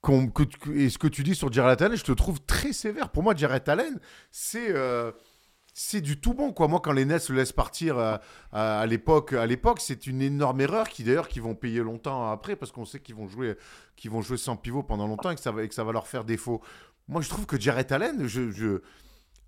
Que 0.04 0.72
et 0.74 0.90
ce 0.90 0.98
que 0.98 1.08
tu 1.08 1.24
dis 1.24 1.36
sur 1.36 1.52
Jarrett 1.52 1.82
Allen, 1.82 1.98
je 1.98 2.04
te 2.04 2.12
trouve 2.12 2.40
très 2.42 2.72
sévère. 2.72 3.10
Pour 3.10 3.24
moi, 3.24 3.34
Jarrett 3.36 3.68
Allen, 3.68 4.00
c'est 4.32 4.74
c'est 5.80 6.02
du 6.02 6.20
tout 6.20 6.34
bon, 6.34 6.54
quoi. 6.54 6.68
Moi, 6.68 6.80
quand 6.80 6.92
les 6.92 7.06
Nets 7.06 7.30
le 7.30 7.36
laissent 7.36 7.52
partir 7.52 8.00
euh, 8.00 8.18
à, 8.52 8.84
l'époque, 8.88 9.34
à 9.34 9.46
l'époque, 9.46 9.80
c'est 9.80 10.08
une 10.08 10.24
énorme 10.24 10.60
erreur 10.60 10.90
qui 10.90 11.04
d'ailleurs 11.04 11.28
qui 11.28 11.40
vont 11.40 11.54
payer 11.54 11.82
longtemps 11.82 12.32
après 12.32 12.56
parce 12.56 12.72
qu'on 12.72 12.84
sait 12.84 13.00
qu'ils 13.00 13.14
vont 13.14 13.28
jouer, 13.28 13.56
vont 14.06 14.24
jouer 14.24 14.38
sans 14.38 14.56
pivot 14.56 14.82
pendant 14.82 15.06
longtemps 15.06 15.30
et 15.30 15.36
que 15.36 15.42
ça 15.42 15.52
va, 15.52 15.62
et 15.62 15.68
que 15.68 15.76
ça 15.76 15.84
va 15.84 15.92
leur 15.92 16.08
faire 16.08 16.24
défaut. 16.24 16.64
Moi, 17.08 17.22
je 17.22 17.30
trouve 17.30 17.46
que 17.46 17.60
Jarrett 17.62 17.92
Allen, 17.92 18.26
je, 18.26 18.82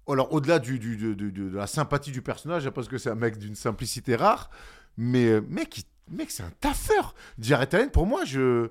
alors 0.07 0.31
au-delà 0.31 0.59
du, 0.59 0.77
de 0.77 1.57
la 1.57 1.65
sympathie 1.65 2.11
du 2.11 2.21
personnage, 2.21 2.69
parce 2.69 2.87
que 2.87 2.99
c'est 2.99 3.09
un 3.09 3.15
mec 3.15 3.39
d'une 3.39 3.55
simplicité 3.55 4.15
rare, 4.15 4.51
mais 4.97 5.25
euh, 5.25 5.41
mec, 5.49 5.83
mec, 6.11 6.29
c'est 6.29 6.43
un 6.43 6.53
taffeur. 6.59 7.15
Jarrett 7.39 7.73
Allen, 7.73 7.89
pour 7.89 8.05
moi, 8.05 8.23
je, 8.23 8.69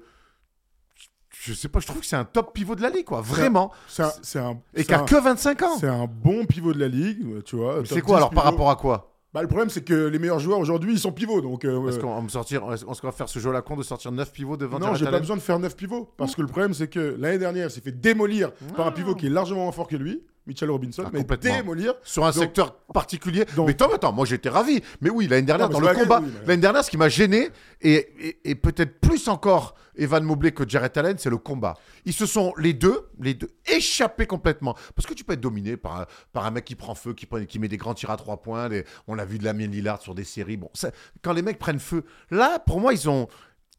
je 1.40 1.52
sais 1.52 1.68
pas, 1.68 1.80
je 1.80 1.86
trouve 1.86 2.00
que 2.00 2.06
c'est 2.06 2.16
un 2.16 2.24
top 2.24 2.52
pivot 2.54 2.74
de 2.74 2.82
la 2.82 2.90
ligue, 2.90 3.04
quoi, 3.04 3.20
vraiment, 3.20 3.72
C'est 3.88 4.02
un, 4.02 4.12
c'est 4.22 4.38
un- 4.38 4.58
et 4.74 4.84
qui 4.84 4.92
a 4.92 5.00
que 5.00 5.16
25 5.16 5.62
ans. 5.62 5.76
c'est 5.78 5.86
un 5.88 6.06
bon 6.06 6.44
pivot 6.44 6.72
de 6.72 6.80
la 6.80 6.88
ligue, 6.88 7.24
euh, 7.24 7.42
tu 7.42 7.56
vois. 7.56 7.82
C'est 7.84 8.00
quoi 8.00 8.16
10 8.16 8.18
alors 8.18 8.30
par 8.30 8.44
rapport 8.44 8.70
à 8.70 8.76
quoi? 8.76 9.14
Bah, 9.34 9.42
le 9.42 9.48
problème, 9.48 9.68
c'est 9.68 9.84
que 9.84 10.06
les 10.06 10.18
meilleurs 10.18 10.38
joueurs 10.40 10.58
aujourd'hui, 10.58 10.94
ils 10.94 10.98
sont 10.98 11.12
pivots. 11.12 11.42
Donc, 11.42 11.66
euh, 11.66 11.86
Est-ce 11.88 11.98
qu'on 11.98 12.14
va 12.14 12.20
me 12.22 12.28
sortir, 12.30 12.62
est-ce 12.72 12.84
qu'on 12.84 12.94
va 13.08 13.12
faire 13.12 13.28
ce 13.28 13.38
jeu 13.38 13.50
à 13.50 13.52
la 13.52 13.60
con 13.60 13.76
de 13.76 13.82
sortir 13.82 14.10
9 14.10 14.32
pivots 14.32 14.56
devant 14.56 14.78
non, 14.78 14.86
Jarrett 14.86 14.98
j'ai 15.00 15.10
pas 15.10 15.20
besoin 15.20 15.36
de 15.36 15.42
faire 15.42 15.58
9 15.58 15.76
pivots. 15.76 16.10
Parce 16.16 16.34
que 16.34 16.40
le 16.40 16.48
problème, 16.48 16.72
c'est 16.72 16.88
que 16.88 17.14
l'année 17.18 17.36
dernière, 17.38 17.66
il 17.66 17.70
s'est 17.70 17.82
fait 17.82 17.92
démolir 17.92 18.52
par 18.74 18.86
un 18.86 18.90
pivot 18.92 19.14
qui 19.14 19.26
est 19.26 19.30
largement 19.30 19.64
moins 19.64 19.72
fort 19.72 19.86
que 19.86 19.96
lui, 19.96 20.22
Mitchell 20.48 20.70
Robinson. 20.70 21.02
Ah, 21.06 21.10
mais 21.12 21.20
complètement. 21.20 21.54
démolir. 21.56 21.94
sur 22.02 22.24
un 22.24 22.30
Donc- 22.30 22.42
secteur 22.42 22.74
particulier. 22.92 23.44
donc- 23.54 23.66
mais 23.68 23.72
attends, 23.74 23.92
attends, 23.92 24.12
moi 24.12 24.24
j'étais 24.26 24.48
ravi. 24.48 24.80
Mais 25.00 25.10
oui, 25.10 25.28
l'année 25.28 25.42
dernière, 25.42 25.68
Non, 25.68 25.78
dans 25.78 25.88
le 25.88 25.94
combat, 25.94 26.20
oui, 26.24 26.32
l'année 26.46 26.60
dernière, 26.62 26.82
ce 26.82 26.90
qui 26.90 26.96
m'a 26.96 27.08
gêné, 27.08 27.50
et, 27.82 27.94
et- 28.18 28.50
et 28.50 28.54
peut-être 28.54 28.98
plus 29.00 29.28
encore 29.28 29.74
Evan 29.96 30.22
Mobley 30.24 30.52
que 30.52 30.66
Jarrett 30.68 30.96
Allen, 30.96 31.16
c'est 31.18 31.28
le 31.30 31.38
combat. 31.38 31.74
Ils 32.04 32.12
se 32.12 32.24
sont, 32.24 32.54
les 32.56 32.72
deux, 32.72 33.08
les 33.20 33.34
deux, 33.34 33.48
échappés 33.66 34.26
complètement. 34.26 34.74
Parce 34.94 35.06
que 35.06 35.12
tu 35.14 35.24
peux 35.24 35.32
être 35.34 35.40
dominé 35.40 35.76
par, 35.76 36.00
un- 36.02 36.06
par 36.32 36.46
un 36.46 36.50
mec 36.52 36.64
qui 36.64 36.76
prend 36.76 36.94
feu, 36.94 37.14
qui, 37.14 37.26
prend- 37.26 37.44
qui 37.44 37.58
met 37.58 37.68
des 37.68 37.76
grands 37.76 37.94
tirs 37.94 38.10
à 38.10 38.16
trois 38.16 38.40
points. 38.40 38.68
on 39.06 39.14
l'a 39.14 39.24
vu 39.24 39.38
de 39.38 39.44
Lamine 39.44 39.70
Lillard 39.70 40.00
sur 40.00 40.14
des 40.14 40.24
séries. 40.24 40.56
Bon, 40.56 40.70
ça- 40.72 40.90
quand 41.22 41.32
les 41.32 41.42
mecs 41.42 41.58
prennent 41.58 41.78
feu, 41.80 42.04
là, 42.30 42.58
pour 42.60 42.80
moi, 42.80 42.92
ils 42.92 43.08
ont. 43.10 43.28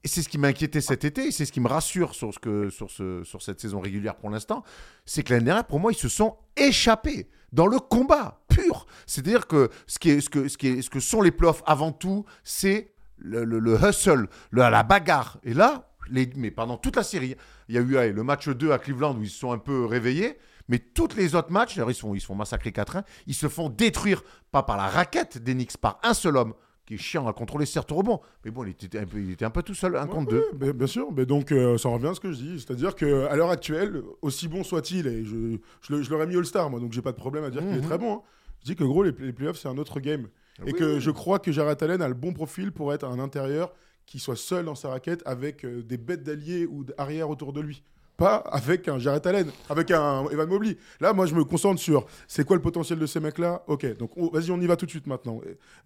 Et 0.04 0.08
c'est 0.08 0.22
ce 0.22 0.30
qui 0.30 0.38
m'a 0.38 0.48
inquiété 0.48 0.80
cet 0.80 1.04
été, 1.04 1.28
et 1.28 1.32
c'est 1.32 1.44
ce 1.46 1.52
qui 1.52 1.60
me 1.60 1.68
rassure 1.68 2.16
sur, 2.16 2.34
ce 2.34 2.40
que, 2.40 2.70
sur, 2.70 2.90
ce, 2.90 3.22
sur 3.26 3.42
cette 3.42 3.60
saison 3.60 3.82
régulière 3.82 4.16
pour 4.16 4.30
l'instant, 4.30 4.64
c'est 5.06 5.24
que 5.24 5.34
l'année 5.34 5.46
dernière, 5.46 5.66
pour 5.68 5.80
moi, 5.82 5.92
ils 5.92 5.98
se 5.98 6.08
sont 6.08 6.38
échappés 6.56 7.30
dans 7.52 7.68
le 7.68 7.80
combat 7.80 8.42
pur. 8.48 8.86
C'est-à-dire 9.06 9.46
que 9.48 9.70
ce, 9.88 10.00
qui 10.00 10.12
est, 10.12 10.22
ce, 10.22 10.30
que, 10.30 10.48
ce, 10.48 10.58
qui 10.58 10.68
est, 10.68 10.82
ce 10.82 10.90
que 10.90 11.00
sont 11.02 11.22
les 11.22 11.32
playoffs 11.32 11.64
avant 11.66 11.92
tout, 11.92 12.24
c'est 12.46 12.94
le, 13.18 13.44
le- 13.44 13.60
le 13.60 13.76
hustle, 13.76 14.28
le- 14.52 14.62
la 14.62 14.84
bagarre. 14.84 15.38
Et 15.44 15.54
là, 15.54 15.90
les, 16.10 16.30
mais 16.36 16.52
pendant 16.52 16.78
toute 16.78 16.96
la 16.96 17.04
série, 17.04 17.36
il 17.68 17.76
y 17.76 17.78
a 17.78 17.82
eu 17.82 18.14
le 18.14 18.24
match 18.24 18.48
2 18.48 18.72
à 18.72 18.80
Cleveland 18.80 19.18
où 19.18 19.24
ils 19.24 19.30
se 19.30 19.40
sont 19.40 19.52
un 19.52 19.58
peu 19.58 19.86
réveillés, 19.86 20.38
mais 20.70 20.80
tous 20.80 21.10
les 21.18 21.36
autres 21.36 21.52
matchs, 21.52 21.76
d'ailleurs, 21.76 21.92
ils 21.92 21.96
se 21.96 22.02
font, 22.02 22.16
ils 22.16 22.22
se 22.22 22.26
font 22.28 22.36
massacrer 22.36 22.70
4-1, 22.70 23.04
ils 23.28 23.34
se 23.36 23.50
font 23.50 23.68
détruire, 23.70 24.24
pas 24.52 24.64
par 24.64 24.78
la 24.78 24.88
raquette 24.88 25.40
des 25.40 25.54
Knicks, 25.56 25.76
par 25.78 26.00
un 26.04 26.14
seul 26.14 26.38
homme, 26.38 26.54
qui 26.90 26.96
est 26.96 26.98
chiant 26.98 27.28
à 27.28 27.34
contrôler, 27.34 27.68
certes 27.68 27.92
au 27.92 27.98
rebond. 27.98 28.20
Mais 28.44 28.50
bon, 28.50 28.64
il 28.64 28.72
était 28.72 28.98
un 28.98 29.06
peu, 29.06 29.20
il 29.20 29.30
était 29.30 29.46
un 29.46 29.52
peu 29.52 29.62
tout 29.62 29.76
seul, 29.76 29.96
un 29.96 30.06
Ouais, 30.06 30.10
contre 30.10 30.34
ouais, 30.34 30.42
deux. 30.52 30.58
bien, 30.58 30.72
bien 30.74 30.88
sûr, 30.88 31.12
mais 31.12 31.28
donc 31.28 31.52
euh, 31.52 31.78
ça 31.78 31.88
revient 31.90 32.08
à 32.08 32.14
ce 32.16 32.20
que 32.20 32.32
je 32.32 32.38
dis. 32.38 32.60
C'est-à-dire 32.60 32.96
qu'à 32.96 33.36
l'heure 33.36 33.52
actuelle, 33.52 34.02
aussi 34.24 34.48
bon 34.48 34.64
soit-il, 34.64 35.06
et 35.06 35.24
je, 35.24 35.58
je, 35.82 36.10
l'aurais 36.10 36.26
mis 36.26 36.36
All-Star, 36.36 36.68
moi, 36.72 36.80
donc 36.80 36.92
j'ai 36.92 37.04
pas 37.04 37.12
de 37.12 37.18
problème 37.18 37.44
à 37.44 37.52
dire 37.52 37.62
qu'il 37.62 37.74
est 37.74 37.82
Mhm. 37.82 37.82
très 37.84 38.00
bon. 38.00 38.14
hein. 38.16 38.22
Je 38.62 38.66
dis 38.66 38.76
que 38.76 38.84
gros, 38.84 39.04
les, 39.04 39.12
playoffs, 39.14 39.58
c'est 39.60 39.68
un 39.68 39.78
autre 39.78 40.00
game. 40.00 40.28
et 40.66 40.74
que 40.74 41.00
je 41.00 41.12
crois 41.12 41.38
que 41.38 41.52
Jarrett 41.52 41.82
Allen 41.84 42.02
a 42.02 42.08
le 42.08 42.16
bon 42.16 42.34
profil 42.34 42.72
pour 42.72 42.92
être 42.92 43.06
un 43.06 43.20
intérieur 43.20 43.72
qui 44.08 44.18
soit 44.18 44.36
seul 44.36 44.66
dans 44.66 44.74
sa 44.76 44.90
raquette 44.90 45.22
avec 45.28 45.64
euh, 45.66 45.84
des 45.84 45.98
bêtes 45.98 46.24
d'alliés 46.24 46.66
ou 46.66 46.84
d'arrière 46.86 47.30
autour 47.30 47.54
de 47.54 47.62
lui. 47.62 47.84
Pas 48.20 48.36
avec 48.52 48.88
un 48.90 49.00
Jarrett 49.00 49.26
Allen, 49.28 49.50
avec 49.70 49.92
un 49.92 50.28
Evan 50.30 50.50
Mobley. 50.50 50.78
Là, 51.00 51.14
moi, 51.14 51.26
je 51.26 51.34
me 51.34 51.46
concentre 51.46 51.80
sur 51.82 52.06
c'est 52.28 52.46
quoi 52.46 52.58
le 52.58 52.62
potentiel 52.62 53.00
de 53.00 53.06
ces 53.06 53.22
mecs-là? 53.22 53.64
Ok, 53.68 53.98
donc 53.98 54.12
on- 54.18 54.30
vas-y, 54.30 54.52
on 54.52 54.60
y 54.60 54.68
va 54.68 54.76
tout 54.76 54.86
de 54.86 54.92
suite 54.92 55.08
maintenant. 55.08 55.42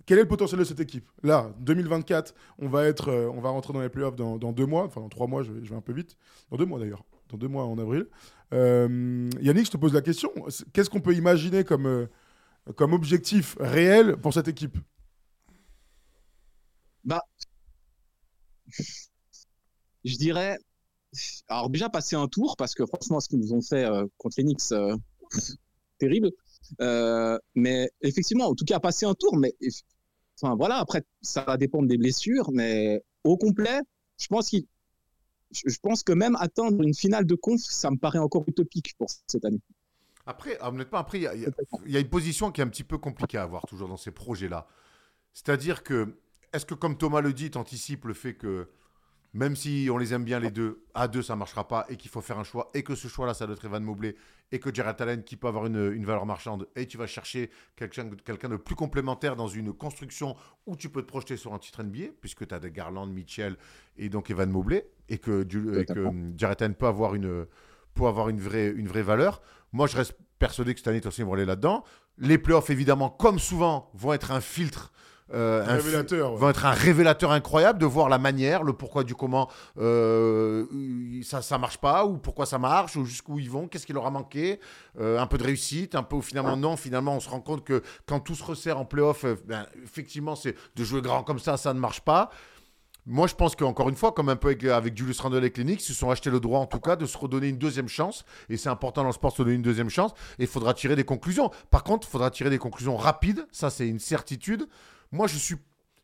Quel 0.07 0.17
est 0.17 0.23
le 0.23 0.27
potentiel 0.27 0.59
de 0.59 0.65
cette 0.65 0.79
équipe? 0.79 1.07
Là, 1.23 1.51
2024, 1.59 2.33
on 2.59 2.67
va, 2.67 2.85
être, 2.85 3.09
euh, 3.09 3.29
on 3.33 3.39
va 3.39 3.49
rentrer 3.49 3.73
dans 3.73 3.81
les 3.81 3.89
playoffs 3.89 4.15
dans, 4.15 4.37
dans 4.37 4.51
deux 4.51 4.65
mois, 4.65 4.85
enfin 4.85 5.01
dans 5.01 5.09
trois 5.09 5.27
mois, 5.27 5.43
je 5.43 5.51
vais, 5.51 5.75
un 5.75 5.81
peu 5.81 5.93
vite. 5.93 6.17
Dans 6.51 6.57
deux 6.57 6.65
mois 6.65 6.79
d'ailleurs, 6.79 7.03
dans 7.29 7.37
deux 7.37 7.47
mois 7.47 7.65
en 7.65 7.77
avril. 7.77 8.07
Euh, 8.53 9.29
Yannick, 9.41 9.67
je 9.67 9.71
te 9.71 9.77
pose 9.77 9.93
la 9.93 10.01
question. 10.01 10.31
Qu'est-ce 10.73 10.89
qu'on 10.89 11.01
peut 11.01 11.13
imaginer 11.15 11.63
comme, 11.63 11.85
euh, 11.87 12.07
comme 12.75 12.93
objectif 12.93 13.57
réel 13.59 14.17
pour 14.17 14.33
cette 14.33 14.47
équipe? 14.49 14.77
Je 20.03 20.17
dirais, 20.17 20.57
alors 21.47 21.69
déjà 21.69 21.89
passer 21.89 22.15
un 22.15 22.27
tour, 22.27 22.55
parce 22.57 22.73
que 22.73 22.85
franchement, 22.85 23.19
ce 23.19 23.29
qu'ils 23.29 23.39
nous 23.39 23.53
ont 23.53 23.61
fait 23.61 23.85
euh, 23.85 24.05
contre 24.17 24.35
Knicks, 24.41 24.71
euh, 24.71 24.95
terrible. 25.99 26.31
Euh, 26.81 27.37
mais 27.55 27.89
effectivement, 28.01 28.47
en 28.47 28.55
tout 28.55 28.65
cas, 28.65 28.79
passer 28.79 29.05
un 29.05 29.13
tour, 29.13 29.37
mais 29.37 29.53
enfin 30.41 30.55
voilà, 30.55 30.77
après, 30.77 31.03
ça 31.21 31.43
va 31.43 31.57
dépendre 31.57 31.87
des 31.87 31.97
blessures, 31.97 32.51
mais 32.51 33.01
au 33.23 33.37
complet, 33.37 33.79
je 34.19 34.27
pense. 34.27 34.51
Je 35.53 35.77
pense 35.83 36.01
que 36.01 36.13
même 36.13 36.35
atteindre 36.39 36.81
une 36.81 36.95
finale 36.95 37.25
de 37.27 37.35
conf, 37.35 37.61
ça 37.61 37.91
me 37.91 37.97
paraît 37.97 38.17
encore 38.17 38.43
utopique 38.47 38.95
pour 38.97 39.07
cette 39.27 39.45
année. 39.45 39.61
Après, 40.25 40.57
honnêtement, 40.63 40.97
après, 40.97 41.19
il 41.19 41.23
y 41.91 41.97
a- 41.97 41.99
une 41.99 42.09
position 42.09 42.51
qui 42.51 42.61
est 42.61 42.63
un 42.63 42.69
petit 42.69 42.83
peu 42.83 42.97
compliquée 42.97 43.37
à 43.37 43.43
avoir 43.43 43.63
toujours 43.67 43.87
dans 43.87 43.97
ces 43.97 44.09
projets-là. 44.09 44.67
C'est-à-dire 45.33 45.83
que, 45.83 46.17
est-ce 46.53 46.65
que, 46.65 46.73
comme 46.73 46.97
Thomas 46.97 47.21
le 47.21 47.33
dit, 47.33 47.51
anticipe 47.55 48.05
le 48.05 48.13
fait 48.15 48.33
que, 48.33 48.67
même 49.33 49.55
si 49.55 49.87
on 49.91 49.97
les 49.97 50.13
aime 50.13 50.23
bien 50.23 50.39
les 50.39 50.51
deux, 50.51 50.83
à 50.93 51.07
deux, 51.07 51.21
ça 51.23 51.33
ne 51.33 51.39
marchera 51.39 51.67
pas 51.67 51.85
et 51.89 51.97
qu'il 51.97 52.11
faut 52.11 52.21
faire 52.21 52.37
un 52.39 52.43
choix 52.43 52.69
et 52.73 52.83
que 52.83 52.93
ce 52.95 53.07
choix-là, 53.07 53.33
ça 53.33 53.45
doit 53.47 53.55
être 53.55 53.65
Evan 53.65 53.83
Mobley 53.83 54.15
et 54.51 54.59
que 54.59 54.71
Jarrett 54.73 55.01
Allen, 55.01 55.23
qui 55.23 55.35
peut 55.35 55.47
avoir 55.47 55.65
une, 55.65 55.91
une 55.93 56.05
valeur 56.05 56.27
marchande, 56.27 56.67
et 56.75 56.85
tu 56.85 56.97
vas 56.99 57.07
chercher 57.07 57.49
quelqu'un 57.75 58.07
quelqu'un 58.23 58.49
de 58.49 58.57
plus 58.57 58.75
complémentaire 58.75 59.35
dans 59.35 59.47
une 59.47 59.73
construction 59.73 60.35
où 60.67 60.75
tu 60.75 60.89
peux 60.89 61.01
te 61.01 61.07
projeter 61.07 61.37
sur 61.37 61.55
un 61.55 61.57
titre 61.59 61.81
NBA, 61.81 62.11
puisque 62.21 62.47
tu 62.47 62.53
as 62.53 62.59
des 62.59 62.69
Garland, 62.69 63.07
Mitchell 63.07 63.57
et 63.97 64.09
donc 64.09 64.29
Evan 64.29 64.51
Mobley, 64.51 64.87
et 65.09 65.17
que, 65.17 65.41
du- 65.41 65.69
et 65.79 65.85
que 65.85 65.93
Totalement. 65.93 66.13
Jarrett 66.37 66.61
Allen 66.61 66.75
peut 66.75 66.85
avoir 66.85 67.15
une, 67.15 67.47
peut 67.95 68.05
avoir 68.05 68.29
une, 68.29 68.39
vraie, 68.39 68.69
une 68.69 68.87
vraie 68.87 69.01
valeur. 69.01 69.41
Moi, 69.71 69.87
je 69.87 69.97
reste 69.97 70.15
persuadé 70.37 70.73
que 70.75 70.79
cette 70.79 70.87
année, 70.87 71.01
façon, 71.01 71.23
ils 71.23 71.25
vont 71.25 71.33
aller 71.33 71.45
là-dedans. 71.45 71.83
Les 72.19 72.37
playoffs, 72.37 72.69
évidemment, 72.69 73.09
comme 73.09 73.39
souvent, 73.39 73.89
vont 73.95 74.13
être 74.13 74.31
un 74.31 74.41
filtre. 74.41 74.93
Euh, 75.33 75.63
un 75.65 75.75
Révélateur, 75.75 76.41
ouais. 76.41 76.49
être 76.49 76.65
un 76.65 76.71
révélateur 76.71 77.31
incroyable 77.31 77.79
de 77.79 77.85
voir 77.85 78.09
la 78.09 78.17
manière, 78.17 78.63
le 78.63 78.73
pourquoi 78.73 79.03
du 79.03 79.15
comment 79.15 79.49
euh, 79.77 80.65
ça 81.23 81.41
ça 81.41 81.57
marche 81.57 81.77
pas 81.77 82.05
ou 82.05 82.17
pourquoi 82.17 82.45
ça 82.45 82.59
marche 82.59 82.97
ou 82.97 83.05
jusqu'où 83.05 83.39
ils 83.39 83.49
vont, 83.49 83.67
qu'est-ce 83.67 83.85
qui 83.85 83.93
leur 83.93 84.05
a 84.05 84.11
manqué, 84.11 84.59
euh, 84.99 85.19
un 85.19 85.27
peu 85.27 85.37
de 85.37 85.43
réussite, 85.43 85.95
un 85.95 86.03
peu 86.03 86.19
finalement 86.21 86.57
non, 86.57 86.75
finalement 86.75 87.15
on 87.15 87.19
se 87.19 87.29
rend 87.29 87.39
compte 87.39 87.63
que 87.63 87.81
quand 88.05 88.19
tout 88.19 88.35
se 88.35 88.43
resserre 88.43 88.79
en 88.79 88.85
playoff, 88.85 89.23
euh, 89.23 89.35
ben, 89.45 89.65
effectivement 89.83 90.35
c'est 90.35 90.55
de 90.75 90.83
jouer 90.83 91.01
grand 91.01 91.23
comme 91.23 91.39
ça, 91.39 91.57
ça 91.57 91.73
ne 91.73 91.79
marche 91.79 92.01
pas. 92.01 92.29
Moi, 93.05 93.27
je 93.27 93.35
pense 93.35 93.53
qu'encore 93.57 93.89
une 93.89 93.97
fois, 93.97 94.13
comme 94.13 94.29
un 94.29 94.37
peu 94.37 94.47
avec, 94.47 94.63
avec 94.63 94.97
Julius 94.97 95.19
Randle 95.19 95.43
et 95.43 95.51
Clinique, 95.51 95.81
ils 95.81 95.85
se 95.85 95.93
sont 95.93 96.09
achetés 96.09 96.29
le 96.29 96.39
droit, 96.39 96.59
en 96.59 96.65
tout 96.65 96.79
cas, 96.79 96.95
de 96.95 97.05
se 97.05 97.17
redonner 97.17 97.49
une 97.49 97.57
deuxième 97.57 97.89
chance. 97.89 98.23
Et 98.47 98.55
c'est 98.55 98.69
important 98.69 99.01
dans 99.01 99.09
le 99.09 99.13
sport 99.13 99.31
de 99.31 99.35
se 99.35 99.43
donner 99.43 99.55
une 99.55 99.61
deuxième 99.61 99.89
chance. 99.89 100.11
Et 100.39 100.43
il 100.43 100.47
faudra 100.47 100.73
tirer 100.73 100.95
des 100.95 101.03
conclusions. 101.03 101.51
Par 101.69 101.83
contre, 101.83 102.07
il 102.07 102.11
faudra 102.11 102.31
tirer 102.31 102.49
des 102.49 102.59
conclusions 102.59 102.95
rapides. 102.95 103.45
Ça, 103.51 103.69
c'est 103.69 103.89
une 103.89 103.99
certitude. 103.99 104.69
Moi, 105.13 105.27
je 105.27 105.37
suis. 105.37 105.55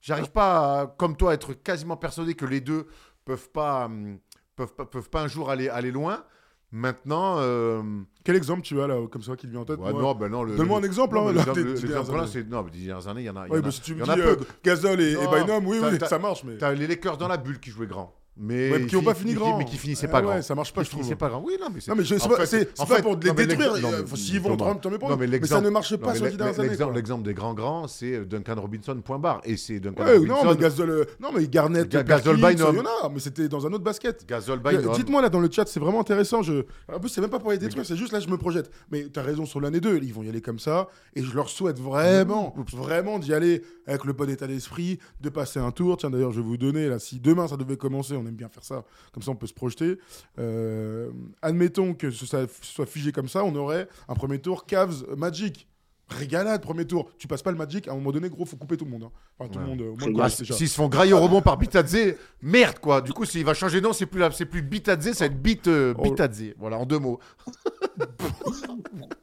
J'arrive 0.02 0.32
pas, 0.32 0.82
à, 0.82 0.88
comme 0.88 1.18
toi, 1.18 1.32
à 1.32 1.34
être 1.34 1.54
quasiment 1.54 1.98
persuadé 1.98 2.34
que 2.36 2.46
les 2.46 2.62
deux 2.62 2.88
peuvent 3.26 3.50
pas, 3.50 3.86
hum, 3.86 4.20
peuvent 4.56 4.74
pas, 4.74 4.86
peuvent 4.86 5.10
pas 5.10 5.24
un 5.24 5.28
jour 5.28 5.50
aller, 5.50 5.68
aller 5.68 5.92
loin. 5.92 6.24
Maintenant. 6.72 7.38
euh, 7.40 7.82
Quel 8.24 8.36
exemple 8.36 8.62
tu 8.62 8.80
as 8.80 8.86
là, 8.88 9.08
comme 9.12 9.24
ça, 9.24 9.36
qui 9.36 9.48
te 9.48 9.52
vient 9.52 9.62
en 9.62 9.66
tête 9.66 9.80
ouais, 9.80 9.92
moi 9.92 10.02
non, 10.02 10.14
ben 10.14 10.30
non, 10.30 10.44
le- 10.44 10.56
Donne-moi 10.56 10.80
le- 10.80 10.86
un 10.86 10.88
exemple, 10.88 11.16
non, 11.16 11.28
hein, 11.30 11.34
là, 11.34 11.44
le- 11.48 11.54
des 11.54 11.64
l'exemple 11.64 11.88
dernières 11.88 12.16
là, 12.18 12.28
c'est. 12.28 12.48
Non, 12.48 12.64
mais 12.64 12.70
des 12.72 12.86
dernières 12.86 13.08
années, 13.08 13.22
il 13.22 13.26
y 13.26 13.30
en 13.32 13.36
a. 13.36 13.48
Oui, 13.48 13.60
mais 13.64 13.72
si 13.72 13.82
tu 13.82 13.96
me 13.96 14.04
dis 14.04 14.22
euh, 14.22 14.36
Gasol 14.64 15.02
et, 15.02 15.14
et 15.14 15.28
Bynum, 15.28 15.66
oui, 15.66 15.80
oui, 15.82 15.98
ça 16.08 16.20
marche, 16.20 16.44
mais. 16.44 16.58
T'as 16.58 16.72
les 16.74 16.86
Lakers 16.86 17.18
dans 17.18 17.28
la 17.28 17.38
bulle 17.38 17.60
qui 17.60 17.72
jouaient 17.72 17.88
grand. 17.88 18.16
Mais, 18.42 18.72
Ouais, 18.72 18.86
qui 18.88 18.96
ont 18.96 19.00
fi- 19.00 19.06
pas 19.06 19.14
fini 19.16 19.34
grand. 19.34 19.58
Mais 19.58 19.66
qui 19.66 19.76
finissaient 19.78 20.06
Eh 20.08 20.12
pas 20.12 20.22
grand. 20.22 20.42
ça 20.42 20.56
marche 20.56 20.72
pas, 20.74 20.82
Qui 20.84 20.92
je 20.92 20.98
trouve. 20.98 21.16
pas 21.18 21.28
grand. 21.28 21.44
Oui, 21.46 21.58
non, 21.60 21.68
mais 21.74 21.82
c'est. 21.82 21.92
Non, 21.92 21.98
mais 21.98 22.06
je- 22.06 22.16
c'est 22.18 22.30
pas, 22.30 22.38
fait- 22.46 22.46
c'est- 22.74 22.88
pas 22.88 23.02
pour 23.02 23.16
les 23.18 23.34
détruire. 23.34 23.74
euh, 23.76 24.06
S'ils 24.16 24.40
vont, 24.40 24.56
Thomas, 24.56 24.76
tant 24.76 24.90
mieux 24.90 24.98
pour 24.98 25.12
eux. 25.12 25.18
mais 25.18 25.46
ça 25.46 25.60
ne 25.60 25.70
marche 25.70 25.96
pas 25.98 26.16
sur 26.16 26.24
les 26.26 26.32
dernières 26.32 26.58
années. 26.60 26.70
l'exemple- 26.94 27.24
des 27.24 27.34
grands 27.34 27.54
grands, 27.54 27.88
c'est 27.88 28.26
Duncan 28.26 28.56
Robinson, 28.58 28.96
point 29.04 29.20
barre. 29.20 29.42
Et 29.44 29.58
c'est 29.58 29.80
Duncan 29.82 30.04
Ouais, 30.06 30.14
Robinson. 30.18 30.44
non, 30.46 30.52
mais 30.52 30.58
Gasol, 30.58 30.90
euh, 30.90 31.04
non, 31.20 31.30
mais 31.36 31.48
Garnett, 31.48 31.90
Gasol, 31.90 32.38
Bynum. 32.38 32.82
mais 33.14 33.20
c'était 33.20 33.50
dans 33.50 33.68
un 33.68 33.74
autre 33.74 33.84
basket. 33.84 34.26
Gasol, 34.28 34.62
Euh, 34.66 34.70
Bynum. 34.72 34.94
Dites-moi 34.96 35.22
là 35.22 35.30
dans 35.30 35.40
le 35.42 35.50
chat, 35.52 35.66
c'est 35.68 35.80
vraiment 35.82 36.00
intéressant. 36.00 36.42
Je... 36.42 36.64
En 36.94 37.00
plus, 37.00 37.10
c'est 37.10 37.22
même 37.22 37.30
pas 37.30 37.40
pour 37.40 37.52
les 37.52 37.58
détruire, 37.58 37.86
c'est 37.86 37.98
juste 37.98 38.14
là, 38.14 38.20
je 38.22 38.28
me 38.30 38.38
projette. 38.38 38.72
Mais 38.92 39.08
tu 39.12 39.20
as 39.20 39.24
raison 39.24 39.46
sur 39.46 39.60
l'année 39.60 39.82
2, 39.82 40.00
ils 40.02 40.14
vont 40.14 40.24
y 40.24 40.30
aller 40.30 40.42
comme 40.42 40.60
ça. 40.60 40.88
Et 41.16 41.24
je 41.24 41.36
leur 41.36 41.50
souhaite 41.50 41.80
vraiment, 41.80 42.56
vraiment 42.74 43.20
d'y 43.20 43.34
aller 43.34 43.62
avec 43.86 44.06
le 44.06 44.14
bon 44.14 44.30
état 44.30 44.48
d'esprit, 44.48 45.00
de 45.20 45.30
passer 45.30 45.60
un 45.60 45.72
tour. 45.72 45.98
Tiens, 45.98 46.10
d'ailleurs, 46.10 46.32
je 46.32 46.40
vais 46.40 46.48
vous 46.48 46.58
donner, 46.58 46.88
là, 46.88 47.00
si 47.00 47.20
demain 47.20 47.48
ça 47.48 47.58
devait 47.58 47.76
commencer, 47.78 48.14
on 48.16 48.29
bien 48.36 48.50
faire 48.50 48.64
ça, 48.64 48.84
comme 49.12 49.24
ça 49.24 49.32
on 49.32 49.36
peut 49.36 49.48
se 49.48 49.54
projeter. 49.54 49.98
Euh, 50.38 51.12
admettons 51.42 51.94
que 51.94 52.12
ce, 52.12 52.26
soit 52.26 52.86
figé 52.86 53.12
comme 53.12 53.30
ça, 53.30 53.44
on 53.44 53.56
aurait 53.56 53.88
un 54.08 54.16
premier 54.16 54.40
tour 54.40 54.66
Cavs 54.66 55.06
Magic. 55.16 55.68
Régalade, 56.10 56.62
premier 56.62 56.86
tour. 56.86 57.10
Tu 57.18 57.28
passes 57.28 57.42
pas 57.44 57.52
le 57.52 57.58
Magic, 57.58 57.88
à 57.88 57.92
un 57.92 57.96
moment 57.96 58.12
donné, 58.12 58.30
gros, 58.30 58.46
faut 58.46 58.58
couper 58.58 58.78
tout 58.78 58.86
le 58.86 58.92
monde. 58.92 59.04
hein. 59.04 59.12
Enfin, 59.38 59.50
tout 59.50 59.60
le 59.60 59.66
monde, 59.66 59.82
euh, 59.82 59.96
Ah. 60.22 60.30
S'ils 60.30 60.68
se 60.70 60.76
font 60.76 60.88
grailler 60.90 61.14
au 61.14 61.20
rebond 61.22 61.42
par 61.42 61.58
Bitadze, 61.58 62.16
merde 62.42 62.80
quoi. 62.80 63.02
Du 63.02 63.14
coup, 63.14 63.26
s'il 63.26 63.46
va 63.46 63.54
changer 63.54 63.80
de 63.80 63.86
nom, 63.86 63.94
c'est 63.94 64.06
plus, 64.06 64.24
c'est 64.34 64.46
plus 64.46 64.62
Bitadze, 64.62 65.12
ça 65.14 65.28
va 65.28 65.34
être 65.34 65.42
Bit, 65.42 65.68
euh, 65.68 65.94
Oh. 65.98 66.02
Bitadze. 66.04 66.54
Voilà, 66.58 66.78
en 66.80 66.86
deux 66.86 67.00
mots. 67.00 67.20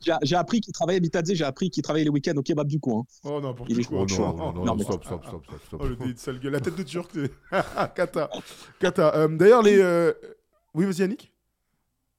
J'ai 0.00 0.12
j'ai 0.22 0.36
appris 0.36 0.60
qu'il 0.60 0.72
travaillait 0.72 1.00
Bitadze, 1.00 1.32
j'ai 1.34 1.44
appris 1.44 1.70
qu'il 1.70 1.82
travaillait 1.82 2.04
les 2.04 2.10
week-ends 2.10 2.36
au 2.36 2.42
kebab 2.42 2.66
du 2.68 2.78
coin. 2.78 3.02
Oh, 3.24 3.40
n'importe 3.40 3.68
Il 3.70 3.80
est 3.80 3.84
quoi. 3.84 4.02
Oh 4.02 4.06
non, 4.18 4.36
non, 4.36 4.52
non, 4.52 4.64
Non, 4.64 4.74
mais- 4.76 4.84
stop, 4.84 5.04
stop, 5.04 5.24
stop, 5.26 5.44
stop, 5.44 5.60
stop. 5.66 5.80
Oh, 5.82 5.88
le 5.88 6.12
de 6.12 6.18
sale 6.18 6.38
gueule. 6.38 6.52
La 6.52 6.60
tête 6.60 6.76
de 6.76 6.82
Turc. 6.82 7.10
Kata. 7.94 8.30
Kata. 8.80 9.14
Euh, 9.16 9.28
D'ailleurs, 9.28 9.62
les. 9.62 9.78
euh, 9.80 10.12
Oui, 10.74 10.84
vas-y, 10.84 11.00
Yannick. 11.00 11.32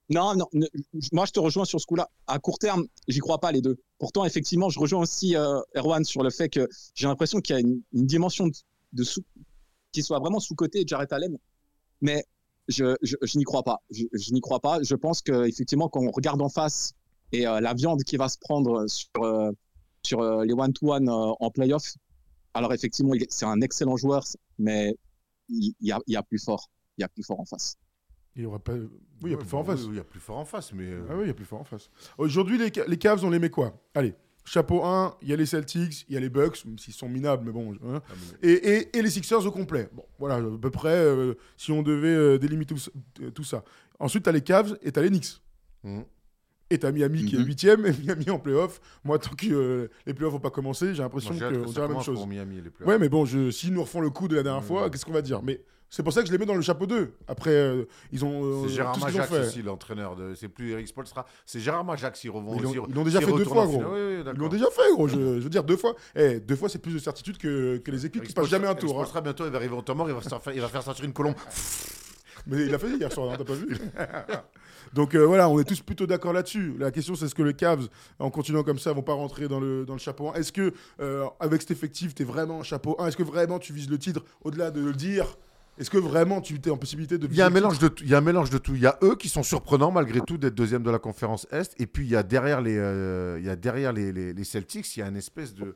Non, 0.10 0.36
non, 0.36 0.48
moi 1.12 1.26
je 1.26 1.32
te 1.32 1.40
rejoins 1.40 1.66
sur 1.66 1.82
ce 1.82 1.86
coup-là. 1.86 2.10
À 2.28 2.40
court 2.40 2.60
terme, 2.60 2.88
j'y 3.08 3.20
crois 3.20 3.40
pas 3.40 3.52
les 3.52 3.62
deux. 3.62 3.78
Pourtant, 4.00 4.24
effectivement, 4.24 4.70
je 4.70 4.80
rejoins 4.80 5.02
aussi 5.02 5.36
euh, 5.36 5.60
Erwan 5.76 6.04
sur 6.06 6.24
le 6.24 6.30
fait 6.30 6.48
que 6.48 6.70
j'ai 6.96 7.08
l'impression 7.08 7.42
qu'il 7.42 7.56
y 7.56 7.58
a 7.58 7.60
une, 7.60 7.82
dimension 7.92 8.48
de, 8.48 8.54
de 8.94 9.04
sous, 9.04 9.24
qui 9.92 10.02
soit 10.04 10.20
vraiment 10.20 10.40
sous-côté 10.40 10.84
Jared 10.88 11.12
Allen. 11.12 11.38
Mais 12.00 12.26
je, 12.68 12.96
je, 13.02 13.16
je 13.22 13.38
n'y 13.38 13.44
crois 13.44 13.64
pas. 13.64 13.82
Je, 13.90 14.34
n'y 14.34 14.42
crois 14.42 14.60
pas. 14.60 14.82
Je 14.82 14.96
pense 14.96 15.22
qu'effectivement, 15.22 15.90
quand 15.90 16.02
on 16.02 16.12
regarde 16.12 16.42
en 16.42 16.50
face 16.50 16.94
et 17.32 17.48
euh, 17.48 17.60
la 17.60 17.74
viande 17.74 18.04
qui 18.04 18.16
va 18.16 18.30
se 18.30 18.38
prendre 18.38 18.88
sur, 18.88 19.10
euh, 19.24 19.52
sur 20.04 20.44
les 20.44 20.54
one-to-one 20.54 21.10
euh, 21.10 21.34
en 21.40 21.52
playoff, 21.52 21.96
alors 22.54 22.74
effectivement, 22.74 23.14
c'est 23.30 23.46
un 23.46 23.62
excellent 23.62 23.98
joueur, 23.98 24.24
mais 24.58 24.96
il, 25.50 25.74
y, 25.82 25.92
a, 25.92 26.00
y 26.08 26.16
a 26.16 26.24
plus 26.24 26.40
fort. 26.40 26.70
Il 26.98 27.02
y 27.02 27.04
a 27.04 27.10
plus 27.10 27.24
fort 27.24 27.40
en 27.40 27.46
face. 27.46 27.78
Il 28.38 28.44
y 28.44 28.46
aura 28.46 28.60
pas. 28.60 28.74
Oui, 28.74 28.88
il 29.24 29.32
y 29.32 29.34
a 29.34 29.38
plus 29.38 29.48
fort 29.48 29.60
en 29.62 29.64
face. 29.66 29.82
oui, 29.84 29.90
Il 29.94 29.96
y 29.98 30.00
a 30.00 30.04
plus 30.04 30.20
fort 30.20 30.38
en 30.38 30.46
face, 30.46 30.72
mais. 30.74 30.86
euh, 30.86 31.02
Ah 31.10 31.16
oui, 31.16 31.24
il 31.24 31.28
y 31.28 31.32
a 31.32 31.34
plus 31.34 31.44
fort 31.46 31.60
en 31.60 31.64
face. 31.64 31.90
Aujourd'hui, 32.18 32.58
les, 32.58 32.72
les 32.88 32.98
Cavs, 32.98 33.24
on 33.26 33.30
les 33.32 33.40
met 33.40 33.50
quoi? 33.50 33.74
Allez, 33.96 34.14
chapeau 34.46 34.84
1, 34.86 35.18
il 35.24 35.30
y 35.30 35.34
a 35.34 35.36
les 35.36 35.46
Celtics, 35.48 36.06
il 36.08 36.14
y 36.14 36.18
a 36.18 36.20
les 36.20 36.30
Bucks, 36.30 36.64
même 36.66 36.78
s'ils 36.78 36.94
sont 36.94 37.10
minables, 37.10 37.44
mais 37.46 37.52
bon. 37.52 37.74
hein. 37.84 38.02
ah, 38.08 38.14
mais- 38.44 38.50
Et, 38.50 38.78
et- 38.78 38.98
et 38.98 39.02
les 39.02 39.10
Sixers 39.10 39.46
au 39.46 39.52
complet. 39.52 39.90
Bon, 39.92 40.06
voilà, 40.20 40.36
à 40.36 40.58
peu 40.62 40.70
près, 40.70 40.96
euh, 40.96 41.34
si 41.58 41.72
on 41.72 41.82
devait 41.82 42.08
euh, 42.10 42.38
délimiter 42.38 42.76
tout, 42.76 42.80
ça- 42.80 42.92
tout 43.34 43.44
ça. 43.44 43.64
Ensuite, 44.00 44.24
tu 44.24 44.30
as 44.30 44.34
les 44.34 44.42
Cavs 44.42 44.78
et 44.84 44.92
tu 44.92 45.00
as 45.00 45.02
les 45.02 45.10
Knicks. 45.10 45.42
Mhm. 45.84 46.06
Et 46.70 46.78
tu 46.80 46.86
as 46.86 46.92
Miami 46.92 47.26
qui 47.26 47.36
est 47.36 47.40
Mhm. 47.40 47.46
8ème 47.46 47.86
et 47.86 47.94
Miami 47.94 48.30
en 48.30 48.40
playoff. 48.40 48.82
Moi, 49.06 49.18
tant 49.20 49.32
que 49.36 49.48
euh, 49.54 49.90
les 50.06 50.14
playoffs 50.14 50.34
vont 50.34 50.40
pas 50.40 50.50
commencer, 50.50 50.94
j'ai 50.94 51.02
l'impression 51.02 51.30
qu'on 51.30 51.36
dirait 51.36 51.52
la 51.52 51.88
même 51.88 52.02
chose. 52.02 52.16
pour 52.18 52.28
Miami, 52.28 52.62
les. 52.62 52.86
Ouais, 52.86 52.98
mais 53.00 53.08
bon, 53.10 53.26
je, 53.26 53.52
s'ils 53.52 53.74
nous 53.74 53.82
refont 53.82 54.02
le 54.02 54.10
coup 54.10 54.28
de 54.28 54.36
la 54.36 54.44
dernière 54.44 54.62
Mhm. 54.62 54.68
fois, 54.68 54.90
qu'est-ce 54.90 55.06
qu'on 55.06 55.14
va 55.14 55.22
dire? 55.22 55.42
Mais 55.42 55.62
c'est 55.90 56.04
pour 56.04 56.12
ça 56.12 56.20
que 56.22 56.28
je 56.28 56.34
les 56.34 56.38
mets 56.38 56.46
dans 56.46 56.56
le 56.56 56.62
chapeau 56.62 56.86
2. 56.86 57.14
Après, 57.30 57.52
euh, 57.52 57.86
ils 58.12 58.26
ont. 58.26 58.44
euh, 58.44 58.68
C'est 58.68 58.74
Gérard 58.76 59.00
Majax 59.00 59.32
aussi, 59.32 59.62
l'entraîneur. 59.62 60.18
De... 60.18 60.34
C'est 60.36 60.50
plus 60.50 60.72
Eric 60.72 60.90
Spolstra. 60.90 61.26
C'est 61.46 61.62
Gérard 61.62 61.86
Majax, 61.86 62.22
ils 62.26 62.30
revont 62.30 62.58
Ils 62.58 62.64
l'ont- 62.94 63.04
déjà 63.06 63.22
fait 63.22 63.32
deux 63.32 63.46
fois, 63.46 63.64
gros. 63.66 63.80
finale. 63.80 63.88
Oui, 63.94 64.00
oui, 64.26 64.32
Ils 64.34 64.38
l'ont 64.40 64.50
déjà 64.50 64.66
fait, 64.70 64.92
gros. 64.94 65.08
Je, 65.08 65.14
je 65.40 65.40
veux 65.40 65.50
dire, 65.50 65.64
deux 65.64 65.78
fois. 65.78 65.96
Eh, 66.18 66.42
deux 66.42 66.58
fois, 66.58 66.68
c'est 66.68 66.80
plus 66.80 66.94
de 66.94 67.00
certitude 67.00 67.38
que, 67.38 67.78
que 67.78 67.92
les 67.92 68.06
équipes 68.06 68.24
Eric 68.24 68.28
qui 68.28 68.34
passent 68.36 68.50
jamais 68.50 68.68
un 68.68 68.72
Eric 68.72 68.82
tour. 68.82 68.90
hein. 68.90 68.94
Spoelstra, 68.96 69.22
bientôt, 69.22 69.46
il 69.46 69.52
va 69.52 69.58
arriver 69.58 69.76
au 69.76 69.82
temps 69.82 69.96
mort, 69.96 70.10
il 70.10 70.16
va, 70.16 70.22
se 70.22 70.28
faire- 70.28 70.54
il 70.54 70.60
va 70.60 70.68
faire 70.68 70.84
sortir 70.84 71.06
une 71.06 71.14
colombe. 71.14 71.36
Mais 72.48 72.66
il 72.66 72.74
a 72.74 72.80
fait 72.80 72.90
hier 72.96 73.12
soir, 73.12 73.32
hein, 73.32 73.36
t'as 73.38 73.44
pas 73.44 73.54
vu 73.54 73.68
Donc 74.94 75.16
euh, 75.16 75.26
voilà, 75.26 75.50
on 75.50 75.60
est 75.60 75.66
tous 75.66 75.82
plutôt 75.82 76.08
d'accord 76.08 76.32
là-dessus. 76.34 76.74
La 76.80 76.92
question, 76.92 77.16
c'est 77.16 77.26
est-ce 77.26 77.36
que 77.36 77.44
les 77.44 77.54
Cavs, 77.54 77.88
en 78.20 78.30
continuant 78.30 78.64
comme 78.64 78.80
ça, 78.80 78.94
vont 78.94 79.02
pas 79.04 79.14
rentrer 79.14 79.48
dans 79.48 79.60
le, 79.60 79.86
dans 79.86 79.94
le 79.94 80.00
chapeau 80.00 80.30
1 80.30 80.36
Est-ce 80.36 80.52
que, 80.54 80.74
euh, 81.02 81.26
avec 81.42 81.62
cet 81.62 81.72
effectif, 81.72 82.16
t'es 82.16 82.24
vraiment 82.24 82.62
un 82.62 82.64
chapeau 82.64 82.96
1 83.00 83.08
Est-ce 83.08 83.18
que 83.18 83.24
vraiment 83.24 83.60
tu 83.60 83.74
vises 83.74 83.90
le 83.90 83.98
titre 83.98 84.24
au-delà 84.44 84.72
de 84.72 84.80
le 84.80 84.94
dire? 84.94 85.38
Est-ce 85.78 85.90
que 85.90 85.98
vraiment 85.98 86.42
tu 86.42 86.56
es 86.56 86.70
en 86.70 86.78
possibilité 86.78 87.18
de 87.18 87.28
Il 87.28 87.36
y, 87.36 87.42
a 87.42 87.46
un 87.46 87.50
mélange 87.52 87.78
de 87.80 87.92
il 88.02 88.08
y 88.10 88.16
a 88.16 88.18
un 88.18 88.22
mélange 88.22 88.50
de 88.50 88.58
tout. 88.58 88.74
Il 88.76 88.82
y 88.82 88.88
a 88.88 88.98
eux 89.04 89.16
qui 89.16 89.30
sont 89.30 89.44
surprenants 89.44 89.92
malgré 89.92 90.22
tout 90.22 90.38
d'être 90.38 90.56
deuxième 90.56 90.82
de 90.84 90.90
la 90.90 90.98
conférence 91.00 91.46
Est. 91.52 91.76
Et 91.80 91.86
puis 91.86 92.06
il 92.06 92.10
y 92.10 92.16
a 92.16 92.24
derrière 92.24 92.62
les, 92.62 92.78
euh, 92.78 93.38
il 93.40 93.46
y 93.46 93.50
a 93.50 93.56
derrière 93.56 93.94
les, 93.94 94.12
les- 94.12 94.34
les 94.34 94.44
Celtics, 94.44 94.96
il 94.96 95.02
y 95.02 95.04
a 95.04 95.08
une 95.08 95.18
espèce 95.18 95.54
de, 95.54 95.74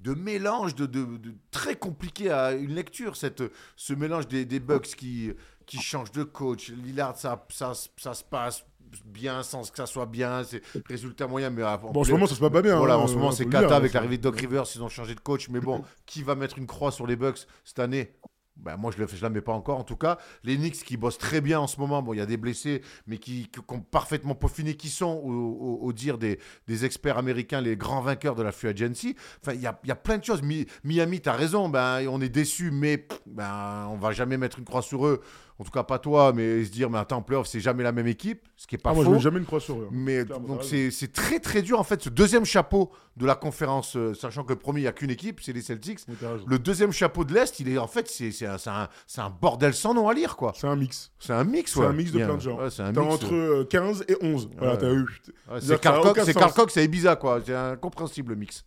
de 0.00 0.14
mélange 0.14 0.74
de, 0.74 0.86
de- 0.86 1.18
de- 1.18 1.34
très 1.50 1.74
compliqué 1.76 2.30
à 2.30 2.52
une 2.52 2.74
lecture. 2.74 3.14
Cette, 3.16 3.42
ce 3.76 3.92
mélange 3.92 4.26
des, 4.26 4.46
des 4.46 4.58
Bucks 4.60 4.86
qui, 4.96 5.32
qui 5.70 5.78
changent 5.80 6.12
de 6.12 6.24
coach. 6.24 6.70
Lillard, 6.70 7.16
ça, 7.16 7.46
ça, 7.50 7.72
ça 7.96 8.12
se 8.14 8.24
passe 8.24 8.64
bien 9.04 9.44
sans 9.44 9.62
que 9.70 9.76
ça 9.76 9.86
soit 9.86 10.06
bien. 10.06 10.42
C'est 10.42 10.62
résultat 10.86 11.28
moyen. 11.28 11.50
Mais 11.50 11.62
Bon, 11.62 12.00
en 12.00 12.04
ce 12.04 12.10
moment, 12.10 12.26
ça 12.26 12.34
se 12.34 12.40
passe 12.40 12.50
pas 12.50 12.62
bien. 12.62 12.76
Voilà, 12.76 12.94
hein, 12.94 12.98
en 12.98 13.06
ce 13.06 13.14
moment, 13.14 13.30
c'est 13.30 13.46
Kata 13.46 13.68
hein, 13.68 13.76
avec 13.76 13.92
l'arrivée 13.92 14.18
de 14.18 14.22
Doc 14.22 14.38
Rivers. 14.40 14.64
Ils 14.74 14.82
ont 14.82 14.88
changé 14.88 15.14
de 15.14 15.20
coach. 15.20 15.48
Mais 15.48 15.60
bon, 15.60 15.82
qui 16.06 16.22
va 16.24 16.34
mettre 16.34 16.58
une 16.58 16.66
croix 16.66 16.90
sur 16.90 17.06
les 17.06 17.14
Bucks 17.16 17.46
cette 17.64 17.78
année? 17.78 18.16
Ben, 18.56 18.76
moi, 18.76 18.92
je 18.94 19.00
ne 19.02 19.20
la 19.22 19.30
mets 19.30 19.40
pas 19.40 19.52
encore. 19.52 19.78
En 19.78 19.84
tout 19.84 19.96
cas, 19.96 20.18
les 20.44 20.56
Knicks 20.56 20.84
qui 20.84 20.98
bossent 20.98 21.16
très 21.16 21.40
bien 21.40 21.60
en 21.60 21.66
ce 21.66 21.80
moment. 21.80 22.02
Bon, 22.02 22.12
il 22.12 22.18
y 22.18 22.20
a 22.20 22.26
des 22.26 22.36
blessés, 22.36 22.82
mais 23.06 23.16
qui, 23.16 23.48
qui 23.48 23.60
ont 23.72 23.80
parfaitement 23.80 24.34
peaufiné, 24.34 24.74
qui 24.76 24.90
sont, 24.90 25.06
au, 25.24 25.30
au- 25.32 25.78
au 25.80 25.92
dire 25.94 26.18
des, 26.18 26.38
des 26.66 26.84
experts 26.84 27.16
américains, 27.16 27.62
les 27.62 27.74
grands 27.76 28.02
vainqueurs 28.02 28.34
de 28.34 28.42
la 28.42 28.52
free 28.52 28.68
agency. 28.68 29.16
Enfin, 29.40 29.54
il 29.54 29.62
y 29.62 29.66
a, 29.66 29.80
y 29.84 29.90
a 29.90 29.96
plein 29.96 30.18
de 30.18 30.24
choses. 30.24 30.42
Mi- 30.42 30.66
Miami, 30.84 31.22
tu 31.22 31.30
as 31.30 31.32
raison. 31.34 31.70
Ben, 31.70 32.06
on 32.08 32.20
est 32.20 32.28
déçus, 32.28 32.70
mais 32.70 33.06
ben, 33.24 33.86
on 33.92 33.96
va 33.96 34.10
jamais 34.12 34.36
mettre 34.36 34.58
une 34.58 34.66
croix 34.66 34.82
sur 34.82 35.06
eux. 35.06 35.22
En 35.60 35.64
tout 35.64 35.70
cas, 35.70 35.82
pas 35.82 35.98
toi, 35.98 36.32
mais 36.34 36.64
se 36.64 36.70
dire, 36.70 36.88
mais 36.88 36.96
attends, 36.96 37.18
en 37.18 37.22
playoff, 37.22 37.46
c'est 37.46 37.60
jamais 37.60 37.82
la 37.82 37.92
même 37.92 38.06
équipe. 38.06 38.48
Ce 38.56 38.66
qui 38.66 38.76
est 38.76 38.78
pas 38.78 38.90
Ah, 38.90 38.94
moi, 38.94 39.04
je 39.04 39.10
faux. 39.10 39.18
jamais 39.18 39.38
une 39.40 39.44
croix 39.44 39.60
sur 39.60 39.76
eux. 39.76 39.84
hein. 39.88 39.92
Mais 39.92 40.24
Clairement, 40.24 40.48
donc 40.48 40.64
c'est 40.64 40.90
c'est 40.90 41.12
très 41.12 41.38
très 41.38 41.60
dur 41.60 41.78
en 41.78 41.82
fait 41.84 42.02
ce 42.02 42.08
deuxième 42.08 42.46
chapeau 42.46 42.90
de 43.18 43.26
la 43.26 43.34
conférence, 43.34 43.94
euh, 43.96 44.14
sachant 44.14 44.42
que 44.42 44.54
le 44.54 44.58
premier 44.58 44.80
il 44.80 44.84
n'y 44.84 44.88
a 44.88 44.92
qu'une 44.92 45.10
équipe, 45.10 45.40
c'est 45.42 45.52
les 45.52 45.60
Celtics. 45.60 46.00
Oui. 46.08 46.14
Le 46.46 46.58
deuxième 46.58 46.92
chapeau 46.92 47.24
de 47.24 47.34
l'Est, 47.34 47.60
il 47.60 47.68
est 47.68 47.76
en 47.76 47.86
fait 47.86 48.08
c'est 48.08 48.30
c'est 48.32 48.46
un, 48.46 48.56
c'est 48.56 48.70
un, 48.70 48.88
c'est 49.06 49.20
un 49.20 49.28
bordel 49.28 49.74
sans 49.74 49.92
nom 49.92 50.08
à 50.08 50.14
lire 50.14 50.36
quoi. 50.36 50.52
C'est 50.56 50.66
un 50.66 50.76
mix. 50.76 51.12
C'est 51.18 51.34
un 51.34 51.44
mix. 51.44 51.74
C'est 51.74 51.80
ouais. 51.80 51.86
un 51.86 51.92
mix 51.92 52.10
de 52.10 52.24
plein 52.24 52.36
de 52.36 52.40
gens. 52.40 52.58
ouais, 52.58 52.70
c'est 52.70 52.82
un 52.82 52.92
T'as 52.94 53.02
mix, 53.02 53.14
entre 53.14 53.30
ouais. 53.30 53.36
euh, 53.60 53.64
15 53.64 54.04
et 54.08 54.16
11. 54.22 54.50
Voilà, 54.56 54.72
Ouais. 54.72 54.78
t'as 54.78 54.92
eu. 54.92 55.02
Ouais, 55.02 55.60
c'est 55.60 55.74
aucun 55.74 56.24
c'est 56.24 56.70
c'est 56.70 56.84
Ibiza 56.86 57.16
quoi. 57.16 57.40
C'est 57.44 57.54
incompréhensible 57.54 58.30
le 58.32 58.36
mix. 58.38 58.64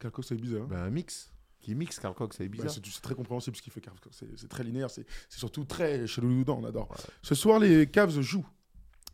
Quelque 0.00 0.14
chose, 0.16 0.26
c'est 0.28 0.36
bizarre. 0.40 0.66
Ben, 0.68 0.78
un 0.84 0.90
mix 0.90 1.32
qui 1.68 1.74
mixe 1.74 1.98
Carl 1.98 2.14
Cox, 2.14 2.36
c'est 2.38 2.46
Ibiza. 2.46 2.64
Bah, 2.64 2.70
c'est 2.70 3.02
très 3.02 3.14
compréhensible 3.14 3.54
ce 3.54 3.60
qu'il 3.60 3.72
fait. 3.72 3.82
Carl 3.82 3.98
Cox. 4.00 4.24
C'est 4.36 4.48
très 4.48 4.64
linéaire. 4.64 4.88
C'est 4.90 5.04
surtout 5.28 5.64
très 5.64 5.98
dedans. 5.98 6.60
On 6.62 6.64
adore. 6.64 6.88
Ce 7.22 7.34
soir, 7.34 7.58
les 7.58 7.86
Cavs 7.86 8.18
jouent 8.22 8.46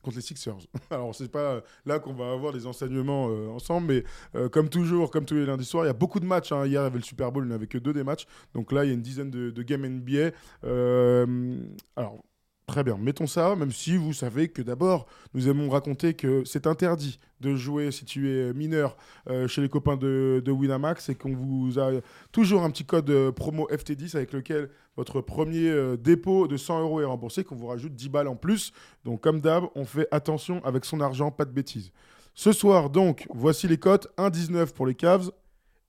contre 0.03 0.17
les 0.17 0.23
Sixers. 0.23 0.59
Alors, 0.91 1.15
c'est 1.15 1.29
pas 1.31 1.63
là 1.85 1.99
qu'on 1.99 2.13
va 2.13 2.31
avoir 2.31 2.53
des 2.53 2.67
enseignements 2.67 3.29
euh, 3.29 3.49
ensemble, 3.49 3.89
mais 3.89 4.05
euh, 4.37 4.49
comme 4.49 4.69
toujours, 4.69 5.11
comme 5.11 5.25
tous 5.25 5.35
les 5.35 5.47
lundis 5.47 5.65
soirs, 5.65 5.85
il 5.85 5.89
y 5.89 5.91
a 5.91 5.95
beaucoup 5.95 6.21
de 6.21 6.27
matchs. 6.27 6.53
hein. 6.53 6.65
Hier, 6.67 6.83
il 6.83 6.85
y 6.85 6.87
avait 6.87 6.99
le 6.99 7.05
Super 7.05 7.33
Bowl, 7.33 7.45
il 7.45 7.49
n'y 7.49 7.55
avait 7.55 7.67
que 7.67 7.79
deux 7.79 7.93
des 7.93 8.05
matchs. 8.05 8.27
Donc 8.55 8.71
là, 8.71 8.85
il 8.85 8.89
y 8.89 8.91
a 8.91 8.95
une 8.95 9.03
dizaine 9.03 9.31
de, 9.31 9.51
de 9.51 9.63
games 9.63 9.85
NBA. 9.85 10.31
Euh, 10.65 11.57
alors, 11.97 12.23
très 12.67 12.83
bien, 12.83 12.97
mettons 12.97 13.27
ça, 13.27 13.57
même 13.57 13.71
si 13.71 13.97
vous 13.97 14.13
savez 14.13 14.49
que 14.49 14.63
d'abord, 14.63 15.07
nous 15.35 15.49
aimons 15.49 15.69
raconter 15.69 16.15
que 16.15 16.45
c'est 16.45 16.67
interdit 16.67 17.19
de 17.41 17.55
jouer 17.55 17.91
si 17.91 18.05
tu 18.05 18.31
es 18.31 18.55
mineur 18.55 18.97
euh, 19.29 19.47
chez 19.49 19.61
les 19.61 19.69
copains 19.69 19.97
de, 19.97 20.43
de 20.45 20.51
Winamax 20.51 21.11
et 21.11 21.15
qu'on 21.15 21.35
vous 21.35 21.79
a 21.79 21.91
toujours 22.33 22.63
un 22.63 22.71
petit 22.71 22.85
code 22.85 23.11
euh, 23.11 23.33
promo 23.33 23.69
FT10 23.71 24.17
avec 24.17 24.33
lequel 24.33 24.71
votre 24.97 25.21
premier 25.21 25.69
euh, 25.69 25.97
dépôt 25.97 26.49
de 26.49 26.57
100 26.57 26.81
euros 26.81 27.01
est 27.01 27.05
remboursé, 27.05 27.45
qu'on 27.45 27.57
vous 27.57 27.67
rajoute 27.67 27.95
10 27.95 28.09
balles 28.09 28.29
en 28.29 28.37
plus. 28.37 28.73
Donc, 29.05 29.21
comme 29.21 29.41
d'hab, 29.41 29.65
on 29.75 29.85
fait 29.85 30.09
attention 30.11 30.65
avec 30.65 30.85
son 30.85 31.01
argent, 31.01 31.31
pas 31.31 31.45
de 31.45 31.53
bêtises. 31.53 31.93
Ce 32.35 32.53
soir, 32.53 32.91
donc, 32.91 33.27
voici 33.33 33.69
les 33.69 33.79
cotes 33.79 34.09
1,19 34.17 34.73
pour 34.73 34.87
les 34.87 34.95
Cavs 34.95 35.31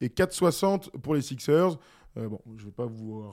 et 0.02 0.10
4,60 0.10 0.92
pour 1.02 1.16
les 1.16 1.22
Sixers. 1.22 1.78
Euh, 2.18 2.30
bon, 2.30 2.40
je 2.56 2.62
ne 2.62 2.66
vais 2.68 2.72
pas 2.72 2.86
vous, 2.86 3.24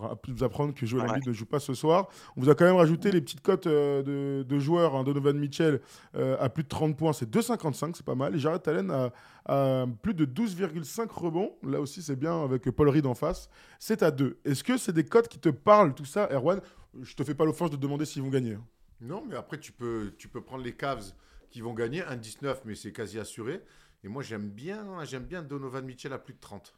apprendre 0.43 0.75
que 0.75 0.85
Joel 0.87 1.05
Ouais. 1.05 1.11
Embiid 1.11 1.29
ne 1.29 1.33
joue 1.33 1.47
pas 1.47 1.61
ce 1.61 1.73
soir. 1.75 2.09
On 2.37 2.41
vous 2.41 2.51
a 2.51 2.55
quand 2.57 2.65
même 2.65 2.75
rajouté 2.77 3.13
les 3.13 3.21
petites 3.21 3.41
cotes 3.41 3.67
euh, 3.69 4.03
de, 4.03 4.43
de 4.43 4.59
joueurs. 4.59 4.97
hein. 4.97 5.05
Donovan 5.05 5.39
Mitchell 5.39 5.81
euh, 6.17 6.37
à 6.41 6.49
plus 6.49 6.65
de 6.65 6.69
30 6.69 6.97
points, 6.97 7.13
c'est 7.13 7.31
2,55, 7.31 7.93
c'est 7.95 8.05
pas 8.05 8.15
mal. 8.17 8.35
Et 8.35 8.39
Jared 8.41 8.67
Allen 8.67 8.91
à, 8.91 9.13
à 9.47 9.87
plus 10.03 10.15
de 10.15 10.25
12,5 10.27 11.09
rebonds. 11.13 11.55
Là 11.63 11.81
aussi, 11.81 12.03
c'est 12.03 12.17
bien 12.17 12.43
avec 12.43 12.69
Paul 12.71 12.89
Reed 12.89 13.07
en 13.07 13.15
face. 13.15 13.49
C'est 13.79 14.03
à 14.03 14.11
2. 14.11 14.39
Est-ce 14.45 14.65
que 14.65 14.77
c'est 14.77 14.93
des 14.93 15.05
cotes 15.05 15.29
qui 15.29 15.39
te 15.39 15.49
parlent, 15.49 15.95
tout 15.95 16.05
ça, 16.05 16.29
Erwan? 16.33 16.61
Je 17.01 17.15
te 17.15 17.23
fais 17.25 17.35
pas 17.35 17.45
l'offense 17.45 17.71
de 17.71 17.77
demander 17.77 18.05
s'ils 18.05 18.23
vont 18.23 18.31
gagner. 18.31 18.55
hein. 18.55 18.65
Non, 19.01 19.23
mais 19.29 19.37
après, 19.37 19.59
tu 19.59 19.73
peux, 19.73 20.13
tu 20.19 20.29
peux 20.29 20.41
prendre 20.43 20.63
les 20.65 20.75
Cavs 20.77 21.13
qui 21.51 21.61
vont 21.61 21.73
gagner. 21.75 22.01
1,19, 22.03 22.57
mais 22.65 22.75
c'est 22.75 22.93
quasi 22.93 23.19
assuré. 23.19 23.63
Et 24.05 24.09
moi, 24.09 24.23
j'aime 24.23 24.49
bien, 24.49 24.85
j'aime 25.05 25.25
bien 25.25 25.43
Donovan 25.43 25.85
Mitchell 25.85 26.13
à 26.13 26.19
plus 26.19 26.35
de 26.35 26.41
30. 26.41 26.75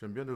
J'aime 0.00 0.12
bien 0.12 0.24
de 0.24 0.32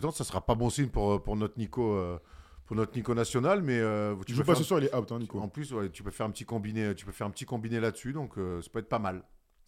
30. 0.00 0.14
Ça 0.14 0.24
sera 0.24 0.44
pas 0.44 0.54
bon 0.54 0.70
signe 0.70 0.88
pour, 0.88 1.22
pour 1.22 1.36
notre 1.36 1.58
Nico. 1.58 1.92
euh, 1.94 2.18
pour 2.66 2.76
notre 2.76 2.96
Nico 2.96 3.14
national, 3.14 3.62
mais 3.62 3.78
euh, 3.78 4.16
Tu 4.26 4.34
joues 4.34 4.42
pas 4.42 4.56
ce 4.56 4.64
soir, 4.64 4.80
il 4.80 4.86
est 4.86 4.94
out, 4.94 5.10
hein, 5.12 5.20
Nico. 5.20 5.38
En 5.38 5.48
plus, 5.48 5.72
ouais, 5.72 5.88
tu 5.88 6.02
peux 6.02 6.10
faire 6.10 6.26
un 6.26 6.30
petit 6.30 6.44
combiné, 6.44 6.94
tu 6.96 7.06
peux 7.06 7.12
faire 7.12 7.26
un 7.26 7.30
petit 7.30 7.44
combiné 7.44 7.78
là-dessus, 7.78 8.12
donc 8.12 8.36
euh, 8.38 8.60
ça 8.60 8.68
peut 8.72 8.80
être 8.80 8.88
pas 8.88 8.98
mal. 8.98 9.22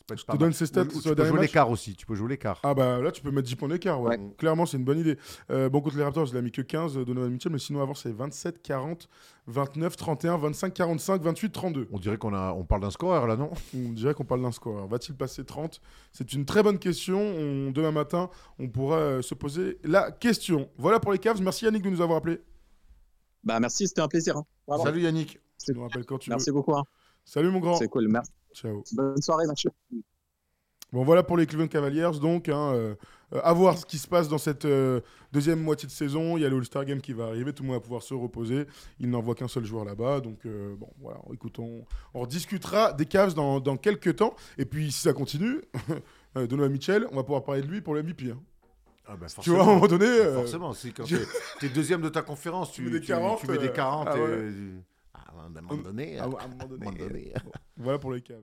Ça 0.09 0.15
peut 0.15 0.15
être 0.15 0.21
Je 0.21 0.33
te 0.33 0.37
donne 0.39 0.53
ses 0.55 0.67
stats 0.67 0.83
Ou- 0.85 0.87
ou 0.97 1.03
tu 1.03 1.15
peux 1.15 1.25
jouer 1.25 1.33
match. 1.33 1.41
l'écart 1.43 1.71
aussi. 1.71 1.95
Tu 1.95 2.07
peux 2.07 2.15
jouer 2.15 2.31
l'écart. 2.31 2.61
Ah 2.63 2.73
bah 2.73 3.01
là 3.03 3.13
tu 3.13 3.21
peux 3.21 3.31
mettre 3.31 3.47
10 3.49 3.57
points 3.57 3.69
d'écart, 3.69 4.01
ouais. 4.01 4.17
Ouais. 4.19 4.31
Clairement 4.39 4.65
c'est 4.65 4.79
une 4.79 4.85
bonne 4.85 4.99
idée. 4.99 5.19
Euh, 5.51 5.69
bon 5.69 5.81
contre 5.83 5.97
les 5.99 6.03
Raptors, 6.05 6.29
il 6.31 6.37
a 6.37 6.41
mis 6.43 6.51
que 6.51 6.63
15 6.63 6.97
euh, 6.97 7.05
Donovan 7.05 7.31
Mitchell, 7.31 7.53
mais 7.53 7.59
sinon 7.59 7.83
avant 7.83 7.95
c'est 7.95 8.11
27, 8.11 8.63
40, 8.63 9.09
29, 9.49 9.97
31, 9.97 10.37
25, 10.39 10.73
45, 10.73 11.23
28, 11.23 11.51
32. 11.53 11.89
On 11.93 11.99
dirait 11.99 12.17
qu'on 12.17 12.33
a, 12.35 12.53
on 12.53 12.65
parle 12.65 12.81
d'un 12.83 12.91
scoreur 12.91 13.27
là, 13.27 13.37
non? 13.37 13.51
On 13.75 13.93
dirait 13.93 14.15
qu'on 14.15 14.25
parle 14.25 14.41
d'un 14.43 14.53
score. 14.53 14.77
Alors, 14.77 14.89
Va-t-il 14.89 15.15
passer 15.15 15.45
30 15.45 15.81
C'est 16.13 16.33
une 16.33 16.45
très 16.47 16.63
bonne 16.63 16.79
question. 16.79 17.21
On- 17.21 17.71
demain 17.71 17.93
matin, 17.93 18.31
on 18.59 18.69
pourra 18.69 18.97
euh, 18.97 19.23
se 19.23 19.35
poser 19.35 19.79
la 19.85 20.11
question. 20.11 20.71
Voilà 20.79 21.01
pour 21.01 21.13
les 21.13 21.19
Cavs. 21.19 21.41
Merci 21.43 21.67
Yannick 21.67 21.83
de 21.83 21.91
nous 21.91 22.01
avoir 22.01 22.19
appelé. 22.19 22.41
Bah, 23.45 23.61
merci, 23.61 23.87
c'était 23.87 24.01
un 24.01 24.09
plaisir. 24.09 24.37
hein. 24.37 24.45
Salut 24.83 25.03
Yannick. 25.03 25.39
Tu 25.65 25.73
nous 25.75 25.83
rappelles 25.83 26.05
quand 26.07 26.19
tu 26.19 26.31
Merci 26.31 26.49
veux. 26.51 26.55
beaucoup. 26.55 26.75
hein. 26.75 26.85
Salut 27.25 27.51
mon 27.51 27.61
grand. 27.61 27.77
C'est 27.77 27.89
cool. 27.89 28.09
Merci. 28.09 28.31
Ciao. 28.61 28.83
Bonne 28.93 29.21
soirée, 29.23 29.47
Mathieu. 29.47 29.71
Bon, 30.91 31.05
voilà 31.05 31.23
pour 31.23 31.37
les 31.37 31.47
Cleveland 31.47 31.69
Cavaliers. 31.69 32.09
Donc, 32.21 32.49
hein, 32.49 32.73
euh, 32.73 32.95
euh, 33.35 33.41
à 33.45 33.53
voir 33.53 33.77
ce 33.77 33.85
qui 33.85 33.99
se 33.99 34.09
passe 34.09 34.27
dans 34.29 34.39
cette 34.39 34.65
euh, 34.65 35.01
deuxième 35.33 35.61
moitié 35.63 35.87
de 35.87 35.93
saison. 35.93 36.39
Il 36.39 36.43
y 36.43 36.47
a 36.47 36.49
le 36.49 36.57
All-Star 36.57 36.87
Game 36.87 37.03
qui 37.03 37.13
va 37.13 37.27
arriver. 37.27 37.53
Tout 37.53 37.63
le 37.63 37.69
monde 37.69 37.77
va 37.77 37.81
pouvoir 37.83 38.03
se 38.03 38.15
reposer. 38.15 38.65
Il 38.99 39.11
n'envoie 39.11 39.35
qu'un 39.35 39.49
seul 39.49 39.67
joueur 39.67 39.85
là-bas. 39.85 40.21
Donc, 40.21 40.47
euh, 40.47 40.75
bon, 40.77 40.89
voilà. 40.99 41.21
Écoute, 41.35 41.59
on, 41.59 41.85
on 42.15 42.25
discutera 42.25 42.95
des 42.95 43.05
Cavs 43.05 43.35
dans, 43.35 43.61
dans 43.61 43.77
quelques 43.77 44.17
temps. 44.17 44.35
Et 44.57 44.65
puis, 44.65 44.91
si 44.91 45.03
ça 45.03 45.13
continue, 45.13 45.61
euh, 46.39 46.47
Donovan 46.47 46.73
Mitchell, 46.73 47.07
on 47.13 47.17
va 47.17 47.23
pouvoir 47.23 47.45
parler 47.45 47.61
de 47.61 47.67
lui 47.67 47.83
pour 47.83 47.95
le 47.95 48.03
MVP. 48.03 48.31
hein. 48.31 48.41
Ah 49.07 49.17
bah, 49.17 49.27
Tu 49.43 49.51
vois, 49.51 49.61
à 49.61 49.63
un 49.65 49.67
moment 49.75 49.87
donné. 49.89 50.07
Forcément, 50.35 50.73
c'est 50.73 50.93
quand 50.93 51.05
je- 51.05 51.17
t'es 51.17 51.25
t'es 51.61 51.69
deuxième 51.69 52.01
de 52.01 52.09
ta 52.09 52.23
conférence, 52.23 52.73
tu, 52.73 52.83
Tu 52.83 52.87
mets 52.87 52.91
des 52.93 53.01
tu- 53.03 53.07
40, 53.09 53.41
tu 53.41 53.47
mets 53.51 53.59
des 53.59 53.69
euh, 53.69 53.73
40 53.73 54.09
ah 54.11 54.15
ouais. 54.19 54.23
à 55.15 55.33
un 55.45 55.49
moment 55.51 55.77
donné, 55.83 56.19
à- 56.19 56.25
un 56.25 56.29
moment 56.29 56.41
donné, 56.67 56.87
un 56.87 56.91
moment 56.93 56.93
donné. 56.99 57.33
Voilà 57.77 57.99
pour 57.99 58.13
les 58.13 58.21
Cavs. 58.23 58.43